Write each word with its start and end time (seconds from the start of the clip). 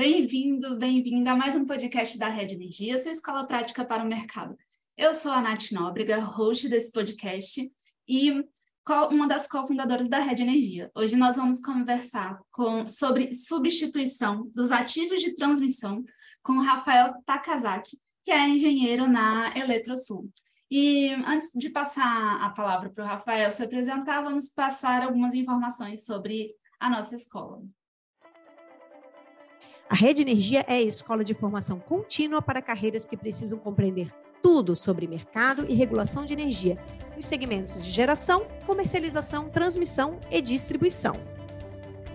Bem-vindo, 0.00 0.78
bem-vinda 0.78 1.32
a 1.32 1.36
mais 1.36 1.54
um 1.54 1.66
podcast 1.66 2.16
da 2.16 2.26
Rede 2.26 2.54
Energia, 2.54 2.98
sua 2.98 3.12
escola 3.12 3.46
prática 3.46 3.84
para 3.84 4.02
o 4.02 4.08
mercado. 4.08 4.56
Eu 4.96 5.12
sou 5.12 5.30
a 5.30 5.42
Nath 5.42 5.72
Nóbrega, 5.72 6.18
host 6.20 6.70
desse 6.70 6.90
podcast 6.90 7.70
e 8.08 8.42
uma 9.10 9.28
das 9.28 9.46
cofundadoras 9.46 10.08
da 10.08 10.18
Rede 10.18 10.42
Energia. 10.42 10.90
Hoje 10.94 11.16
nós 11.16 11.36
vamos 11.36 11.60
conversar 11.60 12.40
com, 12.50 12.86
sobre 12.86 13.30
substituição 13.34 14.50
dos 14.54 14.72
ativos 14.72 15.20
de 15.20 15.34
transmissão 15.34 16.02
com 16.42 16.54
o 16.54 16.62
Rafael 16.62 17.12
Takazaki, 17.26 17.98
que 18.24 18.30
é 18.30 18.48
engenheiro 18.48 19.06
na 19.06 19.52
Eletrosul. 19.54 20.30
E 20.70 21.10
antes 21.26 21.50
de 21.54 21.68
passar 21.68 22.42
a 22.42 22.48
palavra 22.48 22.88
para 22.88 23.04
o 23.04 23.06
Rafael 23.06 23.50
se 23.50 23.62
apresentar, 23.62 24.22
vamos 24.22 24.48
passar 24.48 25.02
algumas 25.02 25.34
informações 25.34 26.06
sobre 26.06 26.54
a 26.80 26.88
nossa 26.88 27.14
escola. 27.14 27.62
A 29.90 29.96
Rede 29.96 30.22
Energia 30.22 30.64
é 30.68 30.74
a 30.74 30.80
escola 30.80 31.24
de 31.24 31.34
formação 31.34 31.80
contínua 31.80 32.40
para 32.40 32.62
carreiras 32.62 33.08
que 33.08 33.16
precisam 33.16 33.58
compreender 33.58 34.14
tudo 34.40 34.76
sobre 34.76 35.08
mercado 35.08 35.66
e 35.68 35.74
regulação 35.74 36.24
de 36.24 36.32
energia, 36.32 36.78
nos 37.16 37.24
segmentos 37.24 37.84
de 37.84 37.90
geração, 37.90 38.46
comercialização, 38.64 39.48
transmissão 39.48 40.20
e 40.30 40.40
distribuição. 40.40 41.14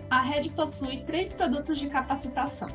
A 0.09 0.21
Rede 0.21 0.51
possui 0.51 1.03
três 1.03 1.33
produtos 1.33 1.77
de 1.77 1.89
capacitação: 1.89 2.69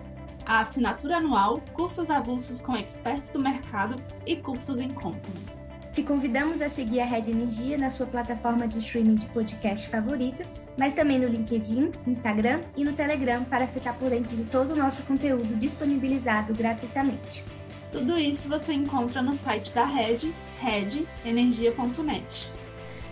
a 0.44 0.60
assinatura 0.60 1.16
anual, 1.16 1.58
cursos 1.72 2.10
avulsos 2.10 2.60
com 2.60 2.76
experts 2.76 3.30
do 3.30 3.40
mercado 3.40 3.96
e 4.26 4.36
cursos 4.36 4.80
em 4.80 4.90
company. 4.90 5.59
Te 5.92 6.04
convidamos 6.04 6.60
a 6.60 6.68
seguir 6.68 7.00
a 7.00 7.04
Red 7.04 7.28
Energia 7.28 7.76
na 7.76 7.90
sua 7.90 8.06
plataforma 8.06 8.68
de 8.68 8.78
streaming 8.78 9.16
de 9.16 9.26
podcast 9.26 9.88
favorita, 9.88 10.44
mas 10.78 10.94
também 10.94 11.18
no 11.18 11.26
LinkedIn, 11.26 11.90
Instagram 12.06 12.60
e 12.76 12.84
no 12.84 12.92
Telegram 12.92 13.42
para 13.42 13.66
ficar 13.66 13.94
por 13.94 14.08
dentro 14.08 14.36
de 14.36 14.44
todo 14.44 14.72
o 14.72 14.76
nosso 14.76 15.02
conteúdo 15.02 15.56
disponibilizado 15.56 16.54
gratuitamente. 16.54 17.44
Tudo 17.90 18.16
isso 18.16 18.48
você 18.48 18.72
encontra 18.72 19.20
no 19.20 19.34
site 19.34 19.74
da 19.74 19.84
Red, 19.84 20.32
redenergia.net. 20.60 22.48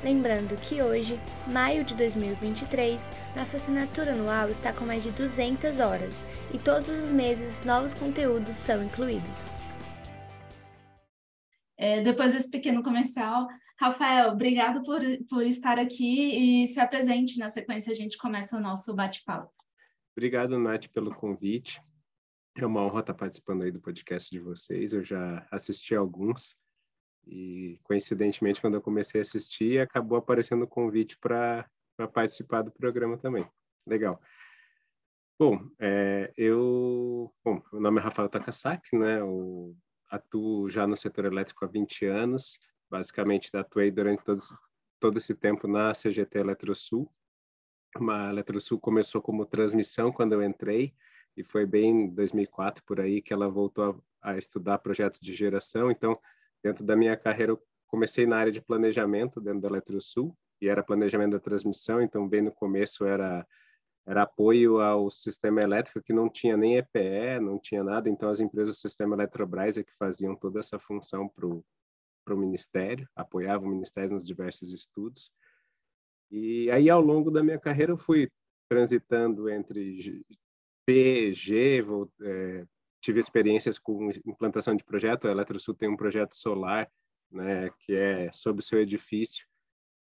Lembrando 0.04 0.54
que 0.60 0.80
hoje, 0.80 1.18
maio 1.48 1.82
de 1.82 1.96
2023, 1.96 3.10
nossa 3.34 3.56
assinatura 3.56 4.12
anual 4.12 4.50
está 4.50 4.72
com 4.72 4.84
mais 4.84 5.02
de 5.02 5.10
200 5.10 5.80
horas 5.80 6.24
e 6.54 6.58
todos 6.58 6.90
os 6.90 7.10
meses 7.10 7.60
novos 7.64 7.92
conteúdos 7.92 8.54
são 8.54 8.84
incluídos. 8.84 9.50
É, 11.78 12.02
depois 12.02 12.32
desse 12.32 12.50
pequeno 12.50 12.82
comercial, 12.82 13.46
Rafael, 13.78 14.32
obrigado 14.32 14.82
por, 14.82 15.00
por 15.28 15.46
estar 15.46 15.78
aqui 15.78 16.64
e 16.64 16.66
se 16.66 16.80
apresente. 16.80 17.38
Na 17.38 17.48
sequência, 17.48 17.92
a 17.92 17.94
gente 17.94 18.18
começa 18.18 18.56
o 18.56 18.60
nosso 18.60 18.92
bate-papo. 18.92 19.52
Obrigado, 20.16 20.58
Nath, 20.58 20.88
pelo 20.88 21.14
convite. 21.14 21.80
É 22.56 22.66
uma 22.66 22.82
honra 22.82 23.00
estar 23.00 23.14
participando 23.14 23.62
aí 23.62 23.70
do 23.70 23.80
podcast 23.80 24.28
de 24.28 24.40
vocês. 24.40 24.92
Eu 24.92 25.04
já 25.04 25.46
assisti 25.52 25.94
alguns 25.94 26.56
e, 27.24 27.78
coincidentemente, 27.84 28.60
quando 28.60 28.74
eu 28.74 28.82
comecei 28.82 29.20
a 29.20 29.22
assistir, 29.22 29.80
acabou 29.80 30.18
aparecendo 30.18 30.62
o 30.64 30.68
convite 30.68 31.16
para 31.16 31.64
participar 32.12 32.62
do 32.62 32.72
programa 32.72 33.16
também. 33.16 33.48
Legal. 33.86 34.20
Bom, 35.38 35.70
é, 35.78 36.32
eu... 36.36 37.32
Bom, 37.44 37.62
meu 37.72 37.80
nome 37.80 38.00
é 38.00 38.02
Rafael 38.02 38.28
Takasaki, 38.28 38.98
né? 38.98 39.22
Atuo 40.08 40.68
já 40.70 40.86
no 40.86 40.96
setor 40.96 41.26
elétrico 41.26 41.64
há 41.64 41.68
20 41.68 42.06
anos, 42.06 42.58
basicamente 42.90 43.54
atuei 43.56 43.90
durante 43.90 44.24
todo, 44.24 44.40
todo 44.98 45.18
esse 45.18 45.34
tempo 45.34 45.66
na 45.68 45.92
CGT 45.92 46.38
Eletrosul. 46.38 47.10
A 47.96 48.30
Eletrosul 48.30 48.78
começou 48.78 49.20
como 49.20 49.46
transmissão 49.46 50.12
quando 50.12 50.32
eu 50.32 50.42
entrei, 50.42 50.94
e 51.36 51.44
foi 51.44 51.64
bem 51.64 52.04
em 52.04 52.14
2004 52.14 52.82
por 52.84 53.00
aí 53.00 53.22
que 53.22 53.32
ela 53.32 53.48
voltou 53.48 54.02
a, 54.22 54.30
a 54.32 54.38
estudar 54.38 54.78
projetos 54.78 55.20
de 55.20 55.32
geração. 55.34 55.90
Então, 55.90 56.18
dentro 56.62 56.84
da 56.84 56.96
minha 56.96 57.16
carreira, 57.16 57.52
eu 57.52 57.62
comecei 57.86 58.26
na 58.26 58.36
área 58.36 58.52
de 58.52 58.60
planejamento 58.60 59.40
dentro 59.40 59.60
da 59.60 59.68
Eletrosul, 59.68 60.36
e 60.60 60.68
era 60.68 60.82
planejamento 60.82 61.32
da 61.32 61.40
transmissão, 61.40 62.02
então 62.02 62.28
bem 62.28 62.42
no 62.42 62.52
começo 62.52 63.04
era 63.04 63.46
era 64.08 64.22
apoio 64.22 64.80
ao 64.80 65.10
sistema 65.10 65.60
elétrico 65.60 66.00
que 66.00 66.14
não 66.14 66.30
tinha 66.30 66.56
nem 66.56 66.78
EPE, 66.78 67.40
não 67.42 67.58
tinha 67.58 67.84
nada, 67.84 68.08
então 68.08 68.30
as 68.30 68.40
empresas 68.40 68.76
do 68.76 68.80
sistema 68.80 69.14
Eletrobras 69.14 69.76
é 69.76 69.84
que 69.84 69.92
faziam 69.98 70.34
toda 70.34 70.60
essa 70.60 70.78
função 70.78 71.28
para 71.28 71.44
o 71.46 72.38
Ministério, 72.38 73.06
apoiavam 73.14 73.68
o 73.68 73.70
Ministério 73.70 74.14
nos 74.14 74.24
diversos 74.24 74.72
estudos. 74.72 75.30
E 76.30 76.70
aí, 76.70 76.88
ao 76.88 77.02
longo 77.02 77.30
da 77.30 77.44
minha 77.44 77.58
carreira, 77.58 77.92
eu 77.92 77.98
fui 77.98 78.30
transitando 78.66 79.46
entre 79.50 80.24
P, 80.86 81.34
G, 81.34 81.82
vou, 81.82 82.10
é, 82.22 82.66
tive 83.02 83.20
experiências 83.20 83.78
com 83.78 84.10
implantação 84.24 84.74
de 84.74 84.84
projeto, 84.84 85.28
a 85.28 85.32
Eletrosul 85.32 85.74
tem 85.74 85.88
um 85.88 85.96
projeto 85.96 86.34
solar, 86.34 86.90
né, 87.30 87.68
que 87.80 87.94
é 87.94 88.32
sobre 88.32 88.60
o 88.60 88.64
seu 88.64 88.80
edifício, 88.80 89.46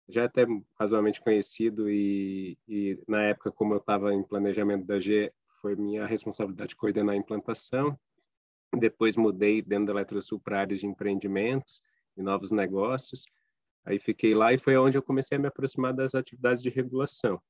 já 0.08 0.26
até 0.26 0.46
razoavelmente 0.80 1.22
conhecido 1.22 1.90
e, 1.90 2.58
e 2.68 3.00
na 3.08 3.24
época 3.24 3.52
como 3.52 3.74
eu 3.74 3.78
estava 3.78 4.14
em 4.14 4.24
planejamento 4.24 4.86
da 4.86 5.00
G 5.00 5.32
foi 5.62 5.76
minha 5.76 6.06
responsabilidade 6.06 6.76
coordenar 6.76 7.14
a 7.14 7.18
implantação. 7.18 7.98
Depois 8.78 9.16
mudei 9.16 9.62
dentro 9.62 9.88
da 9.88 9.94
Eletrosul 9.94 10.40
para 10.40 10.62
áreas 10.62 10.80
de 10.80 10.88
empreendimentos 10.88 11.82
e 12.18 12.22
novos 12.22 12.52
negócios. 12.52 13.26
Aí 13.86 14.00
fiquei 14.00 14.34
lá 14.34 14.54
e 14.54 14.58
foi 14.58 14.78
onde 14.78 14.98
eu 14.98 15.04
comecei 15.04 15.38
a 15.38 15.42
me 15.42 15.48
aproximar 15.48 15.94
das 15.94 16.16
atividades 16.16 16.64
de 16.64 16.70
regulação. 16.70 17.42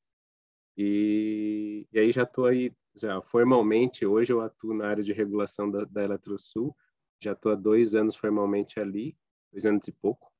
E, 0.77 1.87
e 1.91 1.99
aí 1.99 2.11
já 2.11 2.23
estou 2.23 2.45
aí 2.45 2.73
já 2.95 3.21
formalmente 3.21 4.05
hoje 4.05 4.33
eu 4.33 4.41
atuo 4.41 4.73
na 4.73 4.87
área 4.87 5.03
de 5.03 5.13
regulação 5.13 5.69
da, 5.69 5.85
da 5.85 6.03
Eletrosul. 6.03 6.75
Já 7.19 7.33
estou 7.33 7.51
há 7.51 7.55
dois 7.55 7.95
anos 7.95 8.15
formalmente 8.15 8.79
ali 8.79 9.15
dois 9.51 9.65
anos 9.65 9.87
e 9.87 9.91
pouco 9.91 10.31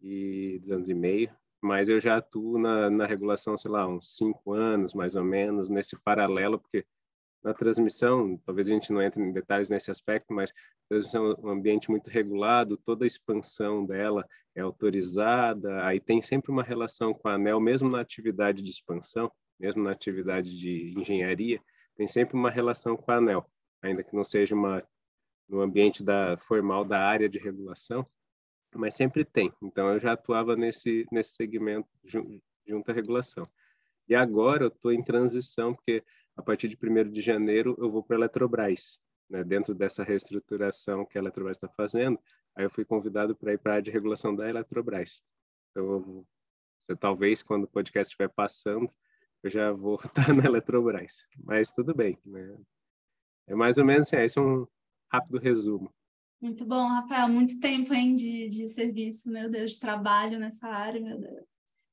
e 0.00 0.58
dois 0.60 0.72
anos 0.72 0.88
e 0.88 0.94
meio 0.94 1.30
mas 1.64 1.88
eu 1.88 1.98
já 1.98 2.18
atuo 2.18 2.58
na, 2.58 2.90
na 2.90 3.06
regulação, 3.06 3.56
sei 3.56 3.70
lá, 3.70 3.88
uns 3.88 4.16
cinco 4.16 4.52
anos, 4.52 4.92
mais 4.92 5.16
ou 5.16 5.24
menos, 5.24 5.70
nesse 5.70 5.98
paralelo, 5.98 6.58
porque 6.58 6.84
na 7.42 7.54
transmissão, 7.54 8.38
talvez 8.44 8.68
a 8.68 8.72
gente 8.72 8.92
não 8.92 9.02
entre 9.02 9.22
em 9.22 9.32
detalhes 9.32 9.70
nesse 9.70 9.90
aspecto, 9.90 10.34
mas 10.34 10.50
a 10.50 10.88
transmissão 10.90 11.30
é 11.30 11.40
um 11.40 11.48
ambiente 11.48 11.90
muito 11.90 12.10
regulado, 12.10 12.76
toda 12.76 13.04
a 13.04 13.06
expansão 13.06 13.84
dela 13.86 14.26
é 14.54 14.60
autorizada, 14.60 15.86
aí 15.86 15.98
tem 15.98 16.20
sempre 16.20 16.52
uma 16.52 16.62
relação 16.62 17.14
com 17.14 17.28
a 17.28 17.34
ANEL, 17.34 17.58
mesmo 17.60 17.88
na 17.88 18.00
atividade 18.00 18.62
de 18.62 18.68
expansão, 18.68 19.32
mesmo 19.58 19.82
na 19.82 19.90
atividade 19.90 20.54
de 20.58 20.92
engenharia, 20.98 21.62
tem 21.96 22.06
sempre 22.06 22.36
uma 22.36 22.50
relação 22.50 22.94
com 22.94 23.10
a 23.10 23.16
ANEL, 23.16 23.50
ainda 23.80 24.04
que 24.04 24.14
não 24.14 24.24
seja 24.24 24.54
uma 24.54 24.82
no 25.48 25.62
ambiente 25.62 26.02
da 26.02 26.36
formal 26.36 26.84
da 26.84 27.00
área 27.00 27.28
de 27.28 27.38
regulação, 27.38 28.04
mas 28.74 28.94
sempre 28.94 29.24
tem. 29.24 29.52
Então 29.62 29.92
eu 29.92 30.00
já 30.00 30.12
atuava 30.12 30.56
nesse 30.56 31.06
nesse 31.10 31.34
segmento 31.34 31.88
junto 32.04 32.90
à 32.90 32.94
regulação. 32.94 33.46
E 34.08 34.14
agora 34.14 34.64
eu 34.64 34.68
estou 34.68 34.92
em 34.92 35.02
transição 35.02 35.74
porque 35.74 36.04
a 36.36 36.42
partir 36.42 36.68
de 36.68 36.76
1 36.76 37.10
de 37.10 37.22
janeiro 37.22 37.76
eu 37.78 37.90
vou 37.90 38.02
para 38.02 38.16
a 38.16 38.18
Eletrobras, 38.18 38.98
né? 39.30 39.44
Dentro 39.44 39.74
dessa 39.74 40.04
reestruturação 40.04 41.06
que 41.06 41.18
a 41.18 41.20
Eletrobras 41.20 41.56
está 41.56 41.68
fazendo, 41.68 42.18
aí 42.56 42.64
eu 42.64 42.70
fui 42.70 42.84
convidado 42.84 43.34
para 43.36 43.52
ir 43.52 43.58
para 43.58 43.72
a 43.72 43.74
área 43.76 43.82
de 43.82 43.90
regulação 43.90 44.34
da 44.34 44.48
Eletrobras. 44.48 45.22
Então 45.70 46.26
talvez 47.00 47.42
quando 47.42 47.64
o 47.64 47.68
podcast 47.68 48.12
estiver 48.12 48.28
passando 48.28 48.90
eu 49.42 49.50
já 49.50 49.72
vou 49.72 49.96
estar 50.04 50.34
na 50.34 50.44
Eletrobras, 50.44 51.26
mas 51.36 51.70
tudo 51.70 51.94
bem, 51.94 52.18
né? 52.24 52.56
É 53.46 53.54
mais 53.54 53.76
ou 53.76 53.84
menos 53.84 54.06
assim, 54.06 54.16
esse 54.16 54.38
é 54.38 54.42
um 54.42 54.66
rápido 55.12 55.38
resumo. 55.38 55.92
Muito 56.40 56.64
bom, 56.64 56.86
Rafael. 56.88 57.28
Muito 57.28 57.58
tempo, 57.60 57.94
hein, 57.94 58.14
de, 58.14 58.48
de 58.48 58.68
serviço, 58.68 59.30
meu 59.30 59.50
Deus, 59.50 59.72
de 59.72 59.80
trabalho 59.80 60.38
nessa 60.38 60.68
área, 60.68 61.00
meu 61.00 61.18
Deus. 61.18 61.44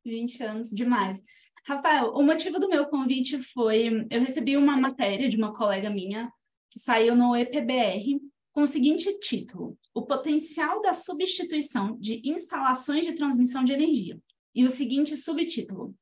20 0.05 0.43
anos, 0.43 0.69
demais. 0.69 1.21
Rafael, 1.65 2.13
o 2.13 2.23
motivo 2.23 2.59
do 2.59 2.67
meu 2.67 2.85
convite 2.87 3.39
foi: 3.39 4.07
eu 4.09 4.21
recebi 4.21 4.57
uma 4.57 4.75
matéria 4.75 5.29
de 5.29 5.37
uma 5.37 5.55
colega 5.55 5.89
minha 5.89 6.31
que 6.69 6.79
saiu 6.79 7.15
no 7.15 7.35
EPBR 7.35 8.19
com 8.51 8.63
o 8.63 8.67
seguinte 8.67 9.19
título: 9.19 9.77
O 9.93 10.01
potencial 10.01 10.81
da 10.81 10.93
substituição 10.93 11.97
de 11.99 12.21
instalações 12.25 13.05
de 13.05 13.13
transmissão 13.13 13.63
de 13.63 13.73
energia. 13.73 14.19
E 14.55 14.65
o 14.65 14.69
seguinte 14.69 15.15
subtítulo: 15.15 15.95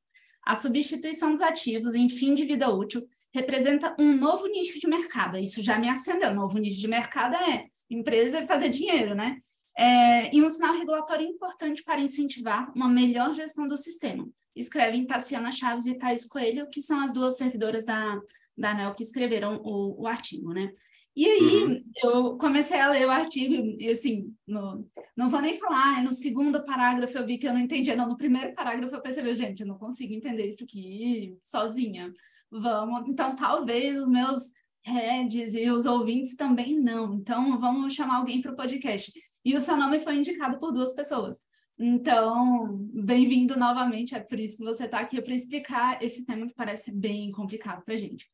A 0.44 0.54
substituição 0.54 1.32
dos 1.32 1.42
ativos 1.42 1.94
em 1.94 2.08
fim 2.08 2.34
de 2.34 2.44
vida 2.44 2.70
útil 2.70 3.06
representa 3.32 3.94
um 3.98 4.16
novo 4.16 4.46
nicho 4.48 4.80
de 4.80 4.88
mercado. 4.88 5.36
Isso 5.36 5.62
já 5.62 5.78
me 5.78 5.88
acendeu. 5.88 6.34
Novo 6.34 6.58
nicho 6.58 6.80
de 6.80 6.88
mercado 6.88 7.34
é 7.36 7.66
empresa 7.90 8.46
fazer 8.46 8.68
dinheiro, 8.68 9.14
né? 9.14 9.38
É, 9.76 10.34
e 10.34 10.42
um 10.42 10.48
sinal 10.48 10.74
regulatório 10.74 11.26
importante 11.26 11.82
para 11.82 12.00
incentivar 12.00 12.72
uma 12.74 12.88
melhor 12.88 13.34
gestão 13.34 13.66
do 13.66 13.76
sistema. 13.76 14.28
Escrevem 14.54 15.06
Tassiana 15.06 15.50
Chaves 15.50 15.86
e 15.86 15.94
Thais 15.94 16.26
Coelho, 16.26 16.68
que 16.70 16.82
são 16.82 17.00
as 17.00 17.12
duas 17.12 17.36
servidoras 17.36 17.84
da, 17.84 18.20
da 18.56 18.72
ANEL 18.72 18.94
que 18.94 19.02
escreveram 19.02 19.60
o, 19.64 20.02
o 20.02 20.06
artigo, 20.06 20.52
né? 20.52 20.72
E 21.16 21.26
aí 21.26 21.64
uhum. 21.64 21.84
eu 22.02 22.38
comecei 22.38 22.78
a 22.78 22.88
ler 22.88 23.06
o 23.06 23.10
artigo 23.10 23.76
e 23.78 23.88
assim, 23.88 24.32
no, 24.46 24.88
não 25.16 25.28
vou 25.28 25.40
nem 25.40 25.56
falar, 25.56 26.02
no 26.02 26.12
segundo 26.12 26.64
parágrafo 26.64 27.18
eu 27.18 27.26
vi 27.26 27.36
que 27.36 27.48
eu 27.48 27.52
não 27.52 27.60
entendia, 27.60 27.96
não, 27.96 28.08
no 28.08 28.16
primeiro 28.16 28.54
parágrafo 28.54 28.94
eu 28.94 29.02
percebi, 29.02 29.34
gente, 29.34 29.60
eu 29.60 29.66
não 29.66 29.76
consigo 29.76 30.14
entender 30.14 30.46
isso 30.46 30.64
aqui 30.64 31.36
sozinha. 31.42 32.12
Vamos, 32.50 33.08
então 33.08 33.34
talvez 33.34 33.98
os 33.98 34.08
meus 34.08 34.52
heads 34.84 35.54
e 35.54 35.70
os 35.70 35.86
ouvintes 35.86 36.36
também 36.36 36.78
não. 36.78 37.14
Então, 37.14 37.58
vamos 37.58 37.94
chamar 37.94 38.16
alguém 38.16 38.40
para 38.40 38.52
o 38.52 38.56
podcast. 38.56 39.12
E 39.44 39.54
o 39.54 39.60
seu 39.60 39.76
nome 39.76 40.00
foi 40.00 40.16
indicado 40.16 40.58
por 40.58 40.72
duas 40.72 40.92
pessoas. 40.92 41.40
Então, 41.78 42.76
bem-vindo 42.92 43.58
novamente. 43.58 44.14
É 44.14 44.20
por 44.20 44.38
isso 44.38 44.58
que 44.58 44.64
você 44.64 44.84
está 44.84 45.00
aqui 45.00 45.20
para 45.22 45.34
explicar 45.34 46.02
esse 46.02 46.26
tema 46.26 46.46
que 46.46 46.54
parece 46.54 46.92
bem 46.92 47.32
complicado 47.32 47.82
para 47.84 47.94
a 47.94 47.96
gente. 47.96 48.28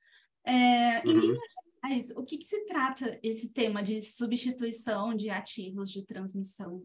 É, 0.45 1.03
uhum. 1.05 1.13
Em 1.13 1.19
linhas 1.21 1.39
gerais, 1.83 2.11
o 2.17 2.25
que, 2.25 2.39
que 2.39 2.45
se 2.45 2.65
trata 2.67 3.19
esse 3.23 3.53
tema 3.53 3.83
de 3.83 4.01
substituição 4.01 5.15
de 5.15 5.31
ativos 5.31 5.91
de 5.91 6.05
transmissão? 6.05 6.85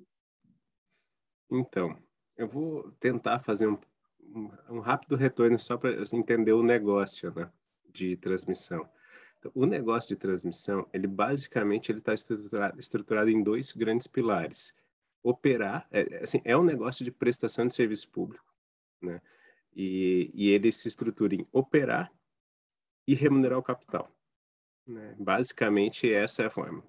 Então, 1.52 1.98
eu 2.38 2.48
vou 2.48 2.92
tentar 3.00 3.40
fazer 3.40 3.68
um, 3.68 3.78
um, 4.70 4.80
rápido 4.80 5.16
retorno 5.16 5.58
só 5.58 5.78
para 5.78 6.04
entender 6.14 6.54
o 6.54 6.64
negócio 6.64 7.34
né, 7.34 7.52
de 7.92 8.16
transmissão. 8.16 8.88
Então, 9.42 9.52
o 9.56 9.66
negócio 9.66 10.08
de 10.08 10.16
transmissão, 10.16 10.88
ele 10.94 11.08
basicamente 11.08 11.92
ele 11.92 11.98
está 11.98 12.14
estruturado, 12.14 12.80
estruturado 12.80 13.30
em 13.32 13.42
dois 13.42 13.72
grandes 13.72 14.06
pilares. 14.06 14.72
Operar, 15.24 15.88
é, 15.92 16.24
assim, 16.24 16.42
é 16.46 16.56
um 16.56 16.64
negócio 16.64 17.04
de 17.04 17.12
prestação 17.12 17.66
de 17.66 17.74
serviço 17.74 18.08
público, 18.10 18.46
né? 19.02 19.20
E, 19.74 20.30
e 20.34 20.50
ele 20.52 20.72
se 20.72 20.88
estrutura 20.88 21.34
em 21.34 21.48
operar 21.52 22.12
e 23.08 23.16
remunerar 23.16 23.58
o 23.58 23.64
capital. 23.64 24.08
Né? 24.86 25.16
Basicamente, 25.18 26.12
essa 26.12 26.44
é 26.44 26.46
a 26.46 26.52
forma. 26.52 26.84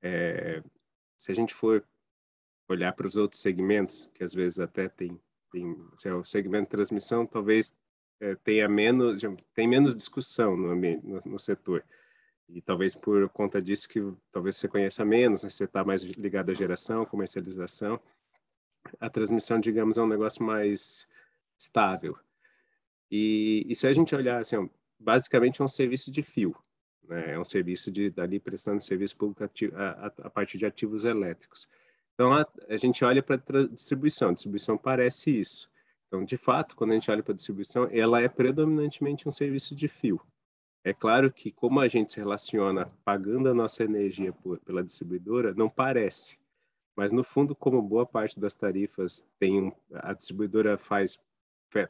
É, 0.00 0.62
se 1.18 1.32
a 1.32 1.34
gente 1.34 1.52
for 1.52 1.86
olhar 2.68 2.92
para 2.92 3.06
os 3.06 3.16
outros 3.16 3.42
segmentos, 3.42 4.10
que 4.14 4.24
às 4.24 4.32
vezes 4.32 4.58
até 4.58 4.88
tem, 4.88 5.20
tem 5.50 5.76
é 6.04 6.14
o 6.14 6.24
segmento 6.24 6.64
de 6.64 6.70
transmissão, 6.70 7.26
talvez 7.26 7.74
é, 8.24 8.34
tenha 8.36 8.66
menos, 8.66 9.22
tem 9.52 9.68
menos 9.68 9.94
discussão 9.94 10.56
no, 10.56 10.70
ambiente, 10.70 11.06
no, 11.06 11.20
no, 11.26 11.38
setor. 11.38 11.84
E 12.48 12.62
talvez 12.62 12.94
por 12.94 13.28
conta 13.28 13.60
disso 13.60 13.86
que 13.88 14.00
talvez 14.32 14.56
você 14.56 14.66
conheça 14.66 15.04
menos, 15.04 15.44
né? 15.44 15.50
você 15.50 15.64
está 15.64 15.84
mais 15.84 16.02
ligado 16.02 16.50
à 16.50 16.54
geração, 16.54 17.04
comercialização. 17.04 18.00
A 18.98 19.10
transmissão, 19.10 19.60
digamos, 19.60 19.98
é 19.98 20.02
um 20.02 20.06
negócio 20.06 20.42
mais 20.42 21.06
estável. 21.58 22.16
E, 23.10 23.66
e 23.68 23.74
se 23.74 23.86
a 23.86 23.92
gente 23.92 24.14
olhar, 24.14 24.40
assim, 24.40 24.70
basicamente 24.98 25.60
é 25.60 25.64
um 25.64 25.68
serviço 25.68 26.10
de 26.10 26.22
fio. 26.22 26.56
Né? 27.06 27.32
É 27.32 27.38
um 27.38 27.44
serviço 27.44 27.90
de 27.90 28.10
dali 28.10 28.40
prestando 28.40 28.82
serviço 28.82 29.16
público 29.16 29.44
a, 29.44 29.80
a, 29.82 30.06
a 30.06 30.30
partir 30.30 30.56
de 30.56 30.64
ativos 30.64 31.04
elétricos. 31.04 31.68
Então, 32.14 32.32
a, 32.32 32.46
a 32.68 32.76
gente 32.76 33.04
olha 33.04 33.22
para 33.22 33.36
a 33.36 33.68
distribuição. 33.68 34.32
Distribuição 34.32 34.78
parece 34.78 35.38
isso. 35.38 35.70
Então, 36.14 36.24
de 36.24 36.36
fato, 36.36 36.76
quando 36.76 36.92
a 36.92 36.94
gente 36.94 37.10
olha 37.10 37.24
para 37.24 37.32
a 37.32 37.34
distribuição, 37.34 37.88
ela 37.90 38.20
é 38.20 38.28
predominantemente 38.28 39.28
um 39.28 39.32
serviço 39.32 39.74
de 39.74 39.88
fio. 39.88 40.20
É 40.84 40.94
claro 40.94 41.32
que, 41.32 41.50
como 41.50 41.80
a 41.80 41.88
gente 41.88 42.12
se 42.12 42.20
relaciona 42.20 42.86
pagando 43.04 43.48
a 43.48 43.54
nossa 43.54 43.82
energia 43.82 44.32
por, 44.32 44.60
pela 44.60 44.84
distribuidora, 44.84 45.52
não 45.54 45.68
parece. 45.68 46.38
Mas, 46.94 47.10
no 47.10 47.24
fundo, 47.24 47.52
como 47.52 47.82
boa 47.82 48.06
parte 48.06 48.38
das 48.38 48.54
tarifas 48.54 49.26
tem 49.40 49.74
a 49.92 50.12
distribuidora 50.12 50.78
faz 50.78 51.18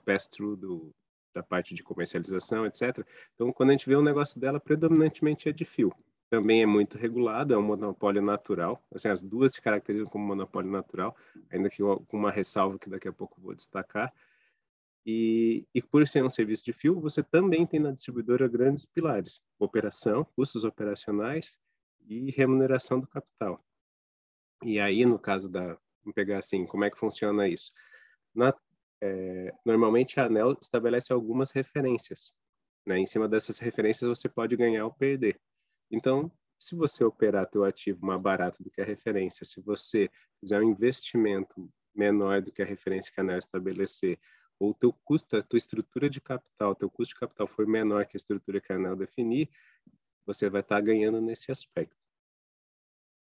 pass-through 0.07 0.91
da 1.35 1.43
parte 1.43 1.75
de 1.75 1.83
comercialização, 1.83 2.65
etc. 2.65 3.07
Então, 3.35 3.53
quando 3.53 3.69
a 3.69 3.73
gente 3.73 3.87
vê 3.87 3.95
um 3.95 4.03
negócio 4.03 4.41
dela, 4.41 4.59
predominantemente 4.59 5.51
é 5.51 5.53
de 5.53 5.67
fio 5.67 5.95
também 6.31 6.63
é 6.63 6.67
muito 6.67 6.99
regulado, 6.99 7.55
é 7.55 7.59
um 7.59 7.63
monopólio 7.63 8.23
natural. 8.23 8.83
Assim, 8.93 9.09
as 9.09 9.23
duas 9.23 9.53
se 9.55 9.63
caracterizam 9.63 10.09
como 10.09 10.27
monopólio 10.27 10.71
natural, 10.71 11.17
ainda 11.51 11.71
que 11.71 11.83
com 11.83 12.17
uma 12.17 12.31
ressalva 12.31 12.79
que 12.79 12.91
daqui 12.91 13.09
a 13.09 13.13
pouco 13.13 13.41
vou 13.41 13.55
destacar. 13.55 14.13
E, 15.07 15.67
e 15.75 15.83
por 15.83 16.07
ser 16.09 16.25
um 16.25 16.31
serviço 16.31 16.65
de 16.65 16.73
fio, 16.73 16.99
você 16.99 17.23
também 17.23 17.67
tem 17.67 17.79
na 17.79 17.93
distribuidora 17.93 18.49
grandes 18.49 18.87
pilares: 18.87 19.41
operação, 19.59 20.25
custos 20.37 20.65
operacionais 20.65 21.59
e 22.07 22.31
remuneração 22.31 22.99
do 22.99 23.07
capital. 23.07 23.63
E 24.63 24.81
aí, 24.81 25.05
no 25.05 25.19
caso 25.19 25.49
da, 25.49 25.79
vamos 26.03 26.15
pegar 26.15 26.39
assim, 26.39 26.67
como 26.67 26.85
é 26.85 26.91
que 26.91 26.99
funciona 26.99 27.47
isso? 27.47 27.73
Na, 28.35 28.55
é, 29.03 29.53
normalmente 29.65 30.19
a 30.19 30.25
ANEL 30.25 30.57
estabelece 30.61 31.13
algumas 31.13 31.51
referências. 31.51 32.33
Né? 32.87 32.99
Em 32.99 33.07
cima 33.07 33.29
dessas 33.29 33.59
referências 33.59 34.09
você 34.09 34.29
pode 34.29 34.57
ganhar 34.57 34.85
ou 34.85 34.93
perder. 34.93 35.39
Então, 35.91 36.31
se 36.59 36.75
você 36.75 37.05
operar 37.05 37.49
teu 37.49 37.65
ativo 37.65 38.05
mais 38.07 38.21
barato 38.21 38.63
do 38.63 38.71
que 38.71 38.81
a 38.81 38.85
referência, 38.85 39.45
se 39.45 39.61
você 39.61 40.11
fizer 40.41 40.61
um 40.61 40.71
investimento 40.71 41.71
menor 41.95 42.41
do 42.41 42.51
que 42.51 42.63
a 42.63 42.67
referência 42.67 43.13
que 43.13 43.21
a 43.21 43.23
ANEL 43.23 43.39
estabelecer, 43.39 44.19
ou 44.59 44.73
teu 44.73 44.93
custo, 44.93 45.37
a 45.37 45.43
tua 45.43 45.57
estrutura 45.57 46.09
de 46.09 46.21
capital, 46.21 46.75
teu 46.75 46.89
custo 46.89 47.15
de 47.15 47.21
capital 47.21 47.47
for 47.47 47.67
menor 47.67 48.07
que 48.07 48.17
a 48.17 48.19
estrutura 48.19 48.61
que 48.61 48.73
a 48.73 48.77
ANEL 48.77 48.97
definir, 48.97 49.51
você 50.25 50.49
vai 50.49 50.61
estar 50.61 50.81
ganhando 50.81 51.21
nesse 51.21 51.53
aspecto. 51.53 51.97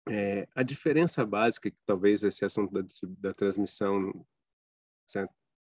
É, 0.09 0.49
a 0.55 0.63
diferença 0.63 1.25
básica, 1.25 1.71
que 1.71 1.79
talvez 1.87 2.23
esse 2.25 2.45
assunto 2.45 2.73
da, 2.73 2.85
da 3.19 3.33
transmissão 3.33 4.27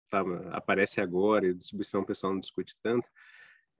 tá, 0.09 0.21
aparece 0.51 0.99
agora 0.99 1.47
e 1.47 1.53
distribuição 1.53 2.01
o 2.01 2.05
pessoal 2.05 2.33
não 2.33 2.39
discute 2.39 2.75
tanto, 2.81 3.09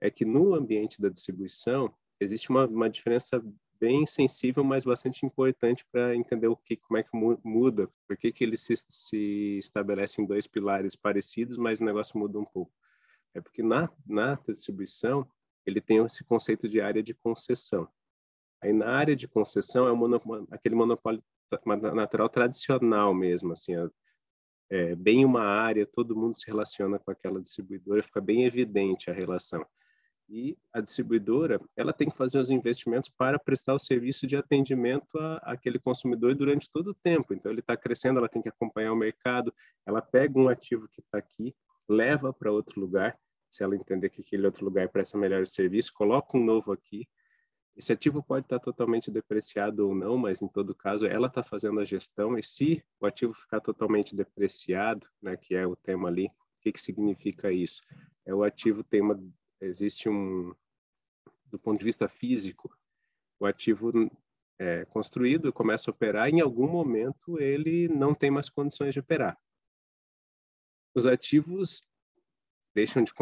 é 0.00 0.10
que 0.10 0.24
no 0.24 0.54
ambiente 0.54 1.00
da 1.00 1.08
distribuição, 1.08 1.92
existe 2.22 2.50
uma, 2.50 2.66
uma 2.66 2.88
diferença 2.88 3.42
bem 3.80 4.06
sensível, 4.06 4.62
mas 4.62 4.84
bastante 4.84 5.26
importante 5.26 5.84
para 5.90 6.14
entender 6.14 6.46
o 6.46 6.56
que, 6.56 6.76
como 6.76 6.98
é 6.98 7.02
que 7.02 7.10
muda, 7.44 7.90
por 8.06 8.16
que, 8.16 8.30
que 8.30 8.44
ele 8.44 8.56
se, 8.56 8.74
se 8.88 9.60
em 10.18 10.24
dois 10.24 10.46
pilares 10.46 10.94
parecidos, 10.94 11.56
mas 11.56 11.80
o 11.80 11.84
negócio 11.84 12.16
muda 12.16 12.38
um 12.38 12.44
pouco. 12.44 12.72
É 13.34 13.40
porque 13.40 13.62
na, 13.62 13.90
na 14.06 14.38
distribuição, 14.46 15.28
ele 15.66 15.80
tem 15.80 15.98
esse 16.04 16.22
conceito 16.22 16.68
de 16.68 16.80
área 16.80 17.02
de 17.02 17.12
concessão. 17.12 17.88
Aí 18.62 18.72
na 18.72 18.86
área 18.86 19.16
de 19.16 19.26
concessão 19.26 19.88
é 19.88 20.44
aquele 20.52 20.76
monopólio 20.76 21.22
natural 21.94 22.28
tradicional 22.28 23.12
mesmo, 23.12 23.52
assim, 23.52 23.72
é, 24.70 24.94
bem 24.94 25.24
uma 25.24 25.42
área, 25.42 25.84
todo 25.84 26.16
mundo 26.16 26.34
se 26.34 26.46
relaciona 26.46 26.98
com 26.98 27.10
aquela 27.10 27.40
distribuidora, 27.40 28.02
fica 28.02 28.20
bem 28.20 28.44
evidente 28.44 29.10
a 29.10 29.12
relação 29.12 29.66
e 30.32 30.56
a 30.72 30.80
distribuidora 30.80 31.60
ela 31.76 31.92
tem 31.92 32.08
que 32.08 32.16
fazer 32.16 32.38
os 32.38 32.48
investimentos 32.48 33.10
para 33.10 33.38
prestar 33.38 33.74
o 33.74 33.78
serviço 33.78 34.26
de 34.26 34.34
atendimento 34.34 35.18
a, 35.18 35.36
aquele 35.52 35.78
consumidor 35.78 36.34
durante 36.34 36.70
todo 36.70 36.88
o 36.88 36.94
tempo. 36.94 37.34
Então 37.34 37.52
ele 37.52 37.60
está 37.60 37.76
crescendo, 37.76 38.18
ela 38.18 38.30
tem 38.30 38.40
que 38.40 38.48
acompanhar 38.48 38.94
o 38.94 38.96
mercado, 38.96 39.52
ela 39.84 40.00
pega 40.00 40.40
um 40.40 40.48
ativo 40.48 40.88
que 40.88 41.02
está 41.02 41.18
aqui, 41.18 41.54
leva 41.86 42.32
para 42.32 42.50
outro 42.50 42.80
lugar, 42.80 43.14
se 43.50 43.62
ela 43.62 43.76
entender 43.76 44.08
que 44.08 44.22
aquele 44.22 44.46
outro 44.46 44.64
lugar 44.64 44.88
presta 44.88 45.18
melhor 45.18 45.46
serviço, 45.46 45.92
coloca 45.92 46.38
um 46.38 46.42
novo 46.42 46.72
aqui. 46.72 47.06
Esse 47.76 47.92
ativo 47.92 48.22
pode 48.22 48.46
estar 48.46 48.58
tá 48.58 48.64
totalmente 48.64 49.10
depreciado 49.10 49.86
ou 49.86 49.94
não, 49.94 50.16
mas 50.16 50.40
em 50.40 50.48
todo 50.48 50.74
caso 50.74 51.06
ela 51.06 51.26
está 51.26 51.42
fazendo 51.42 51.78
a 51.78 51.84
gestão 51.84 52.38
e 52.38 52.42
se 52.42 52.82
o 52.98 53.04
ativo 53.04 53.34
ficar 53.34 53.60
totalmente 53.60 54.16
depreciado, 54.16 55.06
né, 55.20 55.36
que 55.36 55.54
é 55.54 55.66
o 55.66 55.76
tema 55.76 56.08
ali, 56.08 56.26
o 56.26 56.62
que, 56.62 56.72
que 56.72 56.80
significa 56.80 57.52
isso? 57.52 57.82
É 58.24 58.34
o 58.34 58.42
ativo 58.42 58.82
tem 58.82 59.02
uma 59.02 59.18
existe 59.66 60.08
um, 60.08 60.54
do 61.46 61.58
ponto 61.58 61.78
de 61.78 61.84
vista 61.84 62.08
físico, 62.08 62.74
o 63.38 63.46
ativo 63.46 63.92
é, 64.58 64.84
construído 64.86 65.52
começa 65.52 65.90
a 65.90 65.92
operar, 65.92 66.28
e 66.28 66.32
em 66.32 66.40
algum 66.40 66.68
momento 66.68 67.40
ele 67.40 67.88
não 67.88 68.14
tem 68.14 68.30
mais 68.30 68.48
condições 68.48 68.94
de 68.94 69.00
operar. 69.00 69.38
Os 70.94 71.06
ativos 71.06 71.82
deixam 72.74 73.02
de 73.02 73.12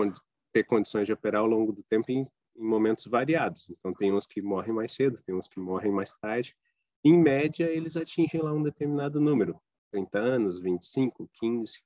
ter 0.53 0.65
condições 0.65 1.07
de 1.07 1.13
operar 1.13 1.43
ao 1.43 1.47
longo 1.47 1.73
do 1.73 1.83
tempo 1.83 2.11
em, 2.11 2.27
em 2.57 2.65
momentos 2.65 3.07
variados. 3.07 3.71
Então, 3.71 3.93
tem 3.93 4.13
uns 4.13 4.27
que 4.27 4.43
morrem 4.43 4.73
mais 4.73 4.93
cedo, 4.93 5.23
tem 5.23 5.35
uns 5.35 5.49
que 5.49 5.61
morrem 5.61 5.93
mais 5.93 6.13
tarde. 6.13 6.57
Em 7.05 7.17
média, 7.17 7.65
eles 7.65 7.97
atingem 7.97 8.43
lá 8.43 8.53
um 8.53 8.63
determinado 8.63 9.21
número, 9.21 9.61
30 9.93 10.19
anos, 10.19 10.61
25, 10.61 11.29
15. 11.35 11.83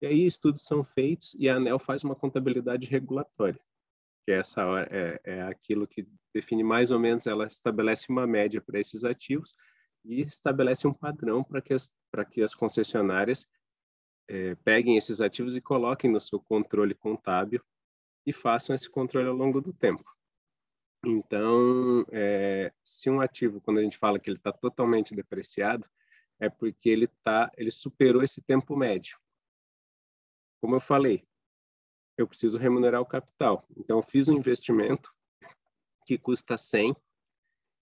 E 0.00 0.06
aí 0.06 0.26
estudos 0.26 0.62
são 0.62 0.82
feitos 0.82 1.34
e 1.34 1.48
a 1.48 1.56
ANEL 1.56 1.78
faz 1.78 2.02
uma 2.02 2.14
contabilidade 2.14 2.86
regulatória 2.86 3.60
que 4.28 4.32
essa 4.32 4.60
é, 4.90 5.20
é 5.24 5.42
aquilo 5.44 5.86
que 5.86 6.06
define 6.34 6.62
mais 6.62 6.90
ou 6.90 7.00
menos, 7.00 7.26
ela 7.26 7.46
estabelece 7.46 8.10
uma 8.10 8.26
média 8.26 8.60
para 8.60 8.78
esses 8.78 9.02
ativos 9.02 9.54
e 10.04 10.20
estabelece 10.20 10.86
um 10.86 10.92
padrão 10.92 11.42
para 11.42 11.62
que 11.62 11.72
as, 11.72 11.96
que 12.30 12.42
as 12.42 12.54
concessionárias 12.54 13.48
é, 14.28 14.54
peguem 14.56 14.98
esses 14.98 15.22
ativos 15.22 15.56
e 15.56 15.62
coloquem 15.62 16.10
no 16.10 16.20
seu 16.20 16.38
controle 16.38 16.94
contábil 16.94 17.64
e 18.26 18.30
façam 18.30 18.74
esse 18.74 18.90
controle 18.90 19.28
ao 19.28 19.34
longo 19.34 19.62
do 19.62 19.72
tempo. 19.72 20.04
Então, 21.06 22.04
é, 22.12 22.70
se 22.84 23.08
um 23.08 23.22
ativo, 23.22 23.62
quando 23.62 23.78
a 23.78 23.82
gente 23.82 23.96
fala 23.96 24.18
que 24.18 24.28
ele 24.28 24.36
está 24.36 24.52
totalmente 24.52 25.14
depreciado, 25.14 25.88
é 26.38 26.50
porque 26.50 26.90
ele 26.90 27.06
tá, 27.24 27.50
ele 27.56 27.70
superou 27.70 28.22
esse 28.22 28.42
tempo 28.42 28.76
médio. 28.76 29.18
Como 30.60 30.76
eu 30.76 30.80
falei, 30.80 31.26
eu 32.18 32.26
preciso 32.26 32.58
remunerar 32.58 33.00
o 33.00 33.06
capital. 33.06 33.64
Então, 33.76 33.98
eu 33.98 34.02
fiz 34.02 34.26
um 34.28 34.34
investimento 34.34 35.14
que 36.04 36.18
custa 36.18 36.58
100 36.58 36.94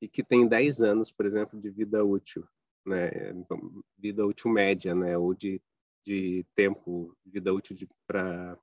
e 0.01 0.09
que 0.09 0.21
tem 0.21 0.45
10 0.45 0.81
anos, 0.81 1.09
por 1.09 1.25
exemplo, 1.25 1.59
de 1.59 1.69
vida 1.69 2.03
útil, 2.03 2.45
né? 2.85 3.29
Então, 3.29 3.81
vida 3.97 4.25
útil 4.25 4.51
média, 4.51 4.93
né? 4.93 5.17
Ou 5.17 5.33
de, 5.33 5.61
de 6.05 6.45
tempo, 6.53 7.15
vida 7.25 7.53
útil 7.53 7.77
para 8.05 8.57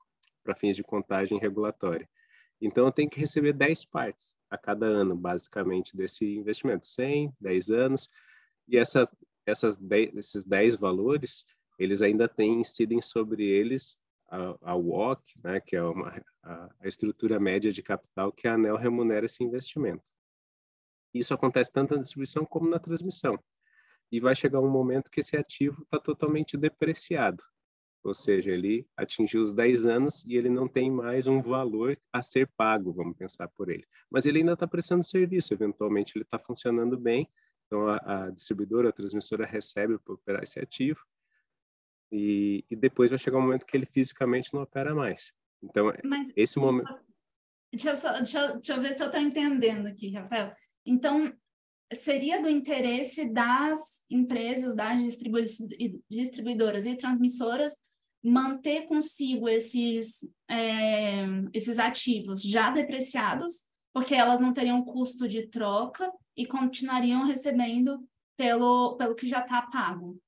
fins 0.56 0.76
de 0.76 0.84
contagem 0.84 1.38
regulatória. 1.38 2.08
Então, 2.60 2.84
eu 2.84 2.92
tenho 2.92 3.08
que 3.08 3.18
receber 3.18 3.54
10 3.54 3.86
partes 3.86 4.36
a 4.50 4.58
cada 4.58 4.86
ano, 4.86 5.16
basicamente, 5.16 5.96
desse 5.96 6.36
investimento. 6.36 6.84
100, 6.84 7.32
10 7.40 7.70
anos. 7.70 8.10
E 8.68 8.76
essas, 8.76 9.12
essas 9.46 9.78
10, 9.78 10.16
esses 10.16 10.44
10 10.44 10.76
valores, 10.76 11.46
eles 11.78 12.02
ainda 12.02 12.28
têm, 12.28 12.60
incidem 12.60 13.00
sobre 13.00 13.48
eles 13.48 13.98
a, 14.32 14.72
a 14.72 14.74
WOC, 14.74 15.22
né, 15.44 15.60
que 15.60 15.76
é 15.76 15.82
uma, 15.82 16.22
a, 16.42 16.70
a, 16.80 16.88
estrutura 16.88 17.38
média 17.38 17.70
de 17.70 17.82
capital 17.82 18.32
que 18.32 18.48
a 18.48 18.54
ANEL 18.54 18.76
remunera 18.76 19.26
esse 19.26 19.44
investimento. 19.44 20.02
Isso 21.12 21.34
acontece 21.34 21.70
tanto 21.70 21.94
na 21.94 22.00
distribuição 22.00 22.44
como 22.44 22.68
na 22.68 22.78
transmissão. 22.78 23.38
E 24.10 24.20
vai 24.20 24.34
chegar 24.34 24.60
um 24.60 24.70
momento 24.70 25.10
que 25.10 25.20
esse 25.20 25.36
ativo 25.36 25.82
está 25.82 25.98
totalmente 25.98 26.56
depreciado 26.56 27.42
ou 28.02 28.14
seja, 28.14 28.50
ele 28.50 28.86
atingiu 28.96 29.42
os 29.42 29.52
10 29.52 29.86
anos 29.86 30.24
e 30.24 30.36
ele 30.36 30.48
não 30.48 30.66
tem 30.66 30.90
mais 30.90 31.26
um 31.26 31.40
valor 31.40 31.96
a 32.12 32.20
ser 32.20 32.48
pago, 32.56 32.92
vamos 32.92 33.16
pensar 33.16 33.48
por 33.48 33.70
ele. 33.70 33.86
Mas 34.10 34.26
ele 34.26 34.38
ainda 34.40 34.54
está 34.54 34.66
prestando 34.66 35.04
serviço, 35.04 35.54
eventualmente 35.54 36.16
ele 36.16 36.24
está 36.24 36.38
funcionando 36.38 36.98
bem, 36.98 37.28
então 37.66 37.86
a, 37.86 38.24
a, 38.24 38.30
distribuidora, 38.30 38.88
a 38.88 38.92
transmissora 38.92 39.46
recebe 39.46 39.98
para 39.98 40.14
operar 40.14 40.42
esse 40.42 40.58
ativo, 40.58 41.00
e, 42.12 42.64
e, 42.70 42.76
depois 42.76 43.10
vai 43.10 43.18
chegar 43.18 43.38
um 43.38 43.42
momento 43.42 43.64
que 43.64 43.76
ele 43.76 43.86
fisicamente 43.86 44.52
não 44.52 44.62
opera 44.62 44.94
mais. 44.94 45.32
Então, 45.62 45.92
Mas, 46.04 46.30
esse 46.36 46.58
momento... 46.58 46.94
Deixa 47.72 47.90
eu, 47.90 47.96
só, 47.96 48.12
deixa, 48.12 48.38
eu, 48.38 48.52
deixa 48.54 48.74
eu 48.74 48.82
ver 48.82 48.94
se 48.94 49.02
eu 49.02 49.06
estou 49.06 49.20
entendendo 49.20 49.86
aqui, 49.86 50.10
Rafael. 50.10 50.50
Então, 50.84 51.32
seria 51.94 52.42
do 52.42 52.48
interesse 52.48 53.32
das 53.32 54.02
empresas, 54.10 54.74
das 54.74 54.98
distribuidoras 56.10 56.84
e 56.84 56.96
transmissoras 56.96 57.72
manter 58.22 58.86
consigo 58.86 59.48
esses, 59.48 60.28
é, 60.48 61.24
esses 61.52 61.78
ativos 61.78 62.42
já 62.42 62.70
depreciados, 62.70 63.62
porque 63.92 64.14
elas 64.14 64.38
não 64.38 64.52
teriam 64.52 64.84
custo 64.84 65.26
de 65.26 65.48
troca 65.48 66.10
e 66.36 66.46
continuariam 66.46 67.26
recebendo 67.26 68.06
pelo, 68.36 68.96
pelo 68.96 69.14
que 69.14 69.26
já 69.26 69.40
está 69.40 69.62
pago. 69.62 70.20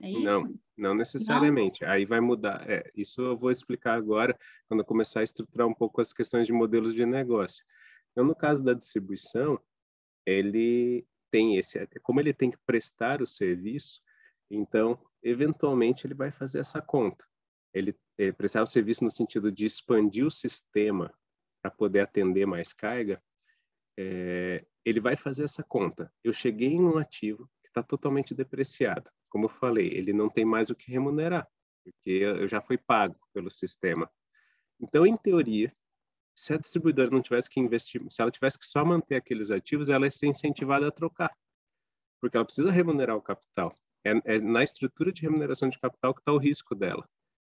É 0.00 0.10
isso? 0.10 0.20
Não, 0.20 0.54
não 0.76 0.94
necessariamente. 0.94 1.82
Não? 1.82 1.90
Aí 1.90 2.04
vai 2.04 2.20
mudar. 2.20 2.68
É, 2.68 2.90
isso 2.94 3.22
eu 3.22 3.36
vou 3.36 3.50
explicar 3.50 3.94
agora, 3.94 4.38
quando 4.68 4.80
eu 4.80 4.84
começar 4.84 5.20
a 5.20 5.24
estruturar 5.24 5.66
um 5.66 5.74
pouco 5.74 6.00
as 6.00 6.12
questões 6.12 6.46
de 6.46 6.52
modelos 6.52 6.94
de 6.94 7.06
negócio. 7.06 7.64
Então, 8.12 8.24
no 8.24 8.34
caso 8.34 8.62
da 8.62 8.72
distribuição, 8.72 9.60
ele 10.24 11.06
tem 11.30 11.56
esse, 11.56 11.86
como 12.02 12.20
ele 12.20 12.32
tem 12.32 12.50
que 12.50 12.58
prestar 12.66 13.20
o 13.20 13.26
serviço, 13.26 14.00
então 14.50 14.98
eventualmente 15.22 16.06
ele 16.06 16.14
vai 16.14 16.30
fazer 16.30 16.60
essa 16.60 16.80
conta. 16.80 17.24
Ele, 17.74 17.94
ele 18.16 18.32
prestar 18.32 18.62
o 18.62 18.66
serviço 18.66 19.04
no 19.04 19.10
sentido 19.10 19.52
de 19.52 19.66
expandir 19.66 20.24
o 20.26 20.30
sistema 20.30 21.12
para 21.60 21.70
poder 21.70 22.00
atender 22.00 22.46
mais 22.46 22.72
carga, 22.72 23.22
é, 23.98 24.64
ele 24.84 25.00
vai 25.00 25.16
fazer 25.16 25.44
essa 25.44 25.62
conta. 25.62 26.12
Eu 26.22 26.32
cheguei 26.32 26.68
em 26.68 26.84
um 26.84 26.96
ativo 26.96 27.50
que 27.62 27.68
está 27.68 27.82
totalmente 27.82 28.34
depreciado. 28.34 29.10
Como 29.28 29.46
eu 29.46 29.48
falei, 29.48 29.88
ele 29.88 30.12
não 30.12 30.28
tem 30.28 30.44
mais 30.44 30.70
o 30.70 30.74
que 30.74 30.90
remunerar, 30.90 31.46
porque 31.84 32.10
eu 32.10 32.46
já 32.48 32.60
fui 32.60 32.78
pago 32.78 33.16
pelo 33.32 33.50
sistema. 33.50 34.10
Então, 34.80 35.06
em 35.06 35.16
teoria, 35.16 35.74
se 36.34 36.52
a 36.52 36.58
distribuidora 36.58 37.10
não 37.10 37.22
tivesse 37.22 37.48
que 37.48 37.58
investir, 37.58 38.04
se 38.10 38.20
ela 38.20 38.30
tivesse 38.30 38.58
que 38.58 38.66
só 38.66 38.84
manter 38.84 39.16
aqueles 39.16 39.50
ativos, 39.50 39.88
ela 39.88 40.04
ia 40.04 40.10
ser 40.10 40.26
incentivada 40.26 40.86
a 40.86 40.92
trocar, 40.92 41.34
porque 42.20 42.36
ela 42.36 42.44
precisa 42.44 42.70
remunerar 42.70 43.16
o 43.16 43.22
capital. 43.22 43.74
É, 44.04 44.36
é 44.36 44.38
na 44.38 44.62
estrutura 44.62 45.10
de 45.10 45.22
remuneração 45.22 45.68
de 45.68 45.78
capital 45.78 46.14
que 46.14 46.20
está 46.20 46.32
o 46.32 46.38
risco 46.38 46.74
dela, 46.74 47.08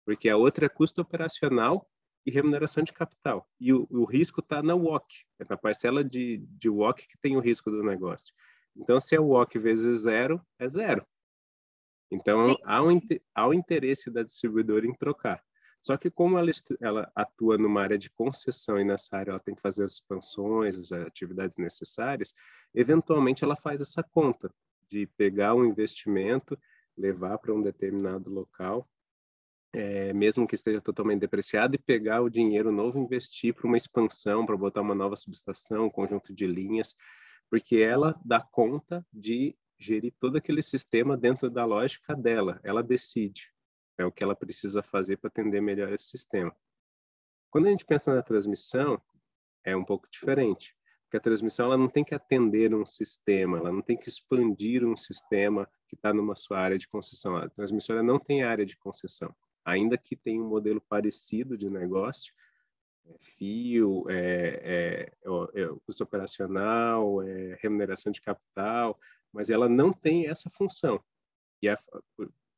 porque 0.06 0.28
a 0.28 0.36
outra 0.36 0.66
é 0.66 0.70
custo 0.70 1.00
operacional 1.02 1.88
e 2.26 2.32
remuneração 2.32 2.84
de 2.84 2.92
capital. 2.92 3.48
E 3.60 3.72
o, 3.72 3.88
o 3.90 4.06
risco 4.06 4.42
está 4.42 4.62
na 4.62 4.76
WOC, 4.76 5.26
é 5.40 5.46
na 5.48 5.58
parcela 5.58 6.04
de, 6.04 6.38
de 6.38 6.70
WOC 6.70 7.08
que 7.08 7.18
tem 7.20 7.38
o 7.38 7.40
risco 7.40 7.70
do 7.70 7.84
negócio. 7.84 8.34
Então, 8.76 9.00
se 9.00 9.16
é 9.16 9.20
WOC 9.20 9.58
vezes 9.60 10.02
zero, 10.02 10.42
é 10.60 10.68
zero. 10.68 11.06
Então, 12.12 12.58
há 12.64 12.84
um, 12.84 13.00
há 13.34 13.48
um 13.48 13.54
interesse 13.54 14.12
da 14.12 14.22
distribuidora 14.22 14.86
em 14.86 14.94
trocar. 14.94 15.42
Só 15.80 15.98
que 15.98 16.12
como 16.12 16.38
ela, 16.38 16.52
ela, 16.80 17.12
atua 17.16 17.58
numa 17.58 17.82
área 17.82 17.98
de 17.98 18.10
concessão 18.10 18.80
e 18.80 18.84
nessa 18.84 19.18
área 19.18 19.32
ela 19.32 19.40
tem 19.40 19.56
que 19.56 19.62
fazer 19.62 19.84
as 19.84 19.94
expansões, 19.94 20.78
as 20.78 20.92
atividades 20.92 21.58
necessárias, 21.58 22.36
eventualmente 22.74 23.44
ela 23.44 23.56
faz 23.56 23.82
essa 23.82 24.04
conta 24.04 24.54
de 24.88 25.08
pegar 25.18 25.56
um 25.56 25.66
investimento, 25.66 26.60
levar 26.96 27.40
para 27.40 27.54
um 27.54 27.62
determinado 27.62 28.30
local, 28.30 28.88
é, 29.74 30.14
mesmo 30.14 30.46
que 30.46 30.54
esteja 30.54 30.82
totalmente 30.82 31.22
depreciado, 31.22 31.74
e 31.74 31.80
pegar 31.80 32.22
o 32.22 32.30
dinheiro 32.30 32.72
novo, 32.72 33.00
investir 33.00 33.54
para 33.54 33.66
uma 33.66 33.78
expansão, 33.78 34.46
para 34.46 34.58
botar 34.58 34.82
uma 34.82 34.94
nova 34.94 35.16
subestação, 35.16 35.86
um 35.86 35.90
conjunto 35.90 36.32
de 36.34 36.46
linhas, 36.46 36.94
porque 37.50 37.78
ela 37.78 38.20
dá 38.24 38.40
conta 38.40 39.04
de 39.12 39.56
gerir 39.84 40.14
todo 40.20 40.38
aquele 40.38 40.62
sistema 40.62 41.18
dentro 41.18 41.50
da 41.50 41.66
lógica 41.66 42.16
dela, 42.16 42.60
ela 42.64 42.84
decide 42.84 43.52
é 44.02 44.06
o 44.06 44.12
que 44.12 44.24
ela 44.24 44.36
precisa 44.36 44.82
fazer 44.82 45.18
para 45.18 45.30
atender 45.30 45.62
melhor 45.62 45.92
esse 45.94 46.06
sistema. 46.06 46.56
Quando 47.50 47.68
a 47.68 47.70
gente 47.70 47.86
pensa 47.86 48.14
na 48.14 48.22
transmissão, 48.22 49.02
é 49.64 49.76
um 49.76 49.84
pouco 49.84 50.08
diferente, 50.10 50.76
porque 51.04 51.18
a 51.18 51.22
transmissão 51.22 51.68
ela 51.68 51.78
não 51.78 51.88
tem 51.88 52.04
que 52.04 52.16
atender 52.16 52.74
um 52.74 52.86
sistema, 52.86 53.58
ela 53.58 53.72
não 53.72 53.82
tem 53.82 53.98
que 53.98 54.10
expandir 54.10 54.86
um 54.86 54.96
sistema 54.96 55.70
que 55.88 55.96
está 55.96 56.14
numa 56.14 56.36
sua 56.36 56.60
área 56.60 56.78
de 56.78 56.88
concessão. 56.88 57.36
A 57.38 57.50
transmissora 57.50 58.02
não 58.02 58.18
tem 58.18 58.44
área 58.44 58.66
de 58.66 58.78
concessão, 58.78 59.36
ainda 59.64 59.98
que 59.98 60.16
tenha 60.16 60.42
um 60.42 60.48
modelo 60.48 60.82
parecido 60.82 61.58
de 61.58 61.70
negócio, 61.70 62.34
é 63.06 63.18
fio, 63.20 64.06
é, 64.10 64.62
é, 64.64 65.14
é, 65.56 65.68
custo 65.86 66.04
operacional, 66.04 67.22
é 67.24 67.58
remuneração 67.62 68.12
de 68.12 68.22
capital, 68.22 68.98
mas 69.34 69.50
ela 69.50 69.70
não 69.70 69.92
tem 69.92 70.28
essa 70.28 70.50
função. 70.50 71.04
E 71.62 71.70
a, 71.70 71.78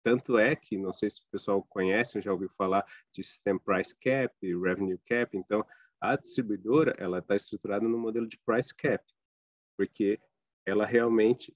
tanto 0.03 0.37
é 0.37 0.55
que, 0.55 0.77
não 0.77 0.91
sei 0.91 1.09
se 1.09 1.21
o 1.21 1.31
pessoal 1.31 1.63
conhece, 1.63 2.21
já 2.21 2.31
ouviu 2.31 2.49
falar 2.57 2.85
de 3.11 3.23
System 3.23 3.57
Price 3.59 3.95
Cap, 3.97 4.35
Revenue 4.41 4.99
Cap. 5.05 5.35
Então, 5.37 5.65
a 6.01 6.17
distribuidora 6.17 6.93
ela 6.97 7.19
está 7.19 7.35
estruturada 7.35 7.87
no 7.87 7.97
modelo 7.97 8.27
de 8.27 8.37
Price 8.45 8.75
Cap, 8.75 9.03
porque 9.77 10.19
ela 10.65 10.85
realmente 10.85 11.55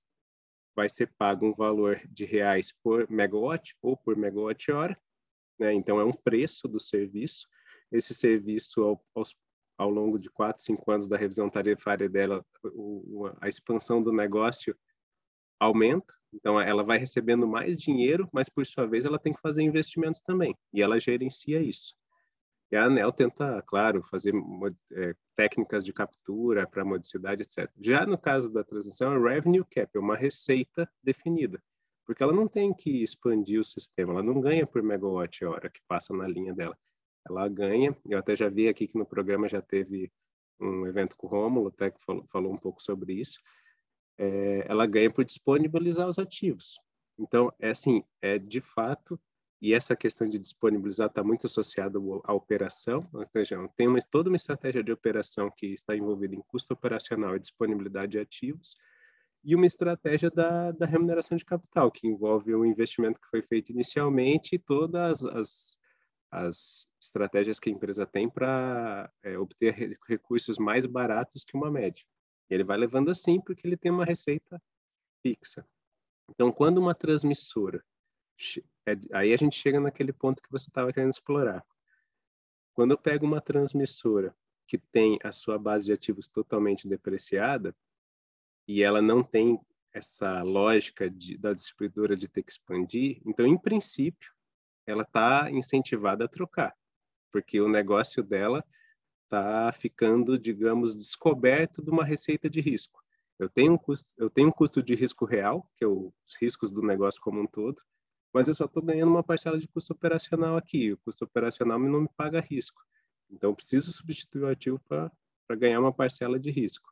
vai 0.73 0.87
ser 0.87 1.11
pago 1.17 1.45
um 1.45 1.53
valor 1.53 1.99
de 2.07 2.23
reais 2.23 2.71
por 2.71 3.09
megawatt 3.09 3.75
ou 3.81 3.97
por 3.97 4.15
megawatt 4.15 4.71
hora, 4.71 4.97
né? 5.59 5.73
Então 5.73 5.99
é 5.99 6.05
um 6.05 6.13
preço 6.13 6.67
do 6.67 6.79
serviço. 6.79 7.47
Esse 7.91 8.13
serviço 8.13 8.83
ao, 8.83 9.05
aos, 9.15 9.35
ao 9.77 9.89
longo 9.89 10.19
de 10.19 10.29
quatro, 10.29 10.61
cinco 10.61 10.91
anos 10.91 11.07
da 11.07 11.17
revisão 11.17 11.49
tarifária 11.49 12.07
dela, 12.07 12.45
a 13.41 13.49
expansão 13.49 14.01
do 14.01 14.13
negócio 14.13 14.77
aumenta, 15.59 16.17
então, 16.33 16.59
ela 16.59 16.83
vai 16.83 16.97
recebendo 16.97 17.47
mais 17.47 17.77
dinheiro, 17.77 18.29
mas, 18.31 18.49
por 18.49 18.65
sua 18.65 18.85
vez, 18.85 19.05
ela 19.05 19.17
tem 19.17 19.33
que 19.33 19.41
fazer 19.41 19.63
investimentos 19.63 20.21
também, 20.21 20.55
e 20.73 20.81
ela 20.81 20.99
gerencia 20.99 21.61
isso. 21.61 21.95
E 22.69 22.75
a 22.75 22.83
ANEL 22.83 23.11
tenta, 23.13 23.61
claro, 23.65 24.03
fazer 24.03 24.33
é, 24.91 25.15
técnicas 25.35 25.85
de 25.85 25.93
captura 25.93 26.67
para 26.67 26.83
modicidade, 26.83 27.43
etc. 27.43 27.71
Já 27.79 28.05
no 28.05 28.17
caso 28.17 28.51
da 28.51 28.63
transição, 28.63 29.13
é 29.13 29.33
revenue 29.33 29.63
cap, 29.63 29.89
é 29.95 29.99
uma 29.99 30.17
receita 30.17 30.89
definida, 31.01 31.63
porque 32.05 32.21
ela 32.21 32.33
não 32.33 32.47
tem 32.47 32.73
que 32.73 33.01
expandir 33.01 33.59
o 33.59 33.63
sistema, 33.63 34.13
ela 34.13 34.23
não 34.23 34.41
ganha 34.41 34.67
por 34.67 34.83
megawatt-hora 34.83 35.69
que 35.69 35.81
passa 35.87 36.13
na 36.13 36.27
linha 36.27 36.53
dela. 36.53 36.77
Ela 37.27 37.47
ganha, 37.47 37.95
eu 38.05 38.19
até 38.19 38.35
já 38.35 38.49
vi 38.49 38.67
aqui 38.67 38.85
que 38.85 38.97
no 38.97 39.05
programa 39.05 39.47
já 39.47 39.61
teve 39.61 40.11
um 40.59 40.85
evento 40.87 41.15
com 41.15 41.27
o 41.27 41.29
Rômulo, 41.29 41.69
até 41.69 41.89
que 41.89 42.03
falou, 42.03 42.25
falou 42.27 42.51
um 42.51 42.57
pouco 42.57 42.81
sobre 42.81 43.13
isso, 43.13 43.39
é, 44.17 44.65
ela 44.67 44.85
ganha 44.85 45.11
por 45.11 45.23
disponibilizar 45.23 46.07
os 46.07 46.19
ativos. 46.19 46.79
Então, 47.17 47.51
é 47.59 47.69
assim, 47.69 48.03
é 48.21 48.37
de 48.37 48.61
fato, 48.61 49.19
e 49.61 49.73
essa 49.73 49.95
questão 49.95 50.29
de 50.29 50.37
disponibilizar 50.37 51.07
está 51.07 51.23
muito 51.23 51.47
associada 51.47 51.97
à 52.25 52.33
operação, 52.33 53.07
ou 53.11 53.25
seja, 53.25 53.57
tem 53.75 53.87
uma, 53.87 53.99
toda 53.99 54.29
uma 54.29 54.35
estratégia 54.35 54.83
de 54.83 54.91
operação 54.91 55.51
que 55.55 55.67
está 55.67 55.95
envolvida 55.95 56.35
em 56.35 56.41
custo 56.41 56.73
operacional 56.73 57.35
e 57.35 57.39
disponibilidade 57.39 58.13
de 58.13 58.19
ativos, 58.19 58.77
e 59.43 59.55
uma 59.55 59.65
estratégia 59.65 60.29
da, 60.29 60.71
da 60.71 60.85
remuneração 60.85 61.37
de 61.37 61.45
capital, 61.45 61.91
que 61.91 62.07
envolve 62.07 62.53
o 62.53 62.65
investimento 62.65 63.19
que 63.19 63.29
foi 63.29 63.41
feito 63.41 63.71
inicialmente 63.71 64.55
e 64.55 64.59
todas 64.59 65.23
as, 65.23 65.79
as 66.31 66.87
estratégias 67.01 67.59
que 67.59 67.69
a 67.69 67.73
empresa 67.73 68.05
tem 68.05 68.29
para 68.29 69.11
é, 69.23 69.37
obter 69.39 69.97
recursos 70.07 70.57
mais 70.57 70.85
baratos 70.85 71.43
que 71.43 71.55
uma 71.55 71.71
média. 71.71 72.03
Ele 72.49 72.63
vai 72.63 72.77
levando 72.77 73.11
assim 73.11 73.39
porque 73.41 73.67
ele 73.67 73.77
tem 73.77 73.91
uma 73.91 74.05
receita 74.05 74.61
fixa. 75.21 75.67
Então, 76.29 76.51
quando 76.51 76.77
uma 76.77 76.93
transmissora, 76.93 77.83
é, 78.85 78.91
aí 79.13 79.33
a 79.33 79.37
gente 79.37 79.57
chega 79.57 79.79
naquele 79.79 80.13
ponto 80.13 80.41
que 80.41 80.51
você 80.51 80.69
estava 80.69 80.91
querendo 80.93 81.11
explorar. 81.11 81.65
Quando 82.73 82.91
eu 82.91 82.97
pego 82.97 83.25
uma 83.25 83.41
transmissora 83.41 84.35
que 84.67 84.77
tem 84.77 85.17
a 85.23 85.31
sua 85.31 85.57
base 85.57 85.85
de 85.85 85.93
ativos 85.93 86.27
totalmente 86.27 86.87
depreciada 86.87 87.75
e 88.67 88.83
ela 88.83 89.01
não 89.01 89.23
tem 89.23 89.59
essa 89.93 90.43
lógica 90.43 91.09
de, 91.09 91.37
da 91.37 91.53
distribuidora 91.53 92.15
de 92.15 92.27
ter 92.27 92.43
que 92.43 92.51
expandir, 92.51 93.21
então, 93.25 93.47
em 93.47 93.57
princípio, 93.57 94.31
ela 94.85 95.03
está 95.03 95.49
incentivada 95.49 96.25
a 96.25 96.27
trocar, 96.27 96.75
porque 97.31 97.59
o 97.59 97.67
negócio 97.67 98.21
dela 98.23 98.63
está 99.27 99.71
ficando, 99.73 100.39
digamos, 100.39 100.95
descoberto 100.95 101.83
de 101.83 101.89
uma 101.89 102.03
receita 102.03 102.49
de 102.49 102.61
risco. 102.61 103.03
Eu 103.37 103.49
tenho 103.49 103.73
um 103.73 103.77
custo, 103.77 104.13
eu 104.17 104.29
tenho 104.29 104.47
um 104.47 104.51
custo 104.51 104.81
de 104.81 104.95
risco 104.95 105.25
real, 105.25 105.69
que 105.75 105.83
é 105.83 105.87
os 105.87 106.11
riscos 106.41 106.71
do 106.71 106.81
negócio 106.81 107.21
como 107.21 107.39
um 107.41 107.45
todo, 107.45 107.81
mas 108.33 108.47
eu 108.47 108.55
só 108.55 108.65
estou 108.65 108.81
ganhando 108.81 109.09
uma 109.09 109.23
parcela 109.23 109.59
de 109.59 109.67
custo 109.67 109.93
operacional 109.93 110.57
aqui. 110.57 110.93
O 110.93 110.97
custo 110.97 111.25
operacional 111.25 111.77
não 111.77 112.01
me 112.01 112.09
paga 112.15 112.39
risco. 112.39 112.81
Então, 113.29 113.51
eu 113.51 113.55
preciso 113.55 113.91
substituir 113.91 114.43
o 114.43 114.47
ativo 114.47 114.79
para 114.87 115.11
ganhar 115.55 115.79
uma 115.79 115.93
parcela 115.93 116.39
de 116.39 116.49
risco. 116.49 116.91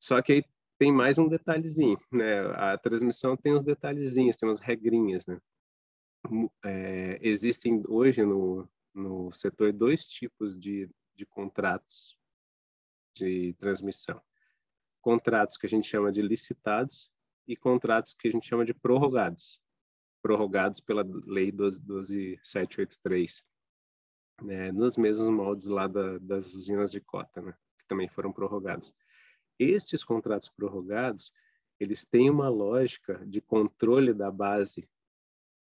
Só 0.00 0.20
que 0.20 0.32
aí 0.32 0.44
tem 0.78 0.92
mais 0.92 1.18
um 1.18 1.28
detalhezinho, 1.28 1.98
né? 2.10 2.40
A 2.56 2.76
transmissão 2.76 3.36
tem 3.36 3.54
uns 3.54 3.62
detalhezinhos, 3.62 4.36
tem 4.36 4.48
umas 4.48 4.60
regrinhas, 4.60 5.26
né? 5.26 5.40
É, 6.64 7.18
existem 7.22 7.82
hoje 7.86 8.24
no, 8.24 8.68
no 8.94 9.32
setor 9.32 9.72
dois 9.72 10.06
tipos 10.06 10.58
de, 10.58 10.88
de 11.14 11.26
contratos 11.26 12.16
de 13.14 13.54
transmissão. 13.54 14.22
Contratos 15.00 15.56
que 15.56 15.66
a 15.66 15.68
gente 15.68 15.86
chama 15.88 16.12
de 16.12 16.22
licitados 16.22 17.10
e 17.46 17.56
contratos 17.56 18.14
que 18.14 18.28
a 18.28 18.30
gente 18.30 18.46
chama 18.46 18.64
de 18.64 18.72
prorrogados. 18.72 19.60
Prorrogados 20.22 20.80
pela 20.80 21.04
Lei 21.26 21.52
12783, 21.52 23.44
né, 24.42 24.72
nos 24.72 24.96
mesmos 24.96 25.28
moldes 25.28 25.66
lá 25.66 25.86
da, 25.86 26.18
das 26.18 26.54
usinas 26.54 26.90
de 26.90 27.00
cota, 27.00 27.42
né, 27.42 27.54
que 27.78 27.86
também 27.86 28.08
foram 28.08 28.32
prorrogados. 28.32 28.94
Estes 29.58 30.02
contratos 30.02 30.48
prorrogados, 30.48 31.32
eles 31.78 32.04
têm 32.04 32.30
uma 32.30 32.48
lógica 32.48 33.24
de 33.26 33.40
controle 33.40 34.14
da 34.14 34.30
base 34.30 34.88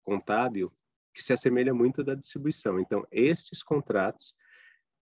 contábil 0.04 0.72
que 1.14 1.24
se 1.24 1.34
assemelha 1.34 1.74
muito 1.74 2.04
da 2.04 2.16
distribuição. 2.16 2.80
Então, 2.80 3.06
estes 3.12 3.62
contratos, 3.62 4.34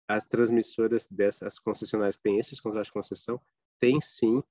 as 0.08 0.26
transmissoras 0.26 1.06
dessas 1.08 1.58
concessionárias 1.58 2.18
têm 2.18 2.38
esses 2.38 2.60
contratos 2.60 2.88
de 2.88 2.92
concessão, 2.92 3.40
tem 3.78 4.00
sim 4.00 4.42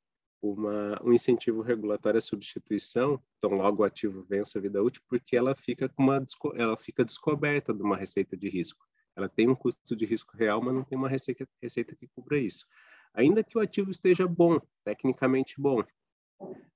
uma, 0.41 0.99
um 1.03 1.13
incentivo 1.13 1.61
regulatório 1.61 2.17
à 2.17 2.21
substituição, 2.21 3.21
então 3.37 3.51
logo 3.51 3.83
o 3.83 3.85
ativo 3.85 4.23
vence 4.23 4.57
a 4.57 4.61
vida 4.61 4.81
útil, 4.81 5.01
porque 5.07 5.37
ela 5.37 5.55
fica 5.55 5.87
com 5.87 6.01
uma 6.01 6.25
ela 6.55 6.75
fica 6.75 7.05
descoberta 7.05 7.73
de 7.73 7.83
uma 7.83 7.95
receita 7.95 8.35
de 8.35 8.49
risco. 8.49 8.83
Ela 9.15 9.29
tem 9.29 9.49
um 9.49 9.55
custo 9.55 9.95
de 9.95 10.05
risco 10.05 10.35
real, 10.35 10.61
mas 10.61 10.73
não 10.73 10.83
tem 10.83 10.97
uma 10.97 11.09
receita, 11.09 11.47
receita 11.61 11.95
que 11.95 12.07
cubra 12.07 12.39
isso. 12.39 12.65
Ainda 13.13 13.43
que 13.43 13.57
o 13.57 13.61
ativo 13.61 13.91
esteja 13.91 14.27
bom, 14.27 14.59
tecnicamente 14.83 15.59
bom, 15.59 15.83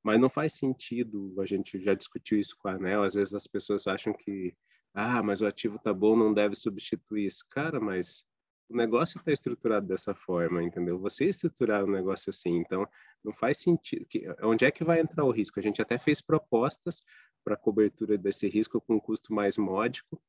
mas 0.03 0.19
não 0.19 0.29
faz 0.29 0.53
sentido, 0.53 1.33
a 1.41 1.45
gente 1.45 1.79
já 1.79 1.93
discutiu 1.93 2.39
isso 2.39 2.55
com 2.57 2.67
a 2.67 2.73
ANEL, 2.73 3.03
às 3.03 3.15
vezes 3.15 3.33
as 3.33 3.47
pessoas 3.47 3.87
acham 3.87 4.13
que, 4.13 4.55
ah, 4.93 5.23
mas 5.23 5.41
o 5.41 5.47
ativo 5.47 5.79
tá 5.79 5.93
bom, 5.93 6.15
não 6.15 6.33
deve 6.33 6.55
substituir 6.55 7.25
isso. 7.25 7.45
Cara, 7.49 7.79
mas 7.79 8.23
o 8.69 8.75
negócio 8.75 9.19
está 9.19 9.31
estruturado 9.31 9.87
dessa 9.87 10.13
forma, 10.15 10.63
entendeu? 10.63 10.99
Você 10.99 11.25
estruturar 11.25 11.83
um 11.83 11.91
negócio 11.91 12.29
assim, 12.29 12.57
então 12.57 12.87
não 13.23 13.33
faz 13.33 13.57
sentido. 13.59 14.05
Que, 14.05 14.25
onde 14.41 14.65
é 14.65 14.71
que 14.71 14.83
vai 14.83 14.99
entrar 14.99 15.23
o 15.23 15.31
risco? 15.31 15.59
A 15.59 15.63
gente 15.63 15.81
até 15.81 15.97
fez 15.97 16.21
propostas 16.21 17.03
para 17.43 17.55
cobertura 17.57 18.17
desse 18.17 18.47
risco 18.47 18.81
com 18.81 18.95
um 18.95 18.99
custo 18.99 19.33
mais 19.33 19.57
módico, 19.57 20.21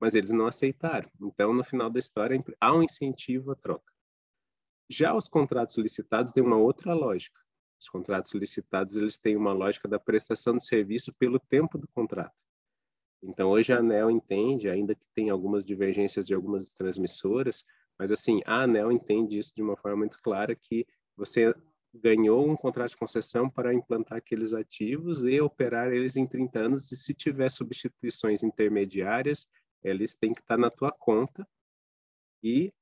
mas 0.00 0.14
eles 0.14 0.30
não 0.30 0.46
aceitaram. 0.46 1.10
Então, 1.20 1.52
no 1.52 1.64
final 1.64 1.90
da 1.90 1.98
história, 1.98 2.42
há 2.60 2.74
um 2.74 2.82
incentivo 2.82 3.52
à 3.52 3.56
troca. 3.56 3.92
Já 4.88 5.14
os 5.14 5.28
contratos 5.28 5.76
licitados 5.76 6.32
têm 6.32 6.42
uma 6.42 6.56
outra 6.56 6.94
lógica. 6.94 7.40
Os 7.80 7.88
contratos 7.88 8.32
licitados 8.34 8.96
eles 8.96 9.18
têm 9.18 9.36
uma 9.36 9.52
lógica 9.52 9.88
da 9.88 9.98
prestação 9.98 10.56
de 10.56 10.64
serviço 10.64 11.12
pelo 11.14 11.38
tempo 11.38 11.78
do 11.78 11.88
contrato. 11.88 12.42
Então 13.22 13.50
hoje 13.50 13.72
a 13.72 13.78
ANEL 13.78 14.10
entende, 14.10 14.68
ainda 14.68 14.94
que 14.94 15.06
tem 15.14 15.30
algumas 15.30 15.64
divergências 15.64 16.26
de 16.26 16.34
algumas 16.34 16.74
transmissoras, 16.74 17.64
mas 17.98 18.10
assim 18.10 18.40
a 18.44 18.62
ANEL 18.62 18.92
entende 18.92 19.38
isso 19.38 19.54
de 19.54 19.62
uma 19.62 19.76
forma 19.76 19.98
muito 19.98 20.18
clara 20.22 20.54
que 20.54 20.86
você 21.16 21.54
ganhou 21.92 22.48
um 22.48 22.56
contrato 22.56 22.90
de 22.90 22.96
concessão 22.96 23.50
para 23.50 23.74
implantar 23.74 24.18
aqueles 24.18 24.52
ativos 24.52 25.24
e 25.24 25.40
operar 25.40 25.92
eles 25.92 26.16
em 26.16 26.26
30 26.26 26.60
anos 26.60 26.92
e 26.92 26.96
se 26.96 27.12
tiver 27.12 27.50
substituições 27.50 28.42
intermediárias, 28.42 29.48
eles 29.82 30.14
têm 30.14 30.32
que 30.32 30.40
estar 30.40 30.56
na 30.56 30.70
tua 30.70 30.92
conta 30.92 31.46
e 32.42 32.72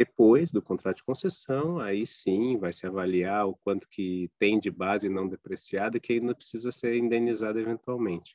depois 0.00 0.50
do 0.50 0.62
contrato 0.62 0.96
de 0.96 1.04
concessão, 1.04 1.78
aí 1.78 2.06
sim 2.06 2.56
vai 2.56 2.72
se 2.72 2.86
avaliar 2.86 3.46
o 3.46 3.54
quanto 3.56 3.86
que 3.86 4.30
tem 4.38 4.58
de 4.58 4.70
base 4.70 5.10
não 5.10 5.28
depreciada 5.28 6.00
que 6.00 6.14
ainda 6.14 6.34
precisa 6.34 6.72
ser 6.72 6.96
indenizado 6.96 7.60
eventualmente. 7.60 8.34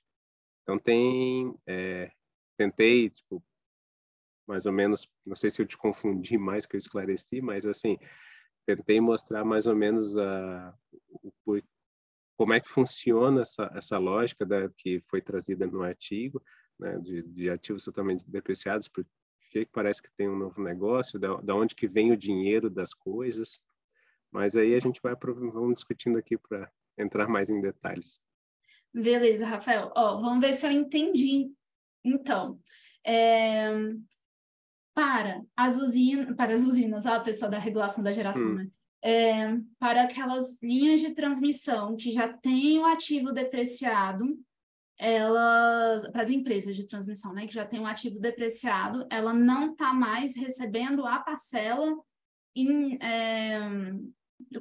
Então 0.61 0.77
tem, 0.77 1.57
é, 1.65 2.11
tentei, 2.55 3.09
tipo, 3.09 3.43
mais 4.47 4.67
ou 4.67 4.71
menos, 4.71 5.09
não 5.25 5.35
sei 5.35 5.49
se 5.49 5.59
eu 5.59 5.65
te 5.65 5.75
confundi 5.75 6.37
mais 6.37 6.67
que 6.67 6.75
eu 6.75 6.77
esclareci, 6.77 7.41
mas 7.41 7.65
assim, 7.65 7.97
tentei 8.63 9.01
mostrar 9.01 9.43
mais 9.43 9.65
ou 9.65 9.75
menos 9.75 10.15
a, 10.15 10.71
o, 11.47 11.59
como 12.37 12.53
é 12.53 12.59
que 12.59 12.69
funciona 12.69 13.41
essa, 13.41 13.71
essa 13.73 13.97
lógica 13.97 14.45
da, 14.45 14.69
que 14.77 15.01
foi 15.09 15.19
trazida 15.19 15.65
no 15.65 15.81
artigo, 15.81 16.39
né, 16.79 16.99
de, 16.99 17.23
de 17.23 17.49
ativos 17.49 17.85
totalmente 17.85 18.29
depreciados, 18.29 18.87
por, 18.87 19.03
que 19.63 19.71
parece 19.71 20.01
que 20.01 20.09
tem 20.17 20.27
um 20.27 20.35
novo 20.35 20.61
negócio, 20.61 21.17
da, 21.17 21.35
da 21.37 21.55
onde 21.55 21.75
que 21.75 21.87
vem 21.87 22.11
o 22.11 22.17
dinheiro 22.17 22.69
das 22.69 22.93
coisas. 22.93 23.61
Mas 24.31 24.55
aí 24.55 24.75
a 24.75 24.79
gente 24.79 24.99
vai 25.01 25.15
vamos 25.15 25.75
discutindo 25.75 26.17
aqui 26.17 26.37
para 26.37 26.69
entrar 26.97 27.27
mais 27.29 27.49
em 27.49 27.61
detalhes. 27.61 28.19
Beleza, 28.93 29.45
Rafael. 29.45 29.91
Ó, 29.95 30.19
vamos 30.19 30.39
ver 30.39 30.53
se 30.53 30.65
eu 30.65 30.71
entendi. 30.71 31.53
Então, 32.03 32.59
é... 33.05 33.69
para 34.93 35.41
as 35.55 35.77
usinas, 35.77 36.35
para 36.35 36.53
as 36.53 36.63
usinas, 36.63 37.05
a 37.05 37.19
pessoa 37.19 37.49
da 37.49 37.59
regulação 37.59 38.03
da 38.03 38.11
geração, 38.11 38.45
hum. 38.45 38.55
né? 38.55 38.69
É, 39.07 39.55
para 39.77 40.01
aquelas 40.01 40.59
linhas 40.63 40.99
de 40.99 41.13
transmissão 41.13 41.95
que 41.95 42.11
já 42.11 42.27
têm 42.27 42.79
o 42.79 42.85
ativo 42.85 43.31
depreciado, 43.31 44.35
elas, 44.97 46.07
para 46.09 46.21
as 46.21 46.29
empresas 46.29 46.75
de 46.75 46.87
transmissão, 46.87 47.33
né, 47.33 47.47
que 47.47 47.53
já 47.53 47.65
tem 47.65 47.79
um 47.79 47.87
ativo 47.87 48.19
depreciado, 48.19 49.05
ela 49.09 49.33
não 49.33 49.71
está 49.71 49.93
mais 49.93 50.35
recebendo 50.35 51.05
a 51.05 51.19
parcela 51.19 51.97
em, 52.55 52.97
é, 53.03 53.59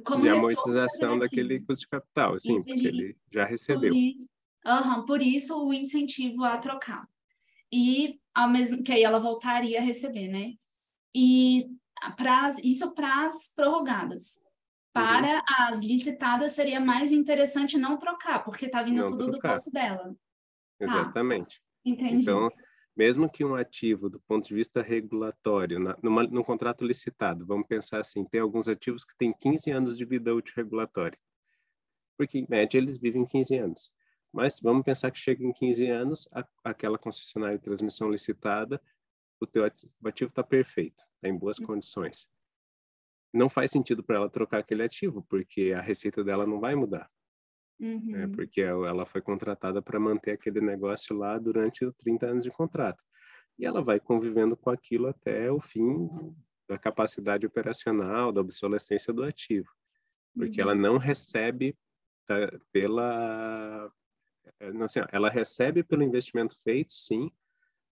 como 0.03 0.21
de 0.21 0.29
amortização 0.29 1.17
daquele 1.17 1.59
custo 1.61 1.81
de 1.81 1.87
capital, 1.87 2.33
assim, 2.33 2.61
porque 2.61 2.87
ele 2.87 3.17
já 3.31 3.45
recebeu. 3.45 3.91
Por 3.91 3.97
isso, 3.97 4.29
uhum, 4.65 5.05
por 5.05 5.21
isso 5.21 5.65
o 5.65 5.73
incentivo 5.73 6.43
a 6.43 6.57
trocar. 6.57 7.07
E 7.71 8.19
que 8.83 8.91
aí 8.91 9.03
ela 9.03 9.19
voltaria 9.19 9.79
a 9.79 9.83
receber, 9.83 10.27
né? 10.27 10.53
E 11.13 11.69
isso 12.63 12.93
para 12.93 13.25
as 13.25 13.53
prorrogadas. 13.55 14.39
Para 14.93 15.37
uhum. 15.37 15.41
as 15.59 15.79
licitadas 15.79 16.53
seria 16.53 16.79
mais 16.79 17.11
interessante 17.11 17.77
não 17.77 17.97
trocar, 17.97 18.43
porque 18.43 18.65
está 18.65 18.81
vindo 18.81 19.01
não 19.01 19.07
tudo 19.07 19.31
trocar. 19.31 19.49
do 19.49 19.53
posto 19.53 19.71
dela. 19.71 20.15
Tá. 20.77 20.85
Exatamente. 20.85 21.61
Ah, 21.61 21.89
entendi. 21.89 22.15
Então, 22.23 22.49
mesmo 22.95 23.29
que 23.29 23.43
um 23.43 23.55
ativo, 23.55 24.09
do 24.09 24.19
ponto 24.21 24.47
de 24.47 24.55
vista 24.55 24.81
regulatório, 24.81 25.79
na, 25.79 25.97
numa, 26.01 26.23
num 26.23 26.43
contrato 26.43 26.85
licitado, 26.85 27.45
vamos 27.45 27.67
pensar 27.67 27.99
assim, 27.99 28.23
tem 28.25 28.39
alguns 28.39 28.67
ativos 28.67 29.03
que 29.03 29.15
têm 29.17 29.33
15 29.33 29.71
anos 29.71 29.97
de 29.97 30.05
vida 30.05 30.33
útil 30.33 30.53
regulatória. 30.55 31.19
Porque, 32.17 32.39
em 32.39 32.47
média, 32.49 32.77
eles 32.77 32.97
vivem 32.97 33.25
15 33.25 33.57
anos. 33.57 33.89
Mas 34.31 34.59
vamos 34.61 34.83
pensar 34.83 35.11
que 35.11 35.19
chega 35.19 35.43
em 35.43 35.51
15 35.51 35.89
anos, 35.89 36.27
a, 36.31 36.45
aquela 36.63 36.97
concessionária 36.97 37.57
de 37.57 37.63
transmissão 37.63 38.09
licitada, 38.09 38.81
o 39.39 39.45
teu 39.45 39.65
ativo 39.65 40.29
está 40.29 40.43
perfeito, 40.43 41.03
está 41.15 41.27
em 41.27 41.37
boas 41.37 41.59
condições. 41.59 42.27
Não 43.33 43.49
faz 43.49 43.71
sentido 43.71 44.01
para 44.01 44.15
ela 44.15 44.29
trocar 44.29 44.59
aquele 44.59 44.83
ativo, 44.83 45.21
porque 45.29 45.73
a 45.75 45.81
receita 45.81 46.23
dela 46.23 46.45
não 46.45 46.59
vai 46.59 46.73
mudar. 46.75 47.09
Né, 47.79 47.95
uhum. 47.95 48.11
Né? 48.11 48.27
Porque 48.27 48.61
ela 48.61 49.05
foi 49.05 49.21
contratada 49.21 49.81
para 49.81 49.99
manter 49.99 50.31
aquele 50.31 50.61
negócio 50.61 51.15
lá 51.15 51.37
durante 51.37 51.85
os 51.85 51.93
30 51.95 52.27
anos 52.27 52.43
de 52.43 52.51
contrato. 52.51 53.03
E 53.57 53.65
ela 53.65 53.81
vai 53.81 53.99
convivendo 53.99 54.55
com 54.57 54.69
aquilo 54.69 55.07
até 55.07 55.51
o 55.51 55.61
fim 55.61 56.09
da 56.67 56.77
capacidade 56.77 57.45
operacional, 57.45 58.31
da 58.31 58.41
obsolescência 58.41 59.13
do 59.13 59.23
ativo. 59.23 59.69
Porque 60.33 60.61
uhum. 60.61 60.69
ela 60.69 60.75
não 60.75 60.97
recebe 60.97 61.77
tá, 62.25 62.35
pela. 62.71 63.91
Eh, 64.59 64.73
não 64.73 64.89
sei, 64.89 65.03
ela 65.11 65.29
recebe 65.29 65.83
pelo 65.83 66.03
investimento 66.03 66.59
feito, 66.63 66.91
sim, 66.91 67.31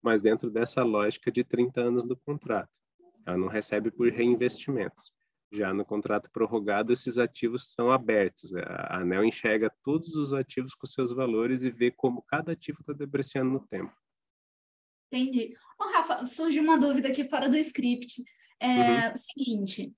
mas 0.01 0.21
dentro 0.21 0.49
dessa 0.49 0.83
lógica 0.83 1.31
de 1.31 1.43
30 1.43 1.81
anos 1.81 2.03
do 2.03 2.17
contrato. 2.17 2.81
Ela 3.25 3.37
não 3.37 3.47
recebe 3.47 3.89
por 3.89 4.09
reinvestimentos. 4.11 5.13
Já 5.53 5.71
no 5.71 5.85
contrato 5.85 6.31
prorrogado, 6.31 6.91
esses 6.91 7.19
ativos 7.19 7.71
são 7.73 7.91
abertos. 7.91 8.51
Né? 8.51 8.63
A 8.65 9.01
ANEL 9.01 9.23
enxerga 9.23 9.71
todos 9.83 10.15
os 10.15 10.33
ativos 10.33 10.73
com 10.73 10.87
seus 10.87 11.11
valores 11.11 11.61
e 11.61 11.69
vê 11.69 11.91
como 11.91 12.23
cada 12.23 12.53
ativo 12.53 12.79
está 12.81 12.91
depreciando 12.91 13.51
no 13.51 13.59
tempo. 13.59 13.93
Entendi. 15.11 15.55
Ô, 15.79 15.83
Rafa, 15.83 16.25
surge 16.25 16.59
uma 16.59 16.75
dúvida 16.75 17.09
aqui 17.09 17.29
fora 17.29 17.47
do 17.47 17.55
script. 17.57 18.23
É 18.59 19.07
uhum. 19.07 19.13
o 19.13 19.15
seguinte, 19.15 19.93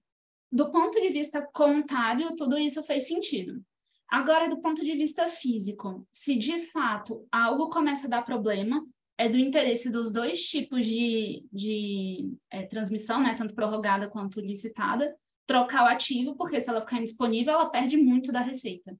do 0.51 0.71
ponto 0.71 0.99
de 0.99 1.09
vista 1.09 1.41
contábil, 1.53 2.35
tudo 2.35 2.57
isso 2.57 2.83
fez 2.83 3.07
sentido. 3.07 3.63
Agora, 4.09 4.49
do 4.49 4.59
ponto 4.61 4.83
de 4.83 4.93
vista 4.93 5.27
físico, 5.29 6.05
se 6.11 6.37
de 6.37 6.61
fato 6.63 7.25
algo 7.31 7.69
começa 7.69 8.07
a 8.07 8.09
dar 8.09 8.23
problema, 8.23 8.85
é 9.17 9.29
do 9.29 9.37
interesse 9.37 9.89
dos 9.89 10.11
dois 10.11 10.41
tipos 10.41 10.85
de, 10.85 11.45
de 11.51 12.29
é, 12.51 12.63
transmissão, 12.63 13.21
né, 13.21 13.33
tanto 13.35 13.55
prorrogada 13.55 14.09
quanto 14.09 14.41
licitada, 14.41 15.15
trocar 15.45 15.83
o 15.83 15.87
ativo, 15.87 16.35
porque 16.35 16.59
se 16.59 16.69
ela 16.69 16.81
ficar 16.81 16.99
indisponível, 16.99 17.53
ela 17.53 17.69
perde 17.69 17.97
muito 17.97 18.31
da 18.31 18.41
receita. 18.41 18.97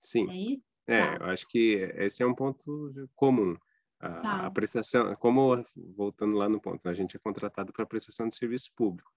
Sim. 0.00 0.30
É 0.30 0.36
isso? 0.36 0.62
É, 0.86 0.98
tá. 0.98 1.24
eu 1.24 1.30
acho 1.30 1.46
que 1.48 1.74
esse 1.96 2.22
é 2.22 2.26
um 2.26 2.34
ponto 2.34 2.92
comum. 3.14 3.56
A, 4.00 4.10
tá. 4.20 4.46
a, 4.46 4.50
prestação, 4.50 5.14
como 5.16 5.64
voltando 5.96 6.36
lá 6.36 6.48
no 6.48 6.60
ponto, 6.60 6.88
a 6.88 6.94
gente 6.94 7.16
é 7.16 7.20
contratado 7.20 7.72
para 7.72 7.86
prestação 7.86 8.26
de 8.26 8.34
serviço 8.34 8.72
público. 8.74 9.10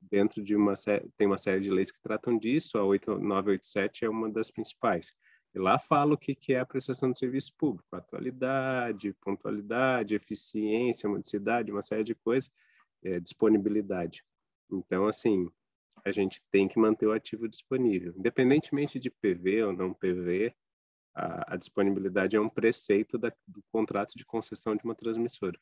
Dentro 0.00 0.42
de 0.42 0.56
uma 0.56 0.74
tem 1.16 1.26
uma 1.26 1.38
série 1.38 1.60
de 1.60 1.70
leis 1.70 1.90
que 1.90 2.00
tratam 2.00 2.38
disso, 2.38 2.78
a 2.78 2.84
8987 2.84 4.04
é 4.04 4.08
uma 4.08 4.30
das 4.30 4.50
principais. 4.50 5.14
E 5.54 5.58
lá 5.58 5.78
fala 5.78 6.14
o 6.14 6.18
que, 6.18 6.34
que 6.34 6.54
é 6.54 6.60
a 6.60 6.66
prestação 6.66 7.10
de 7.10 7.18
serviço 7.18 7.52
público, 7.56 7.84
atualidade, 7.92 9.12
pontualidade, 9.20 10.14
eficiência, 10.14 11.08
modicidade, 11.08 11.72
uma 11.72 11.82
série 11.82 12.04
de 12.04 12.14
coisas, 12.14 12.50
é, 13.02 13.18
disponibilidade. 13.18 14.24
Então, 14.70 15.06
assim, 15.06 15.50
a 16.04 16.10
gente 16.10 16.42
tem 16.50 16.68
que 16.68 16.78
manter 16.78 17.06
o 17.06 17.12
ativo 17.12 17.48
disponível. 17.48 18.14
Independentemente 18.16 18.98
de 18.98 19.10
PV 19.10 19.64
ou 19.64 19.72
não 19.72 19.94
PV, 19.94 20.54
a, 21.14 21.54
a 21.54 21.56
disponibilidade 21.56 22.36
é 22.36 22.40
um 22.40 22.48
preceito 22.48 23.18
da, 23.18 23.32
do 23.46 23.62
contrato 23.70 24.12
de 24.16 24.24
concessão 24.24 24.76
de 24.76 24.84
uma 24.84 24.94
transmissora. 24.94 25.58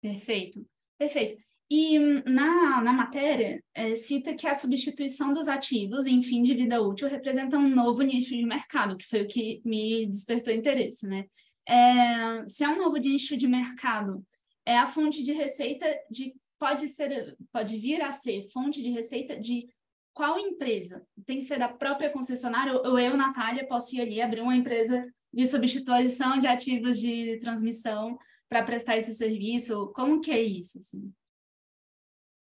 Perfeito, 0.00 0.64
perfeito. 0.96 1.36
E 1.70 1.98
na, 1.98 2.80
na 2.80 2.92
matéria, 2.92 3.62
é, 3.74 3.94
cita 3.94 4.34
que 4.34 4.46
a 4.46 4.54
substituição 4.54 5.34
dos 5.34 5.48
ativos 5.48 6.06
em 6.06 6.22
fim 6.22 6.42
de 6.42 6.54
vida 6.54 6.80
útil 6.80 7.08
representa 7.08 7.58
um 7.58 7.68
novo 7.68 8.02
nicho 8.02 8.34
de 8.34 8.44
mercado, 8.44 8.96
que 8.96 9.04
foi 9.04 9.22
o 9.22 9.26
que 9.26 9.60
me 9.64 10.06
despertou 10.06 10.54
interesse, 10.54 11.06
né? 11.06 11.26
É, 11.68 12.46
se 12.46 12.64
é 12.64 12.68
um 12.68 12.78
novo 12.78 12.96
nicho 12.96 13.36
de 13.36 13.46
mercado, 13.46 14.24
é 14.64 14.78
a 14.78 14.86
fonte 14.86 15.22
de 15.22 15.32
receita 15.32 15.86
de 16.10 16.34
pode 16.58 16.88
ser 16.88 17.36
pode 17.52 17.78
vir 17.78 18.02
a 18.02 18.12
ser 18.12 18.48
fonte 18.48 18.82
de 18.82 18.90
receita 18.90 19.38
de 19.38 19.68
qual 20.12 20.38
empresa? 20.38 21.06
Tem 21.24 21.38
que 21.38 21.44
ser 21.44 21.58
da 21.58 21.68
própria 21.68 22.10
concessionária 22.10 22.74
ou 22.74 22.98
eu, 22.98 23.16
Natália, 23.16 23.66
posso 23.66 23.94
ir 23.94 24.00
ali 24.00 24.20
abrir 24.20 24.40
uma 24.40 24.56
empresa 24.56 25.08
de 25.32 25.46
substituição 25.46 26.38
de 26.38 26.46
ativos 26.48 26.98
de 26.98 27.38
transmissão 27.38 28.18
para 28.48 28.64
prestar 28.64 28.96
esse 28.96 29.14
serviço? 29.14 29.92
Como 29.94 30.20
que 30.20 30.32
é 30.32 30.42
isso? 30.42 30.78
Assim? 30.78 31.12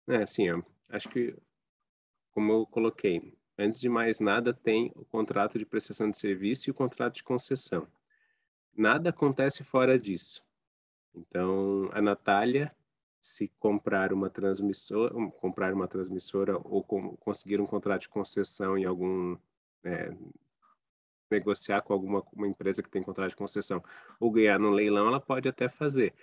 É, 0.08 0.22
assim, 0.22 0.44
acho 0.90 1.08
que, 1.08 1.34
como 2.30 2.52
eu 2.52 2.66
coloquei, 2.66 3.36
antes 3.58 3.80
de 3.80 3.88
mais 3.88 4.20
nada, 4.20 4.52
tem 4.52 4.92
o 4.94 5.04
contrato 5.04 5.58
de 5.58 5.66
prestação 5.66 6.10
de 6.10 6.16
serviço 6.16 6.68
e 6.68 6.72
o 6.72 6.74
contrato 6.74 7.14
de 7.14 7.24
concessão. 7.24 7.88
Nada 8.76 9.10
acontece 9.10 9.64
fora 9.64 9.98
disso. 9.98 10.44
Então, 11.14 11.88
a 11.92 12.02
Natália, 12.02 12.74
se 13.24 13.48
comprar 13.58 14.12
uma 14.12 14.28
transmissora, 14.28 15.14
comprar 15.40 15.72
uma 15.72 15.88
transmissora 15.88 16.58
ou 16.62 16.84
com, 16.84 17.16
conseguir 17.16 17.58
um 17.58 17.66
contrato 17.66 18.02
de 18.02 18.08
concessão 18.10 18.76
em 18.76 18.84
algum 18.84 19.34
é, 19.82 20.14
negociar 21.30 21.80
com 21.80 21.94
alguma 21.94 22.22
uma 22.34 22.46
empresa 22.46 22.82
que 22.82 22.90
tem 22.90 23.02
contrato 23.02 23.30
de 23.30 23.36
concessão 23.36 23.82
ou 24.20 24.30
ganhar 24.30 24.58
no 24.58 24.68
leilão, 24.68 25.06
ela 25.06 25.18
pode 25.18 25.48
até 25.48 25.70
fazer 25.70 26.14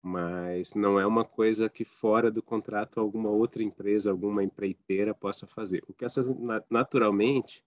mas 0.00 0.72
não 0.72 1.00
é 1.00 1.04
uma 1.04 1.24
coisa 1.24 1.68
que 1.68 1.84
fora 1.84 2.30
do 2.30 2.40
contrato 2.40 3.00
alguma 3.00 3.28
outra 3.28 3.60
empresa, 3.60 4.08
alguma 4.08 4.44
empreiteira 4.44 5.12
possa 5.12 5.48
fazer. 5.48 5.82
O 5.88 5.92
que 5.92 6.04
essas 6.04 6.28
naturalmente, 6.70 7.64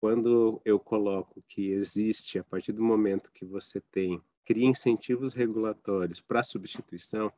quando 0.00 0.62
eu 0.64 0.78
coloco 0.78 1.42
que 1.48 1.72
existe 1.72 2.38
a 2.38 2.44
partir 2.44 2.70
do 2.70 2.84
momento 2.84 3.32
que 3.32 3.44
você 3.44 3.80
tem 3.80 4.22
cria 4.44 4.64
incentivos 4.64 5.32
regulatórios 5.32 6.20
para 6.20 6.44
substituição, 6.44 7.32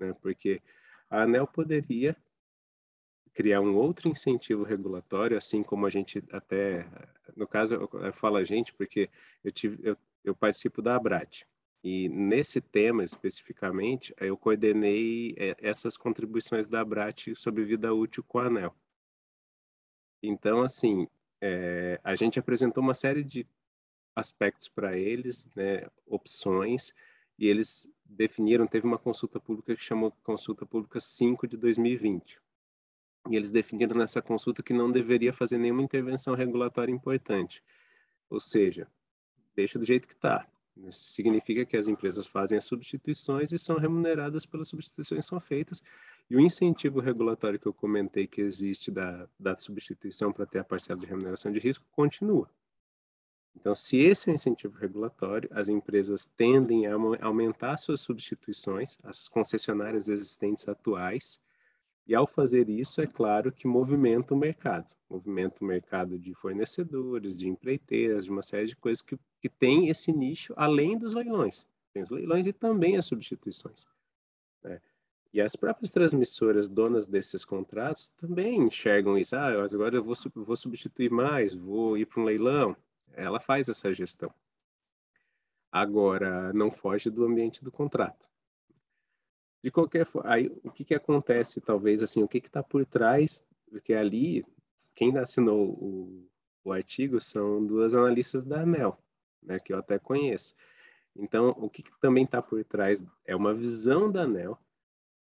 né? 0.00 0.12
Porque 0.20 0.60
a 1.08 1.22
ANEL 1.22 1.46
poderia 1.46 2.16
criar 3.32 3.60
um 3.60 3.76
outro 3.76 4.08
incentivo 4.08 4.64
regulatório, 4.64 5.36
assim 5.36 5.62
como 5.62 5.86
a 5.86 5.90
gente 5.90 6.22
até, 6.32 6.86
no 7.36 7.46
caso, 7.46 7.74
eu 7.74 8.12
falo 8.12 8.36
a 8.36 8.44
gente 8.44 8.72
porque 8.74 9.08
eu 9.44 9.52
tive, 9.52 9.78
eu, 9.88 9.96
eu 10.24 10.34
participo 10.34 10.82
da 10.82 10.96
ABRAT, 10.96 11.46
e 11.82 12.08
nesse 12.08 12.60
tema 12.60 13.02
especificamente, 13.02 14.14
eu 14.20 14.36
coordenei 14.36 15.34
é, 15.38 15.56
essas 15.60 15.96
contribuições 15.96 16.68
da 16.68 16.80
ABRAT 16.80 17.34
sobre 17.34 17.64
vida 17.64 17.94
útil 17.94 18.22
com 18.22 18.38
a 18.38 18.46
ANEL. 18.46 18.74
Então, 20.22 20.60
assim, 20.60 21.08
é, 21.40 21.98
a 22.04 22.14
gente 22.14 22.38
apresentou 22.38 22.82
uma 22.82 22.92
série 22.92 23.24
de 23.24 23.46
aspectos 24.14 24.68
para 24.68 24.98
eles, 24.98 25.48
né, 25.54 25.86
opções, 26.06 26.92
e 27.40 27.48
eles 27.48 27.90
definiram, 28.04 28.66
teve 28.66 28.86
uma 28.86 28.98
consulta 28.98 29.40
pública 29.40 29.74
que 29.74 29.82
chamou 29.82 30.12
Consulta 30.22 30.66
Pública 30.66 31.00
5 31.00 31.48
de 31.48 31.56
2020. 31.56 32.38
E 33.30 33.36
eles 33.36 33.50
definiram 33.50 33.98
nessa 33.98 34.20
consulta 34.20 34.62
que 34.62 34.74
não 34.74 34.92
deveria 34.92 35.32
fazer 35.32 35.56
nenhuma 35.56 35.82
intervenção 35.82 36.34
regulatória 36.34 36.92
importante. 36.92 37.62
Ou 38.28 38.38
seja, 38.38 38.86
deixa 39.56 39.78
do 39.78 39.86
jeito 39.86 40.06
que 40.06 40.12
está. 40.12 40.46
Isso 40.76 41.04
significa 41.12 41.64
que 41.64 41.78
as 41.78 41.88
empresas 41.88 42.26
fazem 42.26 42.58
as 42.58 42.64
substituições 42.64 43.52
e 43.52 43.58
são 43.58 43.78
remuneradas 43.78 44.44
pelas 44.44 44.68
substituições 44.68 45.24
que 45.24 45.30
são 45.30 45.40
feitas. 45.40 45.82
E 46.28 46.36
o 46.36 46.40
incentivo 46.40 47.00
regulatório 47.00 47.58
que 47.58 47.66
eu 47.66 47.72
comentei 47.72 48.26
que 48.26 48.42
existe 48.42 48.90
da, 48.90 49.26
da 49.38 49.56
substituição 49.56 50.30
para 50.30 50.46
ter 50.46 50.58
a 50.58 50.64
parcela 50.64 51.00
de 51.00 51.06
remuneração 51.06 51.50
de 51.50 51.58
risco 51.58 51.86
continua. 51.90 52.50
Então, 53.54 53.74
se 53.74 53.98
esse 53.98 54.28
é 54.28 54.32
o 54.32 54.34
incentivo 54.34 54.76
regulatório, 54.78 55.48
as 55.52 55.68
empresas 55.68 56.26
tendem 56.36 56.86
a 56.86 56.94
aumentar 57.20 57.76
suas 57.78 58.00
substituições, 58.00 58.96
as 59.02 59.28
concessionárias 59.28 60.08
existentes 60.08 60.68
atuais, 60.68 61.40
e 62.06 62.14
ao 62.14 62.26
fazer 62.26 62.68
isso, 62.68 63.00
é 63.00 63.06
claro 63.06 63.52
que 63.52 63.68
movimenta 63.68 64.34
o 64.34 64.36
mercado, 64.36 64.92
movimenta 65.08 65.62
o 65.62 65.66
mercado 65.66 66.18
de 66.18 66.34
fornecedores, 66.34 67.36
de 67.36 67.48
empreiteiras, 67.48 68.24
de 68.24 68.30
uma 68.30 68.42
série 68.42 68.66
de 68.66 68.76
coisas 68.76 69.00
que, 69.00 69.16
que 69.40 69.48
tem 69.48 69.88
esse 69.88 70.10
nicho 70.10 70.52
além 70.56 70.98
dos 70.98 71.14
leilões. 71.14 71.68
Tem 71.92 72.02
os 72.02 72.10
leilões 72.10 72.46
e 72.46 72.52
também 72.52 72.96
as 72.96 73.04
substituições. 73.04 73.86
Né? 74.62 74.80
E 75.32 75.40
as 75.40 75.54
próprias 75.54 75.90
transmissoras 75.90 76.68
donas 76.68 77.06
desses 77.06 77.44
contratos 77.44 78.10
também 78.10 78.60
enxergam 78.60 79.16
isso. 79.16 79.36
Ah, 79.36 79.48
agora 79.48 79.96
eu 79.96 80.02
vou, 80.02 80.16
vou 80.34 80.56
substituir 80.56 81.10
mais, 81.10 81.54
vou 81.54 81.96
ir 81.96 82.06
para 82.06 82.20
um 82.20 82.24
leilão. 82.24 82.76
Ela 83.14 83.40
faz 83.40 83.68
essa 83.68 83.92
gestão. 83.92 84.32
Agora, 85.70 86.52
não 86.52 86.70
foge 86.70 87.10
do 87.10 87.24
ambiente 87.24 87.62
do 87.62 87.70
contrato 87.70 88.30
de 89.62 89.70
qualquer 89.70 90.06
forma, 90.06 90.32
aí 90.32 90.50
o 90.64 90.70
que 90.70 90.84
que 90.84 90.94
acontece, 90.94 91.60
talvez, 91.60 92.02
assim, 92.02 92.22
o 92.22 92.28
que 92.28 92.38
está 92.38 92.62
por 92.62 92.84
trás, 92.86 93.44
porque 93.68 93.92
ali, 93.92 94.44
quem 94.94 95.16
assinou 95.18 95.68
o, 95.70 96.28
o 96.64 96.72
artigo 96.72 97.20
são 97.20 97.64
duas 97.64 97.94
analistas 97.94 98.42
da 98.42 98.62
ANEL, 98.62 98.98
né, 99.42 99.58
que 99.58 99.72
eu 99.72 99.78
até 99.78 99.98
conheço. 99.98 100.54
Então, 101.14 101.50
o 101.58 101.68
que, 101.68 101.82
que 101.82 102.00
também 102.00 102.24
está 102.24 102.40
por 102.40 102.64
trás 102.64 103.04
é 103.24 103.36
uma 103.36 103.52
visão 103.52 104.10
da 104.10 104.22
ANEL 104.22 104.58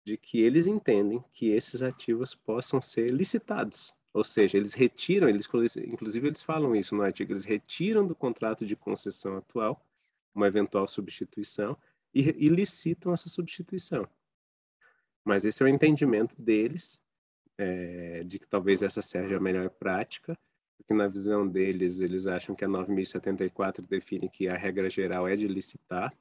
de 0.04 0.18
que 0.18 0.42
eles 0.42 0.68
entendem 0.68 1.24
que 1.32 1.50
esses 1.50 1.82
ativos 1.82 2.36
possam 2.36 2.82
ser 2.82 3.12
licitados. 3.12 3.96
Ou 4.16 4.24
seja, 4.24 4.56
eles 4.56 4.74
retiram, 4.74 5.28
eles, 5.28 5.46
inclusive 5.76 6.26
eles 6.26 6.42
falam 6.42 6.74
isso 6.74 6.96
no 6.96 7.04
artigo, 7.04 7.34
eles 7.34 7.44
retiram 7.44 8.08
do 8.08 8.16
contrato 8.16 8.66
de 8.66 8.74
concessão 8.74 9.36
atual 9.36 9.86
uma 10.34 10.48
eventual 10.48 10.88
substituição 10.88 11.78
e, 12.14 12.22
e 12.22 12.48
licitam 12.48 13.12
essa 13.12 13.28
substituição. 13.28 14.08
Mas 15.22 15.44
esse 15.44 15.62
é 15.62 15.66
o 15.66 15.68
entendimento 15.68 16.42
deles, 16.42 17.02
é, 17.58 18.24
de 18.24 18.40
que 18.40 18.48
talvez 18.48 18.82
essa 18.82 19.02
seja 19.02 19.36
a 19.36 19.40
melhor 19.42 19.70
prática, 19.70 20.40
porque 20.78 20.94
na 20.94 21.10
visão 21.10 21.46
deles, 21.46 22.00
eles 22.00 22.26
acham 22.26 22.56
que 22.56 22.64
a 22.64 22.70
9074 22.70 23.86
define 23.86 24.30
que 24.30 24.48
a 24.48 24.56
regra 24.56 24.90
geral 24.90 25.28
é 25.28 25.36
de 25.36 25.46
licitar, 25.46 26.18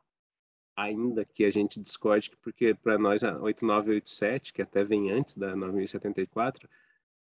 ainda 0.75 1.25
que 1.25 1.45
a 1.45 1.51
gente 1.53 1.79
discorde, 1.79 2.33
porque 2.43 2.75
para 2.75 2.99
nós 2.99 3.23
a 3.23 3.39
8987, 3.39 4.53
que 4.53 4.63
até 4.63 4.83
vem 4.83 5.13
antes 5.13 5.37
da 5.37 5.55
9074, 5.55 6.69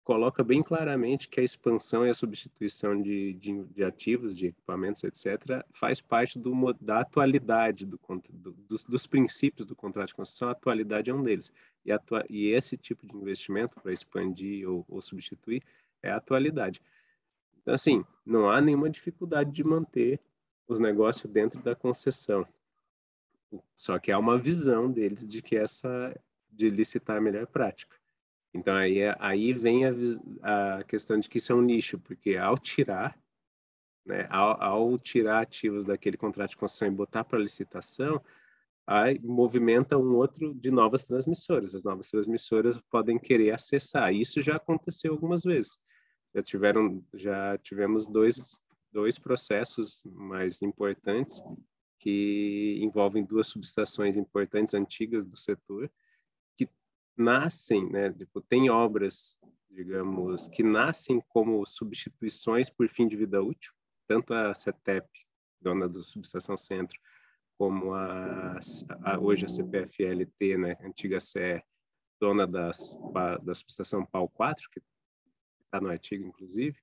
coloca 0.05 0.45
bem 0.45 0.62
claramente 0.62 1.29
que 1.29 1.40
a 1.40 1.43
expansão 1.43 2.07
e 2.07 2.11
a 2.11 2.14
substituição 2.14 3.01
de, 3.01 3.33
de, 3.33 3.64
de 3.64 3.83
ativos, 3.83 4.37
de 4.37 4.49
equipamentos, 4.49 5.03
etc., 5.03 5.64
faz 5.73 6.01
parte 6.01 6.38
do, 6.38 6.53
da 6.75 7.01
atualidade 7.01 7.87
do, 7.87 7.99
do, 8.31 8.53
dos, 8.53 8.85
dos, 8.85 9.07
princípios 9.07 9.67
do 9.67 9.75
contrato 9.75 10.09
de 10.09 10.14
concessão. 10.14 10.49
A 10.49 10.53
atualidade 10.53 11.11
é 11.11 11.14
um 11.14 11.23
deles. 11.23 11.51
E, 11.85 11.90
atua, 11.90 12.23
e 12.29 12.49
esse 12.49 12.77
tipo 12.77 13.07
de 13.07 13.17
investimento 13.17 13.81
para 13.81 13.93
expandir 13.93 14.69
ou, 14.69 14.85
ou 14.88 15.01
substituir 15.01 15.62
é 16.03 16.11
a 16.11 16.17
atualidade. 16.17 16.83
Então, 17.62 17.73
assim, 17.73 18.05
não 18.27 18.51
há 18.51 18.61
nenhuma 18.61 18.90
dificuldade 18.90 19.51
de 19.51 19.64
manter 19.64 20.21
os 20.69 20.79
negócios 20.79 21.33
dentro 21.33 21.62
da 21.62 21.75
concessão. 21.75 22.47
Só 23.75 23.99
que 23.99 24.12
há 24.12 24.19
uma 24.19 24.38
visão 24.38 24.90
deles 24.90 25.27
de 25.27 25.40
que 25.40 25.57
essa 25.57 26.14
de 26.51 26.69
licitar 26.69 27.17
a 27.17 27.21
melhor 27.21 27.47
prática. 27.47 27.97
Então 28.55 28.75
aí, 28.77 29.01
é, 29.01 29.17
aí 29.19 29.53
vem 29.53 29.85
a, 29.85 30.79
a 30.79 30.85
questão 30.85 31.19
de 31.19 31.29
que 31.29 31.38
isso 31.38 31.53
é 31.53 31.55
um 31.57 31.61
nicho, 31.61 31.99
porque 31.99 32.37
ao 32.37 32.57
tirar, 32.57 33.19
né? 34.07 34.27
Ao, 34.31 34.62
ao 34.62 34.99
tirar 34.99 35.40
ativos 35.40 35.85
daquele 35.85 36.17
contrato 36.17 36.51
de 36.51 36.57
concessão 36.57 36.88
e 36.88 36.90
botar 36.90 37.25
para 37.25 37.38
licitação, 37.38 38.23
aí 38.87 39.19
movimenta 39.19 39.99
um 39.99 40.14
outro 40.14 40.55
de 40.55 40.71
novas 40.71 41.05
transmissoras. 41.05 41.75
As 41.75 41.83
novas 41.83 42.11
transmissoras 42.11 42.79
podem 42.90 43.19
querer 43.19 43.53
acessar. 43.53 44.14
Isso 44.14 44.40
já 44.40 44.57
aconteceu 44.57 45.12
algumas 45.12 45.43
vezes. 45.43 45.79
Já 46.35 46.43
tiveram, 46.43 47.05
já 47.14 47.59
tivemos 47.59 48.07
dois 48.07 48.59
dois 48.95 49.19
processos 49.19 50.05
mais 50.05 50.62
importantes 50.62 51.43
que 51.99 52.79
envolvem 52.81 53.25
duas 53.25 53.49
subestações 53.49 54.17
importantes 54.17 54.73
antigas 54.73 55.27
do 55.27 55.37
setor 55.37 55.90
nascem, 57.16 57.88
né? 57.90 58.12
Tipo, 58.12 58.40
tem 58.40 58.70
obras, 58.70 59.38
digamos, 59.70 60.48
que 60.48 60.62
nascem 60.62 61.20
como 61.29 61.64
substituições 61.66 62.70
por 62.70 62.88
fim 62.88 63.09
de 63.09 63.16
vida 63.16 63.42
útil, 63.42 63.72
tanto 64.07 64.35
a 64.35 64.55
CETEP, 64.55 65.09
dona 65.61 65.88
do 65.88 66.03
subestação 66.03 66.57
centro, 66.57 66.98
como 67.57 67.94
a, 67.94 68.59
a 69.03 69.18
hoje 69.18 69.46
a 69.46 69.48
CPFLT, 69.48 70.59
né, 70.59 70.77
antiga 70.83 71.20
CE, 71.20 71.62
dona 72.20 72.46
das, 72.46 72.96
da 73.42 73.55
subestação 73.55 74.05
PAU 74.05 74.29
4, 74.29 74.68
que 74.70 74.83
está 75.64 75.81
no 75.81 75.88
artigo, 75.88 76.27
inclusive, 76.27 76.79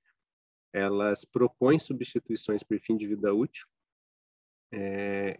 elas 0.72 1.24
propõem 1.24 1.78
substituições 1.78 2.62
por 2.62 2.78
fim 2.78 2.96
de 2.96 3.06
vida 3.06 3.32
útil. 3.34 3.66
É, 4.72 5.38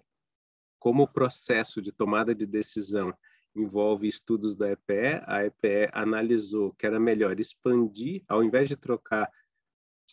como 0.78 1.08
processo 1.08 1.80
de 1.80 1.90
tomada 1.90 2.34
de 2.34 2.44
decisão 2.44 3.16
envolve 3.54 4.06
estudos 4.06 4.56
da 4.56 4.70
EPE, 4.70 5.22
a 5.26 5.44
EPE 5.44 5.90
analisou 5.92 6.72
que 6.72 6.86
era 6.86 6.98
melhor 6.98 7.38
expandir, 7.38 8.24
ao 8.28 8.42
invés 8.42 8.68
de 8.68 8.76
trocar 8.76 9.30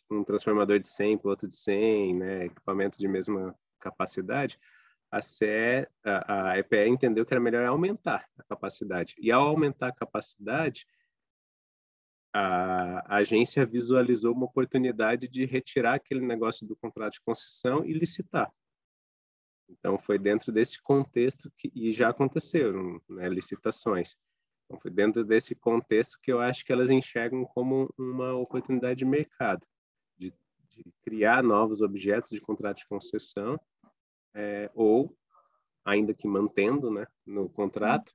um 0.09 0.23
transformador 0.23 0.79
de 0.79 0.87
100 0.87 1.17
por 1.17 1.29
outro 1.29 1.47
de 1.47 1.55
100, 1.55 2.15
né, 2.15 2.45
equipamento 2.45 2.97
de 2.97 3.07
mesma 3.07 3.55
capacidade, 3.79 4.59
a 5.11 5.21
CE, 5.21 5.87
a, 6.03 6.51
a 6.51 6.57
EPE 6.59 6.87
entendeu 6.87 7.25
que 7.25 7.33
era 7.33 7.41
melhor 7.41 7.65
aumentar 7.65 8.27
a 8.37 8.43
capacidade. 8.43 9.15
E 9.17 9.31
ao 9.31 9.47
aumentar 9.47 9.87
a 9.87 9.95
capacidade, 9.95 10.85
a 12.31 13.17
agência 13.17 13.65
visualizou 13.65 14.33
uma 14.33 14.45
oportunidade 14.45 15.27
de 15.27 15.45
retirar 15.45 15.95
aquele 15.95 16.21
negócio 16.21 16.65
do 16.67 16.75
contrato 16.75 17.13
de 17.13 17.21
concessão 17.21 17.83
e 17.83 17.93
licitar. 17.93 18.51
Então, 19.69 19.97
foi 19.97 20.17
dentro 20.17 20.51
desse 20.51 20.81
contexto 20.81 21.51
que, 21.55 21.71
e 21.75 21.91
já 21.91 22.09
aconteceram 22.09 22.99
né, 23.07 23.29
licitações. 23.29 24.15
Então, 24.65 24.79
foi 24.79 24.91
dentro 24.91 25.23
desse 25.23 25.55
contexto 25.55 26.19
que 26.21 26.31
eu 26.31 26.39
acho 26.39 26.65
que 26.65 26.71
elas 26.71 26.89
enxergam 26.89 27.45
como 27.45 27.93
uma 27.97 28.33
oportunidade 28.33 28.99
de 28.99 29.05
mercado, 29.05 29.65
de, 30.17 30.33
de 30.69 30.85
criar 31.01 31.43
novos 31.43 31.81
objetos 31.81 32.31
de 32.31 32.41
contrato 32.41 32.77
de 32.77 32.87
concessão, 32.87 33.59
é, 34.33 34.69
ou, 34.73 35.15
ainda 35.85 36.13
que 36.13 36.27
mantendo 36.27 36.91
né, 36.91 37.05
no 37.25 37.49
contrato, 37.49 38.11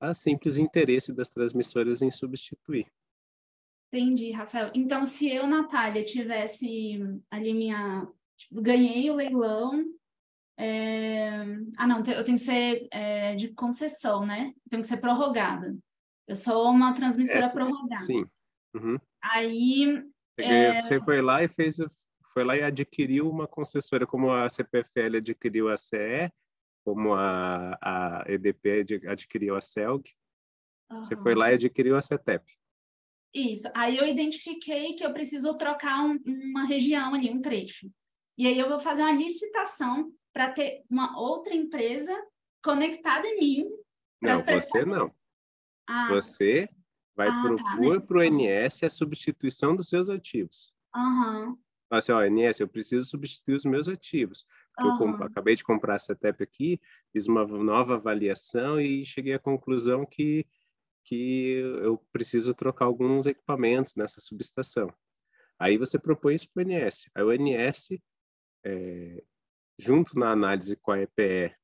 a 0.00 0.14
simples 0.14 0.56
interesse 0.56 1.12
das 1.12 1.28
transmissoras 1.28 2.02
em 2.02 2.10
substituir. 2.10 2.86
Entendi, 3.88 4.30
Rafael. 4.32 4.70
Então, 4.74 5.04
se 5.04 5.30
eu, 5.30 5.46
Natália, 5.46 6.04
tivesse 6.04 7.00
ali 7.30 7.54
minha. 7.54 8.06
Tipo, 8.36 8.60
ganhei 8.60 9.10
o 9.10 9.14
leilão. 9.14 9.84
É... 10.58 11.30
Ah, 11.76 11.86
não, 11.86 11.98
eu 11.98 12.24
tenho 12.24 12.36
que 12.36 12.38
ser 12.38 12.88
é, 12.90 13.34
de 13.36 13.54
concessão, 13.54 14.26
né? 14.26 14.52
Eu 14.66 14.70
tenho 14.70 14.82
que 14.82 14.88
ser 14.88 14.96
prorrogada. 14.96 15.76
Eu 16.26 16.34
sou 16.34 16.68
uma 16.70 16.92
transmissora 16.92 17.38
Essa, 17.38 17.52
prorrogada. 17.52 17.96
Sim. 18.02 18.26
Uhum. 18.74 18.98
Aí. 19.22 20.04
É... 20.36 20.80
Você 20.80 21.00
foi 21.00 21.22
lá 21.22 21.42
e 21.44 21.48
fez. 21.48 21.76
Foi 22.34 22.44
lá 22.44 22.56
e 22.56 22.62
adquiriu 22.62 23.28
uma 23.28 23.46
concessora, 23.46 24.06
como 24.06 24.30
a 24.30 24.48
CPFL 24.48 25.16
adquiriu 25.16 25.68
a 25.68 25.76
CE, 25.76 26.30
como 26.84 27.14
a, 27.14 27.76
a 27.80 28.24
EDP 28.26 28.84
adquiriu 29.08 29.56
a 29.56 29.60
CELG. 29.60 30.12
Uhum. 30.90 31.02
Você 31.02 31.16
foi 31.16 31.34
lá 31.34 31.50
e 31.50 31.54
adquiriu 31.54 31.96
a 31.96 32.02
CETEP. 32.02 32.44
Isso. 33.34 33.68
Aí 33.74 33.96
eu 33.96 34.06
identifiquei 34.06 34.94
que 34.94 35.04
eu 35.04 35.12
preciso 35.12 35.56
trocar 35.56 36.04
um, 36.04 36.18
uma 36.26 36.64
região 36.64 37.14
ali, 37.14 37.30
um 37.30 37.40
trecho. 37.40 37.90
E 38.36 38.46
aí 38.46 38.58
eu 38.58 38.68
vou 38.68 38.78
fazer 38.78 39.02
uma 39.02 39.12
licitação 39.12 40.12
para 40.32 40.50
ter 40.52 40.84
uma 40.90 41.18
outra 41.18 41.54
empresa 41.54 42.14
conectada 42.62 43.26
em 43.26 43.38
mim. 43.38 43.70
Não, 44.20 44.42
prestar... 44.42 44.80
você 44.80 44.84
não. 44.84 45.14
Ah. 45.88 46.08
Você 46.10 46.68
vai 47.16 47.28
ah, 47.28 47.42
propor 47.42 48.00
tá, 48.00 48.06
para 48.06 48.18
o 48.18 48.22
NS 48.22 48.84
a 48.84 48.90
substituição 48.90 49.74
dos 49.74 49.88
seus 49.88 50.08
ativos. 50.08 50.72
Aham. 50.94 51.48
Uhum. 51.48 51.58
Assim, 51.90 52.12
ó, 52.12 52.22
NS, 52.22 52.60
eu 52.60 52.68
preciso 52.68 53.06
substituir 53.06 53.56
os 53.56 53.64
meus 53.64 53.88
ativos. 53.88 54.44
Uhum. 54.78 55.16
Eu 55.18 55.24
acabei 55.24 55.56
de 55.56 55.64
comprar 55.64 55.94
a 55.94 55.98
CETEP 55.98 56.42
aqui, 56.42 56.80
fiz 57.12 57.26
uma 57.26 57.46
nova 57.46 57.94
avaliação 57.94 58.78
e 58.78 59.06
cheguei 59.06 59.32
à 59.32 59.38
conclusão 59.38 60.04
que 60.04 60.46
que 61.08 61.54
eu 61.82 61.96
preciso 62.12 62.54
trocar 62.54 62.84
alguns 62.84 63.24
equipamentos 63.24 63.94
nessa 63.94 64.20
subestação. 64.20 64.92
Aí 65.58 65.78
você 65.78 65.98
propõe 65.98 66.34
isso 66.34 66.52
para 66.52 66.62
o 66.62 66.66
ONS. 66.66 67.10
Aí 67.14 67.24
o 67.24 67.30
ONS, 67.30 67.88
é, 68.62 69.24
junto 69.78 70.18
na 70.18 70.30
análise 70.30 70.76
com 70.76 70.92
a 70.92 71.00
EPE 71.00 71.54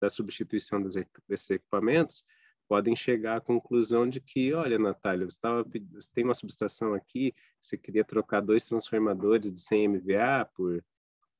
da 0.00 0.08
substituição 0.08 0.80
dos, 0.80 0.94
desses 1.28 1.50
equipamentos, 1.50 2.24
podem 2.68 2.94
chegar 2.94 3.36
à 3.36 3.40
conclusão 3.40 4.08
de 4.08 4.20
que, 4.20 4.52
olha, 4.52 4.78
Natália, 4.78 5.28
você, 5.28 5.40
tava, 5.40 5.64
você 5.92 6.10
tem 6.12 6.24
uma 6.24 6.34
subestação 6.34 6.94
aqui, 6.94 7.34
você 7.60 7.76
queria 7.76 8.04
trocar 8.04 8.40
dois 8.40 8.64
transformadores 8.64 9.52
de 9.52 9.60
100 9.60 9.88
MVA 9.88 10.48
por 10.54 10.82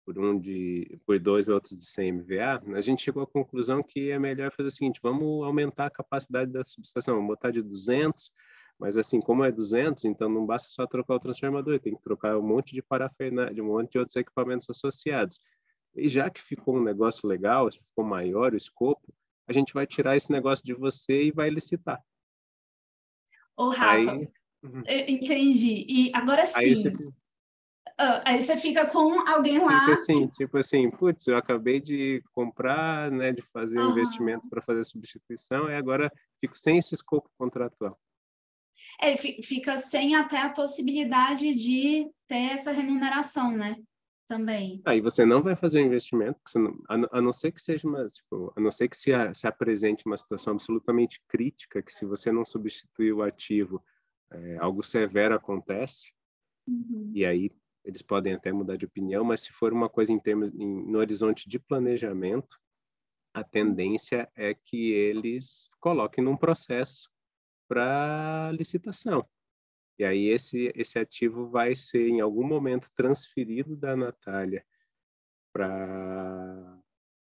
por 0.06 0.20
um 0.20 0.38
de 0.38 1.00
por 1.04 1.18
dois 1.18 1.48
outros 1.48 1.76
de 1.76 1.84
100 1.84 2.12
MVA, 2.12 2.62
a 2.76 2.80
gente 2.80 3.02
chegou 3.02 3.24
à 3.24 3.26
conclusão 3.26 3.82
que 3.82 4.12
é 4.12 4.18
melhor 4.20 4.52
fazer 4.52 4.68
o 4.68 4.70
seguinte, 4.70 5.00
vamos 5.02 5.44
aumentar 5.44 5.86
a 5.86 5.90
capacidade 5.90 6.52
da 6.52 6.62
subestação, 6.62 7.16
vamos 7.16 7.26
botar 7.26 7.50
de 7.50 7.60
200, 7.60 8.30
mas 8.78 8.96
assim, 8.96 9.20
como 9.20 9.42
é 9.42 9.50
200, 9.50 10.04
então 10.04 10.28
não 10.28 10.46
basta 10.46 10.68
só 10.68 10.86
trocar 10.86 11.16
o 11.16 11.18
transformador, 11.18 11.80
tem 11.80 11.96
que 11.96 12.02
trocar 12.02 12.38
um 12.38 12.42
monte 12.42 12.72
de 12.72 12.82
parafernália, 12.82 13.60
um 13.60 13.66
monte 13.66 13.92
de 13.92 13.98
outros 13.98 14.14
equipamentos 14.14 14.70
associados. 14.70 15.40
E 15.94 16.08
já 16.08 16.28
que 16.28 16.40
ficou 16.40 16.76
um 16.76 16.82
negócio 16.82 17.28
legal, 17.28 17.70
ficou 17.70 18.04
maior 18.04 18.52
o 18.52 18.56
escopo, 18.56 19.14
a 19.48 19.52
gente 19.52 19.72
vai 19.72 19.86
tirar 19.86 20.16
esse 20.16 20.30
negócio 20.30 20.64
de 20.64 20.74
você 20.74 21.24
e 21.24 21.30
vai 21.32 21.48
licitar. 21.48 22.02
Ô, 23.56 23.70
Rafa, 23.70 24.12
Aí... 24.12 24.28
Uhum. 24.62 24.82
eu 24.86 25.08
entendi. 25.08 25.86
E 25.88 26.12
agora 26.14 26.44
sim, 26.46 26.58
Aí 26.58 26.76
você... 26.76 26.88
Uh, 27.98 28.20
aí 28.26 28.42
você 28.42 28.58
fica 28.58 28.84
com 28.90 29.26
alguém 29.26 29.58
lá. 29.58 29.80
Tipo 29.80 29.92
assim, 29.92 30.26
tipo 30.28 30.58
assim, 30.58 30.90
putz, 30.90 31.26
eu 31.28 31.36
acabei 31.36 31.80
de 31.80 32.22
comprar, 32.32 33.10
né, 33.10 33.32
de 33.32 33.40
fazer 33.40 33.78
uhum. 33.78 33.86
um 33.86 33.90
investimento 33.92 34.50
para 34.50 34.60
fazer 34.60 34.84
substituição, 34.84 35.70
e 35.70 35.74
agora 35.74 36.12
fico 36.38 36.58
sem 36.58 36.76
esse 36.76 36.94
escopo 36.94 37.30
contratual. 37.38 37.98
É, 39.00 39.16
fica 39.16 39.78
sem 39.78 40.14
até 40.14 40.38
a 40.38 40.50
possibilidade 40.50 41.54
de 41.54 42.10
ter 42.28 42.52
essa 42.52 42.70
remuneração, 42.70 43.50
né? 43.50 43.76
Também. 44.28 44.82
Aí 44.84 45.00
você 45.00 45.24
não 45.24 45.40
vai 45.40 45.54
fazer 45.54 45.80
o 45.80 45.86
investimento, 45.86 46.40
não, 46.56 46.82
a, 46.88 47.18
a, 47.18 47.22
não 47.22 47.32
ser 47.32 47.52
que 47.52 47.60
seja 47.60 47.86
uma, 47.86 48.04
tipo, 48.06 48.52
a 48.56 48.60
não 48.60 48.72
ser 48.72 48.88
que 48.88 48.96
se, 48.96 49.14
a, 49.14 49.32
se 49.32 49.46
apresente 49.46 50.04
uma 50.04 50.18
situação 50.18 50.54
absolutamente 50.54 51.22
crítica, 51.28 51.80
que 51.80 51.92
se 51.92 52.04
você 52.04 52.32
não 52.32 52.44
substituir 52.44 53.12
o 53.12 53.22
ativo, 53.22 53.82
é, 54.32 54.56
algo 54.58 54.82
severo 54.82 55.34
acontece, 55.34 56.12
uhum. 56.66 57.12
e 57.14 57.24
aí 57.24 57.50
eles 57.84 58.02
podem 58.02 58.34
até 58.34 58.50
mudar 58.50 58.76
de 58.76 58.84
opinião, 58.84 59.22
mas 59.22 59.42
se 59.42 59.52
for 59.52 59.72
uma 59.72 59.88
coisa 59.88 60.12
em 60.12 60.18
termos 60.18 60.52
em, 60.54 60.90
no 60.90 60.98
horizonte 60.98 61.48
de 61.48 61.60
planejamento, 61.60 62.58
a 63.32 63.44
tendência 63.44 64.28
é 64.34 64.52
que 64.54 64.90
eles 64.90 65.68
coloquem 65.78 66.24
num 66.24 66.36
processo 66.36 67.08
para 67.68 68.50
licitação. 68.52 69.24
E 69.98 70.04
aí 70.04 70.26
esse 70.28 70.72
esse 70.74 70.98
ativo 70.98 71.48
vai 71.48 71.74
ser 71.74 72.08
em 72.08 72.20
algum 72.20 72.46
momento 72.46 72.90
transferido 72.94 73.76
da 73.76 73.96
Natália 73.96 74.64
para 75.52 76.78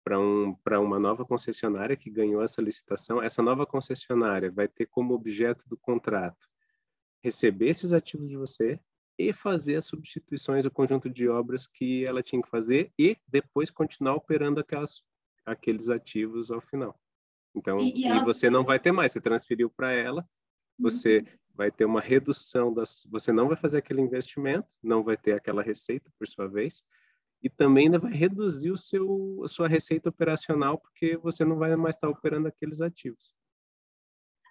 para 0.04 0.20
um, 0.20 0.56
para 0.56 0.80
uma 0.80 0.98
nova 1.00 1.24
concessionária 1.26 1.96
que 1.96 2.10
ganhou 2.10 2.42
essa 2.42 2.62
licitação. 2.62 3.22
Essa 3.22 3.44
nova 3.44 3.66
concessionária 3.66 4.50
vai 4.52 4.68
ter 4.68 4.88
como 4.88 5.14
objeto 5.14 5.68
do 5.70 5.78
contrato 5.78 6.48
receber 7.22 7.70
esses 7.70 7.92
ativos 7.92 8.30
de 8.30 8.38
você, 8.38 8.80
e 9.20 9.34
fazer 9.34 9.76
as 9.76 9.86
substituições, 9.86 10.64
o 10.64 10.72
conjunto 10.72 11.10
de 11.10 11.28
obras 11.28 11.68
que 11.68 12.06
ela 12.06 12.24
tinha 12.24 12.42
que 12.42 12.50
fazer 12.50 12.90
e 12.98 13.18
depois 13.28 13.70
continuar 13.70 14.16
operando 14.16 14.62
aquelas, 14.62 15.04
aqueles 15.46 15.90
ativos 15.90 16.50
ao 16.50 16.62
final. 16.62 16.98
Então, 17.54 17.80
e, 17.82 18.06
e, 18.06 18.08
e 18.08 18.24
você 18.24 18.50
não 18.50 18.64
vai 18.64 18.80
ter 18.80 18.94
mais, 18.94 19.12
você 19.12 19.20
transferiu 19.20 19.70
para 19.70 19.92
ela, 19.92 20.26
você 20.80 21.20
uhum. 21.20 21.26
Vai 21.60 21.70
ter 21.70 21.84
uma 21.84 22.00
redução 22.00 22.74
das, 22.74 23.06
você 23.12 23.34
não 23.34 23.50
vai 23.50 23.58
fazer 23.58 23.80
aquele 23.80 24.00
investimento, 24.00 24.78
não 24.82 25.04
vai 25.04 25.18
ter 25.18 25.34
aquela 25.34 25.62
receita 25.62 26.10
por 26.18 26.26
sua 26.26 26.48
vez, 26.48 26.86
e 27.44 27.50
também 27.50 27.88
ainda 27.88 28.00
vai 28.00 28.14
reduzir 28.14 28.72
o 28.72 28.78
seu, 28.78 29.42
a 29.44 29.48
sua 29.50 29.68
receita 29.68 30.08
operacional 30.08 30.78
porque 30.78 31.18
você 31.18 31.44
não 31.44 31.58
vai 31.58 31.76
mais 31.76 31.98
estar 31.98 32.08
operando 32.08 32.48
aqueles 32.48 32.80
ativos. 32.80 33.34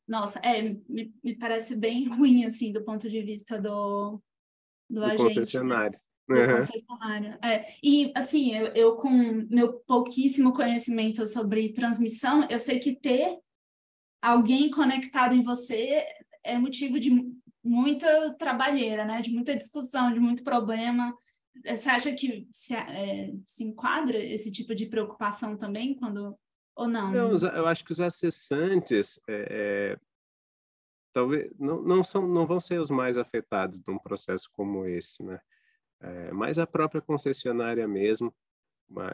Nossa, 0.07 0.39
é, 0.41 0.61
me, 0.87 1.15
me 1.25 1.35
parece 1.35 1.77
bem 1.77 2.07
ruim, 2.09 2.45
assim, 2.45 2.73
do 2.73 2.85
ponto 2.85 3.09
de 3.09 3.23
vista 3.23 3.59
do, 3.59 4.21
do, 4.91 4.97
do 5.01 5.05
agente, 5.05 5.23
concessionário. 5.23 5.99
Né? 6.29 6.47
uhum. 6.47 6.57
concessionário. 6.57 7.39
É. 7.43 7.65
E, 7.83 8.13
assim, 8.15 8.55
eu, 8.55 8.67
eu, 8.75 8.97
com 8.97 9.09
meu 9.49 9.81
pouquíssimo 9.87 10.53
conhecimento 10.53 11.27
sobre 11.27 11.73
transmissão, 11.73 12.47
eu 12.51 12.59
sei 12.59 12.79
que 12.79 12.95
ter 12.95 13.39
alguém 14.21 14.71
conectado 14.71 15.35
em 15.35 15.43
você 15.43 16.05
é 16.49 16.59
motivo 16.59 16.99
de 16.99 17.11
muita 17.63 18.35
trabalheira, 18.35 19.05
né? 19.05 19.21
De 19.21 19.31
muita 19.31 19.57
discussão, 19.57 20.13
de 20.13 20.21
muito 20.21 20.43
problema. 20.43 21.15
Você 21.65 21.89
acha 21.91 22.13
que 22.15 22.49
se, 22.53 22.75
é, 22.75 23.33
se 23.47 23.65
enquadra 23.65 24.19
esse 24.19 24.51
tipo 24.51 24.75
de 24.75 24.87
preocupação 24.87 25.57
também 25.57 25.95
quando 25.95 26.37
ou 26.75 26.89
não? 26.89 27.13
Não, 27.13 27.37
eu 27.37 27.67
acho 27.67 27.85
que 27.85 27.91
os 27.93 28.01
acessantes 28.01 29.19
é, 29.29 29.49
é, 29.51 29.99
talvez 31.13 31.51
não, 31.59 31.83
não 31.83 32.05
são 32.05 32.27
não 32.27 32.47
vão 32.47 32.61
ser 32.61 32.81
os 32.81 32.91
mais 32.91 33.17
afetados 33.17 33.83
num 33.87 33.99
processo 33.99 34.49
como 34.53 34.87
esse, 34.87 35.23
né? 35.23 35.41
É, 36.01 36.33
mas 36.33 36.59
a 36.59 36.67
própria 36.67 37.03
concessionária 37.03 37.87
mesmo, 37.89 38.33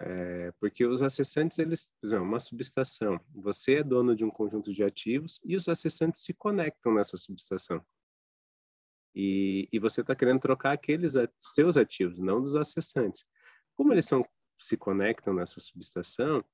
é, 0.01 0.53
porque 0.61 0.87
os 0.87 1.03
acessantes 1.03 1.59
eles, 1.59 1.93
por 2.01 2.07
exemplo, 2.07 2.25
uma 2.25 2.39
subestação, 2.39 3.21
você 3.35 3.77
é 3.77 3.83
dono 3.83 4.15
de 4.15 4.25
um 4.25 4.31
conjunto 4.31 4.73
de 4.73 4.85
ativos 4.85 5.41
e 5.45 5.57
os 5.57 5.69
acessantes 5.69 6.23
se 6.23 6.33
conectam 6.33 6.95
nessa 6.95 7.17
subestação. 7.17 7.85
E, 9.15 9.69
e 9.73 9.79
você 9.79 10.01
está 10.01 10.15
querendo 10.15 10.41
trocar 10.41 10.73
aqueles 10.73 11.15
seus 11.39 11.77
ativos, 11.77 12.19
não 12.19 12.41
dos 12.41 12.57
acessantes. 12.57 13.25
Como 13.75 13.93
eles 13.93 14.07
são, 14.07 14.25
se 14.59 14.77
conectam 14.77 15.35
nessa 15.35 15.61
subestação, 15.61 16.45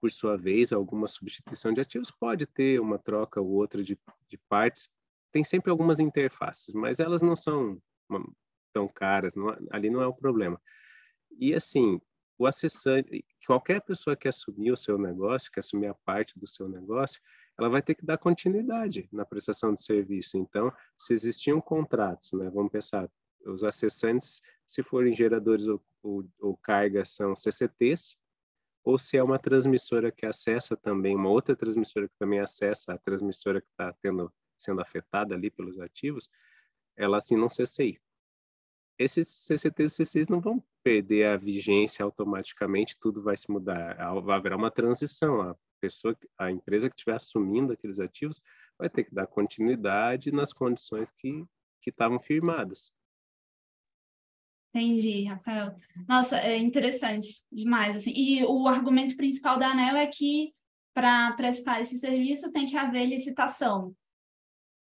por 0.00 0.10
sua 0.10 0.36
vez, 0.36 0.72
alguma 0.72 1.06
substituição 1.06 1.72
de 1.72 1.80
ativos 1.80 2.10
pode 2.10 2.46
ter 2.46 2.80
uma 2.80 2.98
troca 2.98 3.40
ou 3.40 3.50
outra 3.50 3.82
de, 3.82 3.98
de 4.28 4.38
partes. 4.48 4.88
Tem 5.30 5.44
sempre 5.44 5.70
algumas 5.70 6.00
interfaces, 6.00 6.74
mas 6.74 6.98
elas 6.98 7.22
não 7.22 7.36
são 7.36 7.80
uma, 8.08 8.24
tão 8.72 8.88
caras, 8.88 9.34
não, 9.34 9.56
ali 9.70 9.90
não 9.90 10.02
é 10.02 10.06
o 10.06 10.14
problema. 10.14 10.60
E 11.38 11.54
assim, 11.54 12.00
o 12.42 12.46
acessante, 12.46 13.24
qualquer 13.46 13.80
pessoa 13.80 14.16
que 14.16 14.26
assumir 14.26 14.72
o 14.72 14.76
seu 14.76 14.98
negócio, 14.98 15.50
que 15.50 15.60
assumir 15.60 15.86
a 15.86 15.94
parte 15.94 16.38
do 16.38 16.46
seu 16.46 16.68
negócio, 16.68 17.20
ela 17.56 17.68
vai 17.68 17.80
ter 17.80 17.94
que 17.94 18.04
dar 18.04 18.18
continuidade 18.18 19.08
na 19.12 19.24
prestação 19.24 19.72
de 19.72 19.80
serviço. 19.80 20.36
Então, 20.36 20.72
se 20.98 21.12
existiam 21.12 21.60
contratos, 21.60 22.32
né, 22.32 22.50
vamos 22.50 22.72
pensar, 22.72 23.08
os 23.46 23.62
acessantes, 23.62 24.40
se 24.66 24.82
forem 24.82 25.14
geradores 25.14 25.66
ou, 25.66 25.80
ou, 26.02 26.24
ou 26.40 26.56
cargas, 26.56 27.10
são 27.10 27.34
CCTs, 27.36 28.18
ou 28.84 28.98
se 28.98 29.16
é 29.16 29.22
uma 29.22 29.38
transmissora 29.38 30.10
que 30.10 30.26
acessa 30.26 30.76
também, 30.76 31.14
uma 31.14 31.28
outra 31.28 31.54
transmissora 31.54 32.08
que 32.08 32.16
também 32.18 32.40
acessa 32.40 32.94
a 32.94 32.98
transmissora 32.98 33.60
que 33.60 33.68
está 33.68 33.94
sendo 34.58 34.80
afetada 34.80 35.34
ali 35.34 35.48
pelos 35.48 35.78
ativos, 35.78 36.28
ela 36.96 37.18
assinam 37.18 37.48
CCI. 37.48 38.00
Esses 38.98 39.28
CCTs 39.28 39.98
e 39.98 40.04
CCIs 40.04 40.28
não 40.28 40.40
vão 40.40 40.62
perder 40.82 41.26
a 41.26 41.36
vigência 41.36 42.04
automaticamente, 42.04 42.98
tudo 42.98 43.22
vai 43.22 43.36
se 43.36 43.50
mudar. 43.50 44.00
Haverá 44.00 44.56
uma 44.56 44.70
transição, 44.70 45.40
a 45.40 45.56
pessoa, 45.80 46.16
a 46.38 46.50
empresa 46.50 46.88
que 46.88 46.94
estiver 46.94 47.16
assumindo 47.16 47.72
aqueles 47.72 47.98
ativos 47.98 48.40
vai 48.78 48.88
ter 48.88 49.04
que 49.04 49.14
dar 49.14 49.26
continuidade 49.26 50.30
nas 50.30 50.52
condições 50.52 51.10
que 51.10 51.44
que 51.82 51.90
estavam 51.90 52.18
firmadas. 52.18 52.92
Entendi, 54.74 55.24
Rafael. 55.24 55.76
Nossa, 56.08 56.38
é 56.38 56.56
interessante 56.56 57.44
demais. 57.50 57.96
Assim. 57.96 58.12
E 58.14 58.42
o 58.44 58.66
argumento 58.66 59.16
principal 59.16 59.58
da 59.58 59.72
ANEL 59.72 59.96
é 59.96 60.06
que 60.06 60.54
para 60.94 61.32
prestar 61.32 61.80
esse 61.80 61.98
serviço 61.98 62.52
tem 62.52 62.64
que 62.66 62.76
haver 62.76 63.04
licitação. 63.04 63.94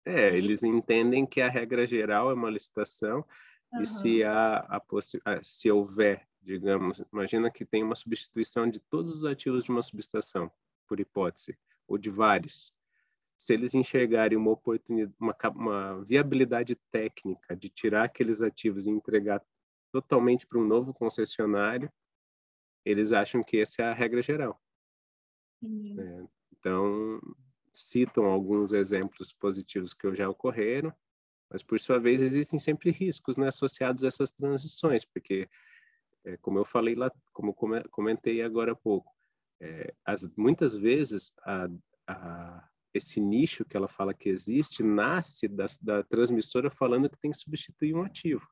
É, 0.05 0.37
eles 0.37 0.63
entendem 0.63 1.27
que 1.27 1.41
a 1.41 1.49
regra 1.49 1.87
geral 1.87 2.31
é 2.31 2.35
uma 2.35 2.51
licitação 2.51 3.25
uhum. 3.73 3.81
e 3.81 3.87
se 3.87 4.25
há 4.25 4.59
a 4.61 5.43
se 5.43 5.71
houver, 5.71 6.27
digamos, 6.43 7.03
imagina 7.13 7.51
que 7.51 7.65
tem 7.65 7.83
uma 7.83 7.95
substituição 7.95 8.69
de 8.69 8.81
todos 8.81 9.15
os 9.15 9.25
ativos 9.25 9.65
de 9.65 9.71
uma 9.71 9.83
subestação 9.83 10.51
por 10.87 11.01
hipótese, 11.01 11.59
ou 11.89 11.99
de 11.99 12.11
vários, 12.11 12.73
se 13.39 13.53
eles 13.53 13.75
enxergarem 13.75 14.39
uma 14.39 14.51
oportunidade, 14.51 15.15
uma, 15.21 15.37
uma 15.55 16.05
viabilidade 16.05 16.75
técnica 16.91 17.55
de 17.55 17.69
tirar 17.69 18.05
aqueles 18.05 18.41
ativos 18.41 18.87
e 18.87 18.91
entregar 18.91 19.45
totalmente 19.93 20.47
para 20.47 20.59
um 20.59 20.67
novo 20.67 20.93
concessionário, 20.95 21.93
eles 22.85 23.13
acham 23.13 23.43
que 23.43 23.59
essa 23.59 23.83
é 23.83 23.85
a 23.87 23.95
regra 23.95 24.23
geral. 24.23 24.61
Uhum. 25.63 25.97
É, 25.99 26.29
então, 26.53 27.21
citam 27.73 28.25
alguns 28.25 28.73
exemplos 28.73 29.33
positivos 29.33 29.93
que 29.93 30.15
já 30.15 30.29
ocorreram, 30.29 30.93
mas 31.51 31.63
por 31.63 31.79
sua 31.79 31.99
vez 31.99 32.21
existem 32.21 32.59
sempre 32.59 32.91
riscos 32.91 33.37
né, 33.37 33.49
associados 33.49 34.05
a 34.05 34.09
essas 34.09 34.31
transições, 34.31 35.05
porque, 35.05 35.49
é, 36.25 36.37
como 36.39 36.59
eu 36.59 36.65
falei 36.65 36.95
lá, 36.95 37.11
como 37.33 37.55
comentei 37.91 38.43
agora 38.43 38.73
há 38.73 38.77
pouco, 38.77 39.13
é, 39.61 39.95
as, 40.05 40.27
muitas 40.37 40.77
vezes 40.77 41.33
a, 41.43 41.69
a, 42.07 42.69
esse 42.93 43.21
nicho 43.21 43.65
que 43.65 43.77
ela 43.77 43.89
fala 43.89 44.15
que 44.15 44.29
existe 44.29 44.83
nasce 44.83 45.49
da, 45.49 45.67
da 45.81 46.03
transmissora 46.03 46.71
falando 46.71 47.09
que 47.09 47.19
tem 47.19 47.31
que 47.31 47.39
substituir 47.39 47.95
um 47.95 48.03
ativo. 48.03 48.47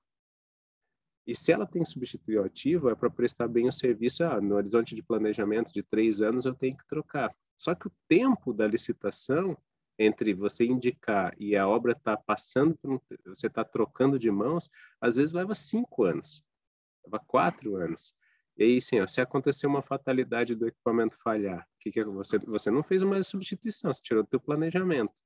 E 1.27 1.35
se 1.35 1.53
ela 1.53 1.67
tem 1.67 1.83
que 1.83 1.89
substituir 1.89 2.39
o 2.39 2.45
ativo, 2.45 2.91
é 2.91 2.95
para 2.95 3.09
prestar 3.09 3.49
bem 3.49 3.67
o 3.67 3.73
serviço. 3.73 4.23
Ah, 4.25 4.41
no 4.41 4.57
horizonte 4.57 4.95
de 4.95 5.03
planejamento 5.03 5.73
de 5.73 5.83
três 5.83 6.21
anos, 6.21 6.45
eu 6.45 6.55
tenho 6.55 6.77
que 6.77 6.87
trocar. 6.87 7.35
Só 7.57 7.75
que 7.75 7.87
o 7.87 7.93
tempo 8.07 8.53
da 8.53 8.67
licitação, 8.67 9.57
entre 9.99 10.35
você 10.35 10.65
indicar 10.65 11.35
e 11.39 11.57
a 11.57 11.69
obra 11.69 11.93
está 11.93 12.17
passando, 12.17 12.79
você 13.25 13.47
está 13.47 13.65
trocando 13.65 14.19
de 14.19 14.31
mãos, 14.31 14.69
às 15.01 15.17
vezes 15.17 15.33
leva 15.33 15.55
cinco 15.55 16.05
anos, 16.05 16.43
leva 17.05 17.19
quatro 17.27 17.77
anos. 17.77 18.15
E 18.57 18.65
aí, 18.65 18.81
sim, 18.81 19.01
ó, 19.01 19.07
se 19.07 19.21
acontecer 19.21 19.67
uma 19.67 19.83
fatalidade 19.83 20.55
do 20.55 20.69
equipamento 20.69 21.17
falhar, 21.21 21.69
que 21.81 21.91
que 21.91 22.01
é, 22.01 22.05
você, 22.05 22.39
você 22.39 22.71
não 22.71 22.83
fez 22.83 23.03
uma 23.03 23.21
substituição, 23.23 23.93
você 23.93 24.03
tirou 24.03 24.23
do 24.23 24.29
teu 24.29 24.41
planejamento. 24.41 25.21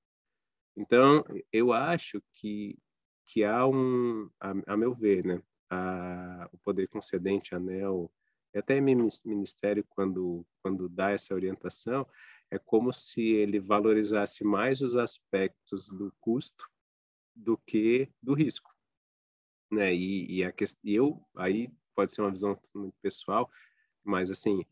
Então, 0.77 1.25
eu 1.53 1.73
acho 1.73 2.23
que, 2.33 2.79
que 3.27 3.45
há 3.45 3.67
um, 3.67 4.31
a, 4.41 4.55
a 4.69 4.77
meu 4.77 4.95
ver, 4.95 5.25
né, 5.25 5.43
a, 5.69 6.49
o 6.53 6.59
poder 6.59 6.89
concedente, 6.89 7.55
ANEL, 7.55 8.11
até 8.55 8.81
ministério, 8.81 9.85
quando, 9.91 10.47
quando 10.63 10.89
dá 10.89 11.11
essa 11.11 11.35
orientação, 11.35 12.07
é 12.51 12.59
como 12.59 12.93
se 12.93 13.23
ele 13.23 13.61
valorizasse 13.61 14.45
mais 14.45 14.81
os 14.81 14.97
aspectos 14.97 15.89
do 15.91 16.13
custo 16.21 16.65
do 17.35 17.57
que 17.59 18.11
do 18.23 18.35
risco. 18.35 18.71
Né? 19.71 19.95
E, 19.95 20.39
e, 20.39 20.45
a, 20.45 20.53
eu, 20.85 21.23
aí 21.37 21.71
pode 21.95 22.13
ser 22.13 22.23
uma 22.23 22.31
visão 22.31 22.59
muito 22.75 22.97
pessoal, 23.03 23.51
mas 24.03 24.31
assim, 24.31 24.65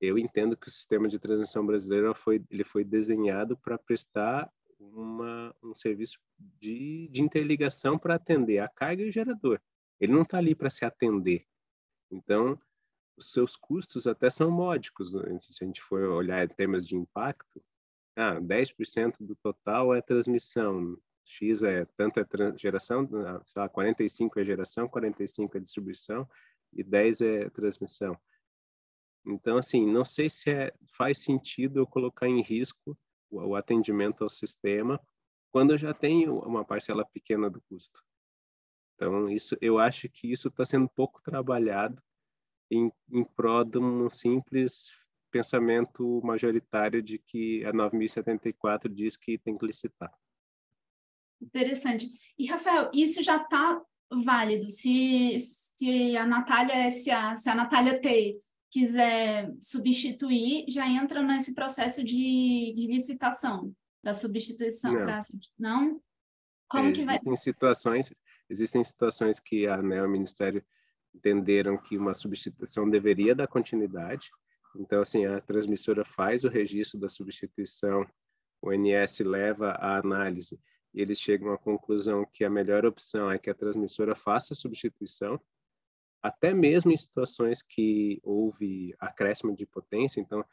eu 0.00 0.18
entendo 0.18 0.56
que 0.56 0.68
o 0.68 0.70
sistema 0.70 1.08
de 1.08 1.18
transmissão 1.18 1.64
brasileiro 1.64 2.14
foi 2.14 2.42
ele 2.50 2.64
foi 2.64 2.84
desenhado 2.84 3.56
para 3.56 3.78
prestar 3.78 4.50
uma, 4.78 5.54
um 5.62 5.74
serviço 5.74 6.18
de, 6.38 7.08
de 7.08 7.22
interligação 7.22 7.98
para 7.98 8.14
atender 8.14 8.58
a 8.58 8.68
carga 8.68 9.02
e 9.02 9.08
o 9.08 9.12
gerador. 9.12 9.60
Ele 10.00 10.12
não 10.12 10.22
está 10.22 10.38
ali 10.38 10.54
para 10.54 10.70
se 10.70 10.84
atender. 10.84 11.46
Então, 12.10 12.58
os 13.20 13.32
seus 13.32 13.54
custos 13.56 14.06
até 14.06 14.28
são 14.30 14.50
módicos. 14.50 15.12
Né? 15.12 15.38
Se 15.40 15.62
a 15.62 15.66
gente 15.66 15.80
for 15.80 16.02
olhar 16.02 16.44
em 16.44 16.48
termos 16.48 16.88
de 16.88 16.96
impacto, 16.96 17.62
ah, 18.16 18.40
10% 18.40 19.18
do 19.20 19.36
total 19.36 19.94
é 19.94 20.00
transmissão, 20.00 20.98
X 21.24 21.62
é 21.62 21.84
tanto 21.96 22.18
é 22.18 22.26
geração, 22.56 23.08
ah, 23.26 23.42
sei 23.44 23.62
lá, 23.62 23.68
45 23.68 24.40
é 24.40 24.44
geração, 24.44 24.88
45 24.88 25.56
é 25.56 25.60
distribuição, 25.60 26.28
e 26.72 26.82
10 26.82 27.20
é 27.20 27.50
transmissão. 27.50 28.18
Então, 29.26 29.58
assim, 29.58 29.86
não 29.86 30.04
sei 30.04 30.30
se 30.30 30.50
é, 30.50 30.72
faz 30.96 31.18
sentido 31.18 31.78
eu 31.78 31.86
colocar 31.86 32.26
em 32.26 32.42
risco 32.42 32.98
o, 33.28 33.38
o 33.48 33.54
atendimento 33.54 34.24
ao 34.24 34.30
sistema 34.30 35.00
quando 35.52 35.72
eu 35.72 35.78
já 35.78 35.92
tenho 35.92 36.38
uma 36.38 36.64
parcela 36.64 37.04
pequena 37.04 37.50
do 37.50 37.60
custo. 37.62 38.02
Então, 38.94 39.28
isso, 39.28 39.56
eu 39.60 39.78
acho 39.78 40.08
que 40.08 40.30
isso 40.30 40.48
está 40.48 40.64
sendo 40.64 40.88
pouco 40.88 41.22
trabalhado 41.22 42.02
em, 42.70 42.92
em 43.10 43.24
prol 43.24 43.64
de 43.64 43.78
um 43.78 44.08
simples 44.08 44.90
pensamento 45.30 46.20
majoritário 46.24 47.02
de 47.02 47.18
que 47.18 47.64
a 47.64 47.72
9074 47.72 48.92
diz 48.92 49.16
que 49.16 49.38
tem 49.38 49.56
que 49.56 49.66
licitar. 49.66 50.12
Interessante. 51.40 52.06
E, 52.38 52.46
Rafael, 52.46 52.90
isso 52.92 53.22
já 53.22 53.36
está 53.36 53.80
válido? 54.10 54.68
Se, 54.70 55.38
se 55.76 56.16
a 56.16 56.26
Natália 56.26 56.90
SA, 56.90 57.36
se 57.36 57.48
a 57.48 57.54
Natália 57.54 58.00
T 58.00 58.38
quiser 58.70 59.52
substituir, 59.60 60.66
já 60.68 60.88
entra 60.88 61.22
nesse 61.22 61.54
processo 61.54 62.04
de, 62.04 62.74
de 62.76 62.86
licitação 62.86 63.74
da 64.02 64.12
substituição. 64.12 64.92
Não? 64.92 65.04
Pra, 65.04 65.20
não? 65.58 66.02
Como 66.68 66.88
é, 66.88 66.92
que 66.92 67.02
vai? 67.02 67.14
Existem 67.14 67.36
situações, 67.36 68.14
existem 68.48 68.84
situações 68.84 69.40
que 69.40 69.66
a 69.66 69.78
e 69.78 70.00
o 70.00 70.08
Ministério 70.08 70.64
entenderam 71.14 71.76
que 71.76 71.96
uma 71.96 72.14
substituição 72.14 72.88
deveria 72.88 73.34
dar 73.34 73.46
continuidade. 73.46 74.30
Então, 74.76 75.02
assim, 75.02 75.26
a 75.26 75.40
transmissora 75.40 76.04
faz 76.04 76.44
o 76.44 76.48
registro 76.48 77.00
da 77.00 77.08
substituição, 77.08 78.06
o 78.62 78.72
NS 78.72 79.20
leva 79.20 79.70
a 79.72 79.96
análise 79.98 80.60
e 80.94 81.00
eles 81.00 81.18
chegam 81.18 81.52
à 81.52 81.58
conclusão 81.58 82.26
que 82.32 82.44
a 82.44 82.50
melhor 82.50 82.84
opção 82.84 83.30
é 83.30 83.38
que 83.38 83.50
a 83.50 83.54
transmissora 83.54 84.14
faça 84.14 84.52
a 84.52 84.56
substituição 84.56 85.40
até 86.22 86.52
mesmo 86.52 86.92
em 86.92 86.96
situações 86.96 87.62
que 87.62 88.20
houve 88.22 88.94
acréscimo 88.98 89.56
de 89.56 89.64
potência. 89.66 90.20
Então, 90.20 90.44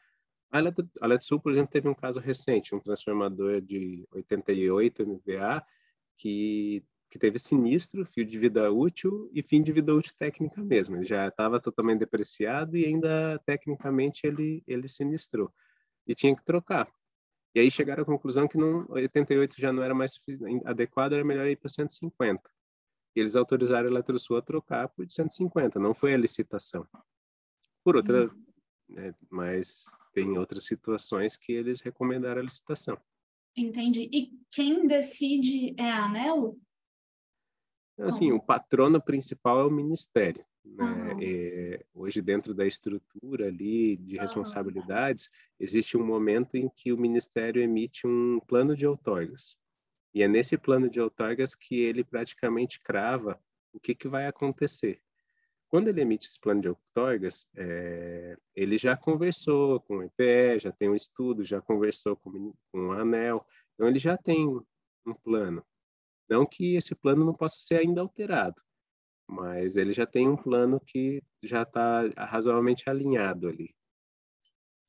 a 0.50 0.58
Eletro, 0.58 1.40
por 1.40 1.52
exemplo, 1.52 1.70
teve 1.70 1.88
um 1.88 1.94
caso 1.94 2.20
recente, 2.20 2.74
um 2.74 2.80
transformador 2.80 3.60
de 3.60 4.06
88 4.10 5.06
MVA 5.06 5.62
que, 6.16 6.82
que 7.10 7.18
teve 7.18 7.38
sinistro, 7.38 8.04
fio 8.04 8.24
de 8.24 8.38
vida 8.38 8.70
útil 8.70 9.30
e 9.32 9.42
fim 9.42 9.62
de 9.62 9.72
vida 9.72 9.94
útil 9.94 10.12
técnica 10.18 10.62
mesmo. 10.62 10.96
Ele 10.96 11.04
já 11.04 11.28
estava 11.28 11.60
totalmente 11.60 12.00
depreciado 12.00 12.76
e 12.76 12.84
ainda 12.84 13.40
tecnicamente 13.46 14.26
ele, 14.26 14.62
ele 14.66 14.88
sinistrou. 14.88 15.52
E 16.06 16.14
tinha 16.14 16.34
que 16.36 16.44
trocar. 16.44 16.90
E 17.54 17.60
aí 17.60 17.70
chegaram 17.70 18.02
à 18.02 18.06
conclusão 18.06 18.46
que 18.46 18.58
não, 18.58 18.86
88 18.90 19.58
já 19.58 19.72
não 19.72 19.82
era 19.82 19.94
mais 19.94 20.20
adequado, 20.66 21.14
era 21.14 21.24
melhor 21.24 21.46
ir 21.46 21.56
para 21.56 21.68
150. 21.68 22.42
E 23.16 23.20
eles 23.20 23.34
autorizaram 23.34 23.88
a 23.88 23.90
Eletrosul 23.90 24.36
a 24.36 24.42
trocar 24.42 24.88
por 24.88 25.10
150, 25.10 25.78
não 25.80 25.94
foi 25.94 26.14
a 26.14 26.18
licitação. 26.18 26.86
Por 27.82 27.96
outra, 27.96 28.26
uhum. 28.26 28.44
né, 28.90 29.14
mas 29.30 29.86
tem 30.12 30.36
outras 30.36 30.64
situações 30.66 31.36
que 31.36 31.52
eles 31.52 31.80
recomendaram 31.80 32.42
a 32.42 32.44
licitação. 32.44 32.98
Entendi. 33.56 34.08
E 34.12 34.30
quem 34.50 34.86
decide 34.86 35.74
é 35.78 35.90
a 35.90 36.04
ANEL? 36.04 36.56
Assim, 37.98 38.32
o 38.32 38.40
patrono 38.40 39.00
principal 39.00 39.60
é 39.60 39.64
o 39.64 39.70
Ministério. 39.70 40.44
Né? 40.64 40.84
Uhum. 40.84 42.02
Hoje, 42.02 42.22
dentro 42.22 42.54
da 42.54 42.66
estrutura 42.66 43.46
ali 43.46 43.96
de 43.96 44.16
responsabilidades, 44.16 45.26
uhum. 45.26 45.32
existe 45.60 45.96
um 45.96 46.04
momento 46.04 46.56
em 46.56 46.68
que 46.68 46.92
o 46.92 46.98
Ministério 46.98 47.62
emite 47.62 48.06
um 48.06 48.40
plano 48.46 48.76
de 48.76 48.86
outorgas. 48.86 49.56
E 50.14 50.22
é 50.22 50.28
nesse 50.28 50.56
plano 50.56 50.88
de 50.88 51.00
outorgas 51.00 51.54
que 51.54 51.80
ele 51.80 52.04
praticamente 52.04 52.80
crava 52.80 53.40
o 53.72 53.80
que, 53.80 53.94
que 53.94 54.08
vai 54.08 54.26
acontecer. 54.26 55.00
Quando 55.68 55.88
ele 55.88 56.00
emite 56.00 56.26
esse 56.26 56.40
plano 56.40 56.62
de 56.62 56.68
outorgas, 56.68 57.46
é, 57.54 58.36
ele 58.56 58.78
já 58.78 58.96
conversou 58.96 59.80
com 59.80 59.98
o 59.98 60.02
IPE, 60.02 60.60
já 60.60 60.72
tem 60.72 60.88
um 60.88 60.94
estudo, 60.94 61.44
já 61.44 61.60
conversou 61.60 62.16
com, 62.16 62.54
com 62.72 62.88
o 62.88 62.92
ANEL, 62.92 63.46
então 63.74 63.86
ele 63.86 63.98
já 63.98 64.16
tem 64.16 64.46
um 64.46 65.14
plano. 65.22 65.62
Não 66.28 66.44
que 66.44 66.76
esse 66.76 66.94
plano 66.94 67.24
não 67.24 67.34
possa 67.34 67.58
ser 67.60 67.76
ainda 67.76 68.00
alterado, 68.00 68.62
mas 69.26 69.76
ele 69.76 69.92
já 69.92 70.06
tem 70.06 70.28
um 70.28 70.36
plano 70.36 70.80
que 70.80 71.22
já 71.42 71.62
está 71.62 72.02
razoavelmente 72.16 72.88
alinhado 72.88 73.48
ali. 73.48 73.74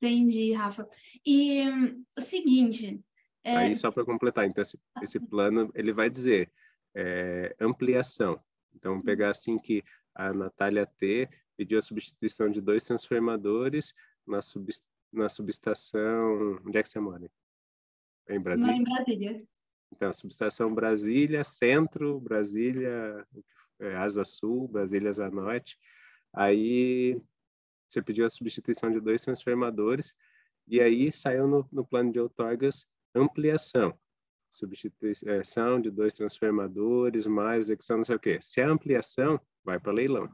Entendi, 0.02 0.52
Rafa. 0.52 0.88
E 1.24 1.68
um, 1.68 2.04
o 2.16 2.20
seguinte. 2.20 3.02
É... 3.44 3.56
Aí, 3.56 3.76
só 3.76 3.90
para 3.90 4.04
completar, 4.04 4.46
então, 4.46 4.62
esse, 4.62 4.78
esse, 5.02 5.20
plano 5.20 5.70
ele 5.74 5.92
vai 5.92 6.08
dizer 6.08 6.50
é, 6.94 7.54
ampliação. 7.60 8.42
Então, 8.74 9.00
pegar 9.02 9.30
assim 9.30 9.58
que 9.58 9.82
a 10.14 10.32
Natália 10.32 10.86
T 10.86 11.28
pediu 11.56 11.78
a 11.78 11.82
substituição 11.82 12.50
de 12.50 12.60
dois 12.60 12.84
transformadores 12.84 13.94
na, 14.26 14.40
sub, 14.40 14.70
na 15.12 15.28
subestação. 15.28 16.58
Onde 16.66 16.78
é 16.78 16.82
que 16.82 16.88
você 16.88 16.98
mora? 16.98 17.30
Em 18.28 18.40
Brasília? 18.40 18.74
Em 18.74 18.84
Brasília. 18.84 19.44
Então, 19.92 20.12
subestação 20.12 20.74
Brasília, 20.74 21.44
Centro, 21.44 22.20
Brasília, 22.20 23.26
é, 23.80 23.96
Asa 23.96 24.24
Sul, 24.24 24.68
Brasília 24.68 25.08
Asa 25.08 25.30
Norte. 25.30 25.78
Aí 26.32 27.20
você 27.88 28.00
pediu 28.00 28.24
a 28.24 28.30
substituição 28.30 28.90
de 28.90 29.00
dois 29.00 29.22
transformadores 29.22 30.14
e 30.66 30.80
aí 30.80 31.10
saiu 31.10 31.48
no, 31.48 31.68
no 31.72 31.84
plano 31.84 32.12
de 32.12 32.20
outorgas 32.20 32.86
ampliação 33.14 33.98
substituição 34.50 35.80
de 35.80 35.90
dois 35.90 36.14
transformadores, 36.14 37.26
mais 37.26 37.66
execução, 37.66 37.98
não 37.98 38.04
sei 38.04 38.16
o 38.16 38.20
quê. 38.20 38.38
Se 38.42 38.60
é 38.60 38.64
ampliação, 38.64 39.40
vai 39.64 39.78
para 39.78 39.92
leilão. 39.92 40.30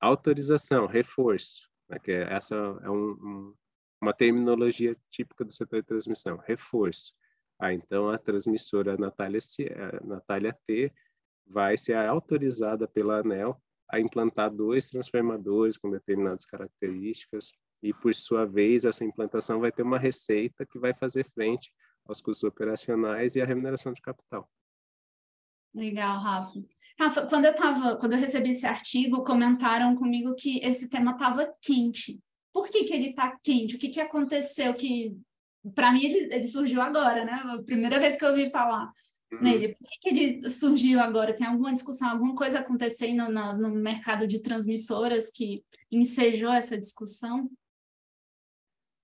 Autorização, 0.00 0.86
reforço, 0.86 1.70
né, 1.88 1.98
que 1.98 2.12
é, 2.12 2.32
essa 2.32 2.54
é 2.54 2.90
um, 2.90 3.10
um, 3.12 3.54
uma 4.00 4.12
terminologia 4.12 4.96
típica 5.10 5.44
do 5.44 5.52
setor 5.52 5.82
de 5.82 5.86
transmissão, 5.86 6.36
reforço. 6.38 7.14
Ah, 7.58 7.72
então 7.72 8.08
a 8.08 8.18
transmissora 8.18 8.96
Natália, 8.96 9.40
Natália 10.04 10.56
T 10.66 10.92
vai 11.46 11.76
ser 11.78 11.94
autorizada 11.96 12.86
pela 12.86 13.20
ANEL 13.20 13.60
a 13.88 14.00
implantar 14.00 14.50
dois 14.50 14.88
transformadores 14.88 15.76
com 15.76 15.90
determinadas 15.90 16.44
características 16.44 17.52
e, 17.82 17.94
por 17.94 18.14
sua 18.14 18.44
vez, 18.44 18.84
essa 18.84 19.04
implantação 19.04 19.60
vai 19.60 19.70
ter 19.70 19.82
uma 19.82 19.98
receita 19.98 20.66
que 20.66 20.78
vai 20.78 20.92
fazer 20.92 21.24
frente 21.24 21.72
aos 22.04 22.20
custos 22.20 22.44
operacionais 22.48 23.36
e 23.36 23.40
à 23.40 23.46
remuneração 23.46 23.92
de 23.92 24.00
capital. 24.00 24.48
Legal, 25.74 26.18
Rafa. 26.18 26.64
Rafa, 26.98 27.26
quando 27.26 27.44
eu 27.44 27.54
tava, 27.54 27.96
quando 27.96 28.14
eu 28.14 28.18
recebi 28.18 28.50
esse 28.50 28.66
artigo, 28.66 29.24
comentaram 29.24 29.94
comigo 29.94 30.34
que 30.34 30.58
esse 30.64 30.88
tema 30.88 31.12
estava 31.12 31.54
quente. 31.60 32.18
Por 32.52 32.68
que, 32.70 32.84
que 32.84 32.94
ele 32.94 33.10
está 33.10 33.38
quente? 33.42 33.76
O 33.76 33.78
que, 33.78 33.90
que 33.90 34.00
aconteceu 34.00 34.72
que 34.72 35.14
para 35.74 35.92
mim 35.92 36.04
ele, 36.04 36.34
ele, 36.34 36.44
surgiu 36.44 36.80
agora, 36.80 37.24
né? 37.24 37.32
A 37.32 37.62
primeira 37.62 37.98
vez 37.98 38.16
que 38.16 38.24
eu 38.24 38.30
ouvi 38.30 38.50
falar 38.50 38.92
uhum. 39.32 39.40
nele. 39.42 39.74
Por 39.74 39.88
que, 39.88 39.98
que, 40.00 40.08
ele 40.08 40.50
surgiu 40.50 41.00
agora? 41.00 41.34
Tem 41.34 41.46
alguma 41.46 41.72
discussão, 41.72 42.08
alguma 42.08 42.34
coisa 42.34 42.60
acontecendo 42.60 43.28
no, 43.30 43.56
no 43.56 43.70
mercado 43.70 44.26
de 44.26 44.40
transmissoras 44.40 45.30
que 45.30 45.64
ensejou 45.90 46.52
essa 46.52 46.78
discussão? 46.78 47.50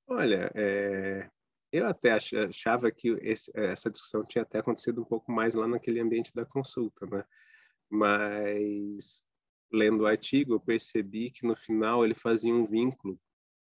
Olha, 0.07 0.51
é, 0.55 1.29
eu 1.73 1.87
até 1.87 2.13
achava 2.13 2.91
que 2.91 3.17
esse, 3.23 3.51
essa 3.55 3.91
discussão 3.91 4.25
tinha 4.25 4.43
até 4.43 4.59
acontecido 4.59 5.01
um 5.01 5.07
pouco 5.07 5.33
mais 5.33 5.55
lá 5.55 5.67
naquele 5.67 6.01
ambiente 6.01 6.33
da 6.35 6.45
consulta, 6.45 7.07
né? 7.07 7.25
Mas 7.89 9.25
lendo 9.73 10.03
o 10.03 10.07
artigo, 10.07 10.55
eu 10.55 10.61
percebi 10.61 11.31
que 11.31 11.47
no 11.47 11.57
final 11.57 12.05
ele 12.05 12.15
fazia 12.15 12.53
um 12.53 12.67
vínculo 12.67 13.19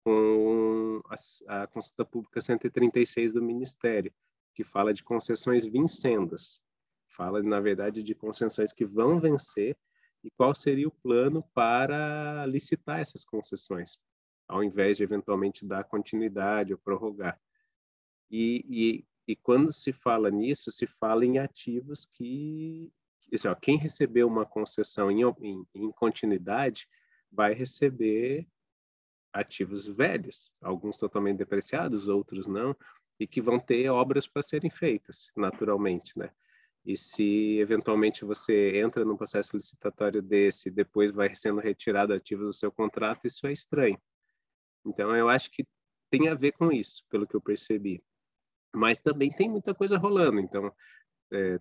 com 0.04 1.02
a, 1.08 1.64
a 1.64 1.68
consulta 1.68 2.06
pública 2.06 2.42
136 2.42 3.34
do 3.34 3.42
Ministério, 3.42 4.14
que 4.54 4.64
fala 4.64 4.94
de 4.94 5.04
concessões 5.04 5.66
vincendas. 5.66 6.62
Fala, 7.08 7.42
na 7.42 7.60
verdade, 7.60 8.04
de 8.04 8.14
concessões 8.14 8.74
que 8.74 8.86
vão 8.86 9.20
vencer 9.20 9.78
e 10.24 10.32
qual 10.32 10.56
seria 10.56 10.88
o 10.88 10.92
plano 11.04 11.44
para 11.54 12.46
licitar 12.46 13.00
essas 13.00 13.24
concessões, 13.24 13.98
ao 14.48 14.64
invés 14.64 14.98
de 14.98 15.04
eventualmente 15.04 15.66
dar 15.66 15.84
continuidade 15.84 16.74
ou 16.74 16.80
prorrogar. 16.80 17.40
E, 18.32 18.66
e, 18.68 19.06
e 19.28 19.36
quando 19.36 19.72
se 19.72 19.92
fala 19.92 20.32
nisso, 20.32 20.72
se 20.72 20.88
fala 20.88 21.26
em 21.26 21.38
ativos 21.38 22.06
que, 22.06 22.92
assim, 23.34 23.48
ó, 23.48 23.56
quem 23.56 23.78
recebeu 23.78 24.28
uma 24.28 24.46
concessão 24.46 25.12
em, 25.12 25.22
em, 25.42 25.68
em 25.76 25.92
continuidade 25.92 26.88
vai 27.32 27.54
receber 27.54 28.48
ativos 29.34 29.88
velhos, 29.88 30.52
alguns 30.62 30.98
totalmente 30.98 31.38
depreciados, 31.38 32.08
outros 32.08 32.48
não, 32.48 32.76
e 33.20 33.28
que 33.28 33.42
vão 33.42 33.60
ter 33.60 33.90
obras 33.90 34.28
para 34.28 34.42
serem 34.42 34.70
feitas, 34.70 35.32
naturalmente, 35.36 36.18
né? 36.18 36.32
E 36.86 36.98
se 36.98 37.58
eventualmente 37.60 38.26
você 38.26 38.78
entra 38.78 39.06
num 39.06 39.18
processo 39.18 39.56
licitatório 39.56 40.22
desse, 40.22 40.70
depois 40.70 41.12
vai 41.12 41.34
sendo 41.34 41.62
retirado 41.62 42.14
ativos 42.14 42.46
do 42.46 42.54
seu 42.54 42.72
contrato, 42.72 43.26
isso 43.26 43.48
é 43.48 43.54
estranho. 43.54 43.98
Então, 44.86 45.16
eu 45.16 45.30
acho 45.30 45.50
que 45.50 45.66
tem 46.10 46.28
a 46.28 46.36
ver 46.36 46.52
com 46.52 46.72
isso, 46.72 47.06
pelo 47.10 47.26
que 47.26 47.36
eu 47.36 47.42
percebi 47.42 48.04
mas 48.76 49.00
também 49.00 49.30
tem 49.30 49.50
muita 49.50 49.74
coisa 49.74 49.98
rolando. 49.98 50.40
Então, 50.40 50.74
é, 51.32 51.60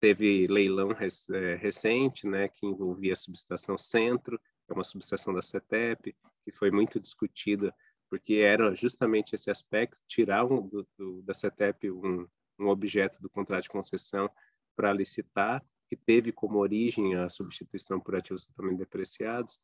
teve 0.00 0.46
leilão 0.48 0.88
rec 0.88 1.12
é, 1.32 1.54
recente, 1.54 2.26
né, 2.26 2.48
que 2.48 2.66
envolvia 2.66 3.12
a 3.12 3.16
subestação 3.16 3.78
Centro, 3.78 4.40
é 4.68 4.74
uma 4.74 4.84
subestação 4.84 5.32
da 5.32 5.42
CETEP, 5.42 6.14
que 6.44 6.52
foi 6.52 6.70
muito 6.70 7.00
discutida, 7.00 7.74
porque 8.10 8.34
era 8.36 8.74
justamente 8.74 9.34
esse 9.34 9.50
aspecto, 9.50 10.00
tirar 10.06 10.44
um, 10.44 10.66
do, 10.66 10.86
do, 10.96 11.22
da 11.22 11.34
CETEP 11.34 11.90
um, 11.90 12.26
um 12.58 12.68
objeto 12.68 13.20
do 13.20 13.28
contrato 13.28 13.64
de 13.64 13.68
concessão 13.68 14.30
para 14.76 14.92
licitar, 14.92 15.64
que 15.88 15.96
teve 15.96 16.32
como 16.32 16.58
origem 16.58 17.14
a 17.16 17.28
substituição 17.28 17.98
por 17.98 18.14
ativos 18.14 18.46
totalmente 18.46 18.78
depreciados. 18.78 19.58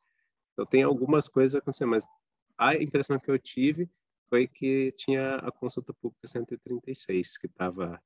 Então, 0.53 0.65
tem 0.65 0.83
algumas 0.83 1.27
coisas 1.27 1.55
acontecendo, 1.55 1.89
mas 1.89 2.07
a 2.57 2.75
impressão 2.75 3.19
que 3.19 3.29
eu 3.29 3.37
tive 3.37 3.89
foi 4.27 4.47
que 4.47 4.91
tinha 4.93 5.35
a 5.35 5.51
consulta 5.51 5.93
pública 5.93 6.27
136, 6.27 7.37
que 7.37 7.47
estava, 7.47 8.01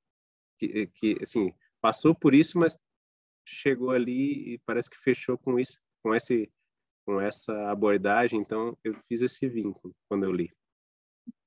que, 0.58 0.88
que, 0.88 1.18
assim, 1.22 1.54
passou 1.80 2.14
por 2.14 2.34
isso, 2.34 2.58
mas 2.60 2.78
chegou 3.46 3.92
ali 3.92 4.54
e 4.54 4.58
parece 4.60 4.90
que 4.90 4.98
fechou 4.98 5.38
com 5.38 5.60
isso, 5.60 5.80
com 6.04 6.14
esse, 6.14 6.52
com 7.10 7.20
essa 7.20 7.72
abordagem. 7.72 8.40
Então, 8.40 8.78
eu 8.84 8.94
fiz 9.08 9.24
esse 9.24 9.48
vínculo 9.48 9.96
quando 10.08 10.26
eu 10.26 10.32
li. 10.32 10.52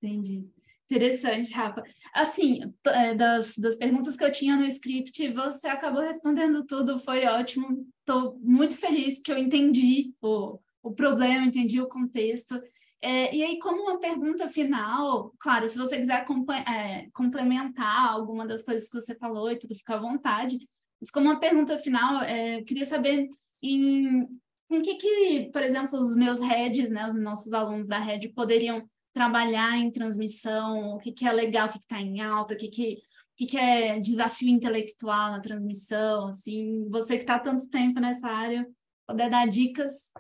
Entendi. 0.02 0.50
Interessante, 0.90 1.52
Rafa. 1.54 1.84
Assim, 2.12 2.74
é, 2.84 3.14
das, 3.14 3.56
das 3.56 3.76
perguntas 3.76 4.16
que 4.16 4.24
eu 4.24 4.32
tinha 4.32 4.56
no 4.56 4.66
script, 4.66 5.32
você 5.32 5.68
acabou 5.68 6.02
respondendo 6.02 6.66
tudo, 6.66 6.98
foi 6.98 7.26
ótimo. 7.26 7.86
Estou 8.00 8.36
muito 8.40 8.76
feliz 8.76 9.20
que 9.20 9.30
eu 9.30 9.38
entendi 9.38 10.12
o, 10.20 10.58
o 10.82 10.92
problema, 10.92 11.46
entendi 11.46 11.80
o 11.80 11.88
contexto. 11.88 12.60
É, 13.00 13.32
e 13.32 13.44
aí, 13.44 13.58
como 13.60 13.82
uma 13.82 14.00
pergunta 14.00 14.48
final, 14.48 15.32
claro, 15.38 15.68
se 15.68 15.78
você 15.78 15.96
quiser 15.96 16.26
é, 16.68 17.06
complementar 17.12 18.10
alguma 18.10 18.48
das 18.48 18.64
coisas 18.64 18.88
que 18.88 19.00
você 19.00 19.14
falou 19.14 19.48
e 19.48 19.58
tudo, 19.60 19.76
fica 19.76 19.94
à 19.94 20.00
vontade. 20.00 20.58
Mas 21.00 21.10
como 21.12 21.26
uma 21.26 21.38
pergunta 21.38 21.78
final, 21.78 22.20
é, 22.22 22.62
queria 22.62 22.84
saber 22.84 23.28
em 23.62 24.26
com 24.72 24.80
que, 24.80 24.94
que, 24.94 25.50
por 25.52 25.62
exemplo, 25.62 25.98
os 25.98 26.16
meus 26.16 26.40
heads, 26.40 26.90
né, 26.90 27.06
os 27.06 27.14
nossos 27.14 27.52
alunos 27.52 27.86
da 27.86 27.98
rede 27.98 28.30
poderiam 28.30 28.88
trabalhar 29.12 29.76
em 29.76 29.90
transmissão, 29.90 30.94
o 30.94 30.98
que, 30.98 31.12
que 31.12 31.28
é 31.28 31.32
legal, 31.32 31.68
o 31.68 31.70
que 31.70 31.76
está 31.76 32.00
em 32.00 32.22
alta, 32.22 32.54
o 32.54 32.56
que, 32.56 32.68
que, 32.68 32.94
o 32.94 33.36
que, 33.36 33.46
que 33.46 33.58
é 33.58 34.00
desafio 34.00 34.48
intelectual 34.48 35.30
na 35.30 35.40
transmissão, 35.40 36.28
assim, 36.28 36.88
você 36.88 37.18
que 37.18 37.22
está 37.22 37.38
tanto 37.38 37.68
tempo 37.68 38.00
nessa 38.00 38.26
área, 38.26 38.66
poder 39.06 39.28
dar 39.28 39.46
dicas. 39.46 40.10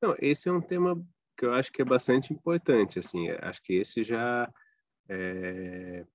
Não, 0.00 0.14
esse 0.20 0.48
é 0.48 0.52
um 0.52 0.60
tema 0.60 1.04
que 1.36 1.44
eu 1.44 1.52
acho 1.54 1.72
que 1.72 1.82
é 1.82 1.84
bastante 1.84 2.32
importante, 2.32 3.00
assim, 3.00 3.30
acho 3.30 3.60
que 3.64 3.72
esse 3.72 4.04
já 4.04 4.44
está 5.08 5.16
é, 5.16 6.06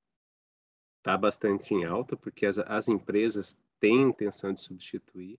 tá 1.03 1.17
bastante 1.17 1.73
em 1.73 1.83
alta, 1.83 2.15
porque 2.15 2.45
as, 2.45 2.57
as 2.59 2.87
empresas 2.87 3.59
têm 3.77 4.03
intenção 4.03 4.53
de 4.53 4.61
substituir, 4.61 5.37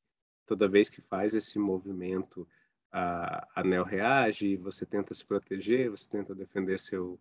toda 0.49 0.67
vez 0.67 0.89
que 0.89 1.03
faz 1.03 1.35
esse 1.35 1.59
movimento, 1.59 2.49
a, 2.91 3.47
a 3.55 3.63
NEL 3.63 3.85
reage, 3.85 4.57
você 4.57 4.87
tenta 4.87 5.13
se 5.13 5.23
proteger, 5.23 5.91
você 5.91 6.09
tenta 6.09 6.35
defender 6.35 6.81
seu, 6.81 7.21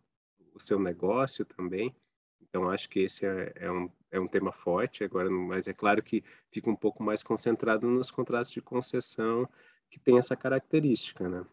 o 0.53 0.59
seu 0.59 0.79
negócio 0.79 1.43
também. 1.43 1.93
Então, 2.41 2.69
acho 2.69 2.89
que 2.89 3.01
esse 3.01 3.25
é, 3.25 3.51
é, 3.55 3.69
um, 3.69 3.91
é 4.09 4.17
um 4.17 4.27
tema 4.27 4.53
forte 4.53 5.03
agora, 5.03 5.29
mas 5.29 5.67
é 5.67 5.73
claro 5.73 6.01
que 6.01 6.23
fica 6.49 6.69
um 6.69 6.75
pouco 6.75 7.03
mais 7.03 7.21
concentrado 7.21 7.85
nos 7.85 8.09
contratos 8.09 8.49
de 8.49 8.61
concessão 8.61 9.47
que 9.89 9.99
tem 9.99 10.17
essa 10.17 10.35
característica, 10.35 11.27
né? 11.27 11.45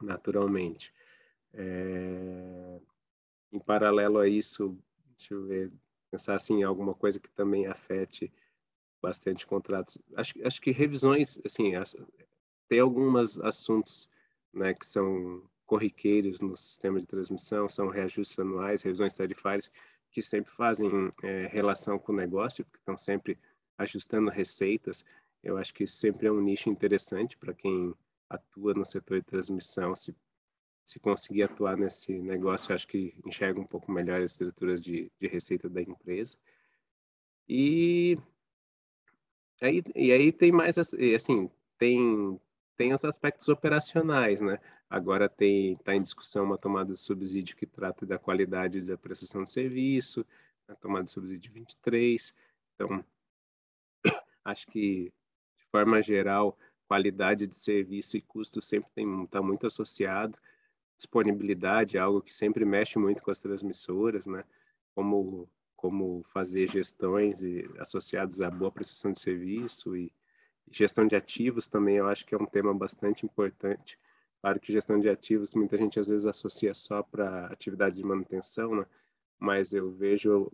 Naturalmente. 0.00 0.94
É... 1.52 2.80
Em 3.52 3.58
paralelo 3.58 4.18
a 4.18 4.26
isso, 4.26 4.76
deixa 5.16 5.34
eu 5.34 5.44
ver, 5.44 5.72
pensar 6.10 6.34
assim, 6.34 6.62
alguma 6.62 6.94
coisa 6.94 7.20
que 7.20 7.28
também 7.28 7.66
afete 7.66 8.32
bastante 9.04 9.46
contratos. 9.46 9.98
Acho, 10.16 10.32
acho 10.46 10.60
que 10.62 10.70
revisões, 10.70 11.38
assim, 11.44 11.74
as, 11.74 11.94
tem 12.68 12.80
alguns 12.80 13.38
assuntos 13.40 14.08
né, 14.52 14.72
que 14.72 14.86
são 14.86 15.42
corriqueiros 15.66 16.40
no 16.40 16.56
sistema 16.56 16.98
de 16.98 17.06
transmissão, 17.06 17.68
são 17.68 17.88
reajustes 17.88 18.38
anuais, 18.38 18.82
revisões 18.82 19.12
tarifárias, 19.12 19.70
que 20.10 20.22
sempre 20.22 20.50
fazem 20.50 20.90
é, 21.22 21.48
relação 21.52 21.98
com 21.98 22.12
o 22.12 22.16
negócio, 22.16 22.64
porque 22.64 22.78
estão 22.78 22.96
sempre 22.96 23.38
ajustando 23.76 24.30
receitas. 24.30 25.04
Eu 25.42 25.58
acho 25.58 25.74
que 25.74 25.86
sempre 25.86 26.26
é 26.26 26.32
um 26.32 26.40
nicho 26.40 26.70
interessante 26.70 27.36
para 27.36 27.52
quem 27.52 27.94
atua 28.30 28.72
no 28.72 28.86
setor 28.86 29.18
de 29.18 29.26
transmissão. 29.26 29.94
Se, 29.94 30.14
se 30.82 30.98
conseguir 30.98 31.42
atuar 31.42 31.76
nesse 31.76 32.18
negócio, 32.18 32.70
eu 32.70 32.74
acho 32.74 32.88
que 32.88 33.14
enxerga 33.26 33.60
um 33.60 33.66
pouco 33.66 33.92
melhor 33.92 34.22
as 34.22 34.32
estruturas 34.32 34.82
de, 34.82 35.10
de 35.20 35.26
receita 35.26 35.68
da 35.68 35.82
empresa. 35.82 36.38
E 37.46 38.18
aí, 39.60 39.82
e 39.94 40.12
aí 40.12 40.32
tem 40.32 40.52
mais, 40.52 40.78
assim, 40.78 41.50
tem 41.78 42.40
tem 42.76 42.92
os 42.92 43.04
aspectos 43.04 43.48
operacionais, 43.48 44.40
né? 44.40 44.58
Agora 44.90 45.26
está 45.26 45.94
em 45.94 46.02
discussão 46.02 46.44
uma 46.44 46.58
tomada 46.58 46.92
de 46.92 46.98
subsídio 46.98 47.56
que 47.56 47.66
trata 47.66 48.04
da 48.04 48.18
qualidade 48.18 48.80
da 48.82 48.98
prestação 48.98 49.44
de 49.44 49.50
serviço, 49.50 50.26
a 50.68 50.74
tomada 50.74 51.04
de 51.04 51.10
subsídio 51.10 51.52
23. 51.52 52.34
Então, 52.74 53.04
acho 54.44 54.66
que 54.66 55.12
de 55.56 55.64
forma 55.70 56.02
geral, 56.02 56.58
qualidade 56.86 57.46
de 57.46 57.56
serviço 57.56 58.16
e 58.16 58.22
custo 58.22 58.60
sempre 58.60 58.90
está 59.24 59.40
muito 59.42 59.66
associado. 59.66 60.38
Disponibilidade 60.96 61.96
é 61.96 62.00
algo 62.00 62.22
que 62.22 62.34
sempre 62.34 62.64
mexe 62.64 62.98
muito 62.98 63.22
com 63.22 63.30
as 63.30 63.40
transmissoras, 63.40 64.26
né? 64.26 64.44
Como 64.94 65.48
como 65.84 66.24
fazer 66.32 66.66
gestões 66.66 67.42
e, 67.42 67.68
associadas 67.78 68.40
à 68.40 68.50
boa 68.50 68.72
prestação 68.72 69.12
de 69.12 69.20
serviço 69.20 69.94
e 69.94 70.10
Gestão 70.70 71.06
de 71.06 71.14
ativos 71.14 71.68
também 71.68 71.96
eu 71.96 72.08
acho 72.08 72.24
que 72.24 72.34
é 72.34 72.38
um 72.38 72.46
tema 72.46 72.72
bastante 72.72 73.26
importante. 73.26 73.98
Claro 74.40 74.58
que 74.58 74.72
gestão 74.72 74.98
de 74.98 75.10
ativos 75.10 75.54
muita 75.54 75.76
gente 75.76 76.00
às 76.00 76.08
vezes 76.08 76.26
associa 76.26 76.72
só 76.72 77.02
para 77.02 77.48
atividades 77.48 77.98
de 77.98 78.04
manutenção, 78.06 78.74
né? 78.74 78.86
mas 79.38 79.74
eu 79.74 79.92
vejo 79.92 80.50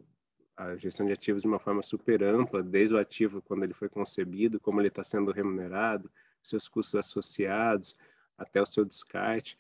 a 0.56 0.76
gestão 0.76 1.06
de 1.06 1.12
ativos 1.12 1.42
de 1.42 1.48
uma 1.48 1.60
forma 1.60 1.80
super 1.80 2.24
ampla, 2.24 2.60
desde 2.60 2.96
o 2.96 2.98
ativo 2.98 3.40
quando 3.40 3.62
ele 3.62 3.72
foi 3.72 3.88
concebido, 3.88 4.58
como 4.58 4.80
ele 4.80 4.88
está 4.88 5.04
sendo 5.04 5.30
remunerado, 5.30 6.10
seus 6.42 6.66
custos 6.66 6.96
associados, 6.96 7.94
até 8.36 8.60
o 8.60 8.66
seu 8.66 8.84
descarte. 8.84 9.56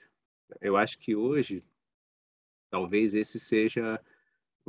Eu 0.60 0.76
acho 0.76 0.98
que 0.98 1.14
hoje, 1.14 1.64
talvez 2.68 3.14
esse 3.14 3.38
seja 3.38 4.00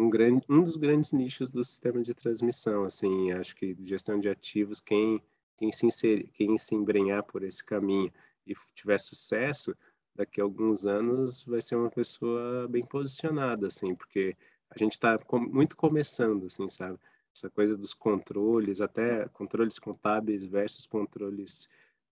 um, 0.01 0.09
grande, 0.09 0.45
um 0.49 0.63
dos 0.63 0.75
grandes 0.75 1.13
nichos 1.13 1.49
do 1.49 1.63
sistema 1.63 2.01
de 2.01 2.13
transmissão. 2.13 2.83
Assim, 2.83 3.31
acho 3.31 3.55
que 3.55 3.75
gestão 3.83 4.19
de 4.19 4.29
ativos, 4.29 4.81
quem 4.81 5.21
quem 5.61 5.71
se, 5.71 5.85
inserir, 5.85 6.27
quem 6.33 6.57
se 6.57 6.73
embrenhar 6.73 7.21
por 7.21 7.43
esse 7.43 7.63
caminho 7.63 8.11
e 8.47 8.55
tiver 8.73 8.99
sucesso, 8.99 9.77
daqui 10.15 10.41
a 10.41 10.43
alguns 10.43 10.87
anos 10.87 11.43
vai 11.43 11.61
ser 11.61 11.75
uma 11.75 11.91
pessoa 11.91 12.67
bem 12.67 12.83
posicionada, 12.83 13.67
assim, 13.67 13.93
porque 13.93 14.35
a 14.71 14.77
gente 14.79 14.93
está 14.93 15.19
com, 15.19 15.39
muito 15.39 15.77
começando, 15.77 16.47
assim, 16.47 16.67
sabe? 16.67 16.97
Essa 17.31 17.47
coisa 17.47 17.77
dos 17.77 17.93
controles, 17.93 18.81
até 18.81 19.27
controles 19.29 19.77
contábeis 19.77 20.47
versus 20.47 20.87
controles 20.87 21.69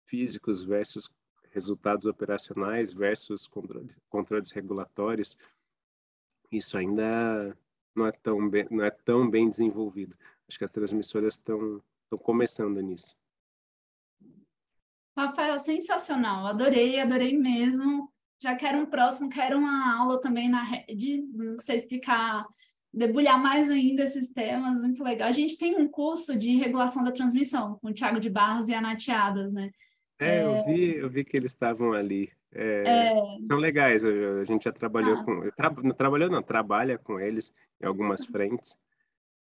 físicos 0.07 0.65
versus 0.65 1.09
resultados 1.53 2.07
operacionais 2.07 2.93
versus 2.93 3.47
controles, 3.47 3.97
controles 4.09 4.51
regulatórios, 4.51 5.37
isso 6.51 6.77
ainda 6.77 7.57
não 7.97 8.07
é 8.07 8.13
tão 8.13 8.49
bem, 8.49 8.67
não 8.71 8.85
é 8.85 8.91
tão 8.91 9.29
bem 9.29 9.49
desenvolvido. 9.49 10.17
Acho 10.49 10.59
que 10.59 10.65
as 10.65 10.71
transmissoras 10.71 11.35
estão 11.35 11.83
começando 12.23 12.81
nisso. 12.81 13.17
Rafael, 15.17 15.59
sensacional, 15.59 16.47
adorei, 16.47 17.01
adorei 17.01 17.37
mesmo. 17.37 18.13
Já 18.39 18.55
quero 18.55 18.79
um 18.79 18.87
próximo, 18.87 19.31
quero 19.31 19.57
uma 19.57 19.99
aula 19.99 20.21
também 20.21 20.49
na 20.49 20.63
rede, 20.63 21.25
você 21.57 21.75
explicar, 21.75 22.47
debulhar 22.93 23.43
mais 23.43 23.71
ainda 23.71 24.03
esses 24.03 24.29
temas, 24.29 24.79
muito 24.79 25.03
legal. 25.03 25.27
A 25.27 25.33
gente 25.33 25.57
tem 25.57 25.75
um 25.75 25.89
curso 25.89 26.39
de 26.39 26.55
regulação 26.57 27.03
da 27.03 27.13
transmissão 27.13 27.79
com 27.79 27.89
o 27.89 27.95
Thiago 27.95 28.21
de 28.21 28.29
Barros 28.29 28.69
e 28.69 28.75
a 28.75 28.81
Nateadas, 28.81 29.55
né? 29.55 29.71
É, 30.19 30.39
é... 30.39 30.45
Eu, 30.45 30.65
vi, 30.65 30.97
eu 30.97 31.09
vi 31.09 31.25
que 31.25 31.37
eles 31.37 31.53
estavam 31.53 31.95
ali. 31.95 32.31
É, 32.53 32.85
é... 32.87 33.15
São 33.47 33.59
legais, 33.59 34.05
a 34.05 34.45
gente 34.45 34.65
já 34.65 34.73
trabalhou 34.73 35.19
ah. 35.19 35.25
com. 35.25 35.51
Tra, 35.51 35.71
não 35.83 35.95
trabalhou, 35.95 36.31
não, 36.31 36.43
trabalha 36.43 36.99
com 36.99 37.21
eles 37.21 37.53
em 37.81 37.87
algumas 37.87 38.25
frentes. 38.25 38.79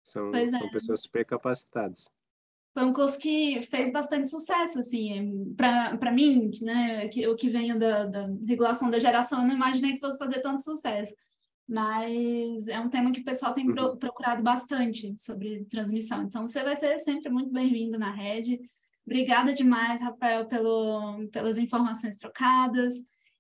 São, 0.02 0.32
são 0.32 0.68
é. 0.68 0.72
pessoas 0.72 1.02
super 1.02 1.26
capacitadas 1.26 2.10
foi 2.74 2.86
um 2.86 2.94
curso 2.94 3.20
que 3.20 3.62
fez 3.64 3.92
bastante 3.92 4.30
sucesso, 4.30 4.80
assim, 4.80 5.54
para 5.58 6.12
mim, 6.12 6.52
né, 6.62 7.08
que, 7.10 7.28
o 7.28 7.36
que 7.36 7.50
venho 7.50 7.78
da, 7.80 8.06
da, 8.06 8.30
regulação 8.48 8.90
da 8.90 9.00
geração, 9.00 9.42
eu 9.42 9.48
não 9.48 9.56
imaginei 9.56 9.94
que 9.94 10.00
fosse 10.00 10.18
fazer 10.18 10.40
tanto 10.40 10.64
sucesso, 10.64 11.14
mas 11.68 12.68
é 12.68 12.80
um 12.80 12.90
tema 12.90 13.12
que 13.12 13.22
o 13.22 13.26
pessoal 13.26 13.54
tem 13.54 13.66
pro, 13.66 13.90
uhum. 13.90 13.98
procurado 13.98 14.42
bastante 14.42 15.14
sobre 15.18 15.66
transmissão, 15.66 16.24
então 16.24 16.48
você 16.48 16.64
vai 16.64 16.76
ser 16.76 16.98
sempre 17.00 17.30
muito 17.30 17.52
bem-vindo 17.52 17.98
na 17.98 18.12
rede. 18.12 18.60
Obrigada 19.10 19.52
demais, 19.54 20.04
Rafael, 20.04 20.46
pelo, 20.46 21.28
pelas 21.30 21.58
informações 21.58 22.16
trocadas. 22.16 22.94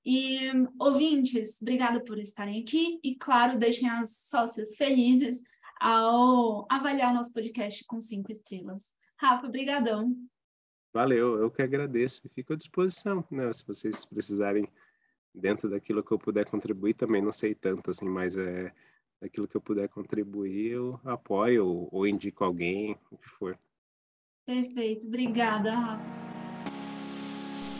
E 0.03 0.39
ouvintes, 0.79 1.61
obrigada 1.61 2.03
por 2.03 2.17
estarem 2.17 2.63
aqui 2.63 2.99
e, 3.03 3.13
claro, 3.13 3.55
deixem 3.55 3.87
as 3.87 4.25
sócias 4.27 4.75
felizes 4.75 5.43
ao 5.79 6.65
avaliar 6.71 7.11
o 7.11 7.13
nosso 7.13 7.31
podcast 7.31 7.85
com 7.85 8.01
cinco 8.01 8.31
estrelas. 8.31 8.87
Rafa, 9.15 9.47
brigadão. 9.47 10.15
Valeu, 10.91 11.37
eu 11.37 11.51
que 11.51 11.61
agradeço 11.61 12.25
e 12.25 12.29
fico 12.29 12.53
à 12.53 12.55
disposição, 12.55 13.23
né? 13.29 13.53
Se 13.53 13.63
vocês 13.63 14.03
precisarem, 14.03 14.67
dentro 15.35 15.69
daquilo 15.69 16.03
que 16.03 16.11
eu 16.11 16.17
puder 16.17 16.49
contribuir, 16.49 16.95
também 16.95 17.21
não 17.21 17.31
sei 17.31 17.53
tanto, 17.53 17.91
assim, 17.91 18.09
mas 18.09 18.35
é 18.35 18.73
daquilo 19.21 19.47
que 19.47 19.55
eu 19.55 19.61
puder 19.61 19.87
contribuir, 19.87 20.71
eu 20.71 20.99
apoio 21.05 21.63
ou, 21.63 21.89
ou 21.91 22.07
indico 22.07 22.43
alguém, 22.43 22.97
o 23.11 23.17
que 23.19 23.29
for. 23.29 23.55
Perfeito, 24.49 25.05
obrigada, 25.05 25.69
Rafa. 25.69 26.01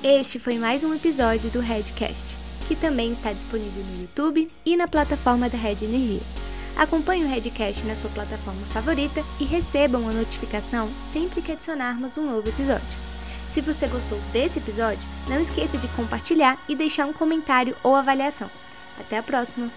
Este 0.04 0.38
foi 0.38 0.60
mais 0.60 0.84
um 0.84 0.94
episódio 0.94 1.50
do 1.50 1.60
Redcast, 1.60 2.38
que 2.68 2.76
também 2.76 3.12
está 3.12 3.34
disponível 3.34 3.84
no 3.84 4.02
YouTube 4.02 4.48
e 4.64 4.78
na 4.78 4.88
plataforma 4.88 5.50
da 5.50 5.58
Red 5.58 5.84
Energia. 5.84 6.22
Acompanhe 6.78 7.24
o 7.24 7.28
Redcast 7.28 7.84
na 7.88 7.96
sua 7.96 8.12
plataforma 8.12 8.62
favorita 8.68 9.24
e 9.42 9.46
receba 9.46 9.98
uma 9.98 10.14
notificação 10.14 10.88
sempre 11.00 11.42
que 11.42 11.54
adicionarmos 11.54 12.20
um 12.20 12.30
novo 12.30 12.48
episódio. 12.48 12.86
Se 13.50 13.62
você 13.62 13.88
gostou 13.88 14.20
desse 14.32 14.60
episódio, 14.60 15.02
não 15.28 15.42
esqueça 15.42 15.76
de 15.76 15.88
compartilhar 15.96 16.64
e 16.70 16.76
deixar 16.76 17.08
um 17.08 17.14
comentário 17.14 17.76
ou 17.82 17.96
avaliação. 17.96 18.50
Até 19.00 19.18
a 19.18 19.24
próxima! 19.24 19.72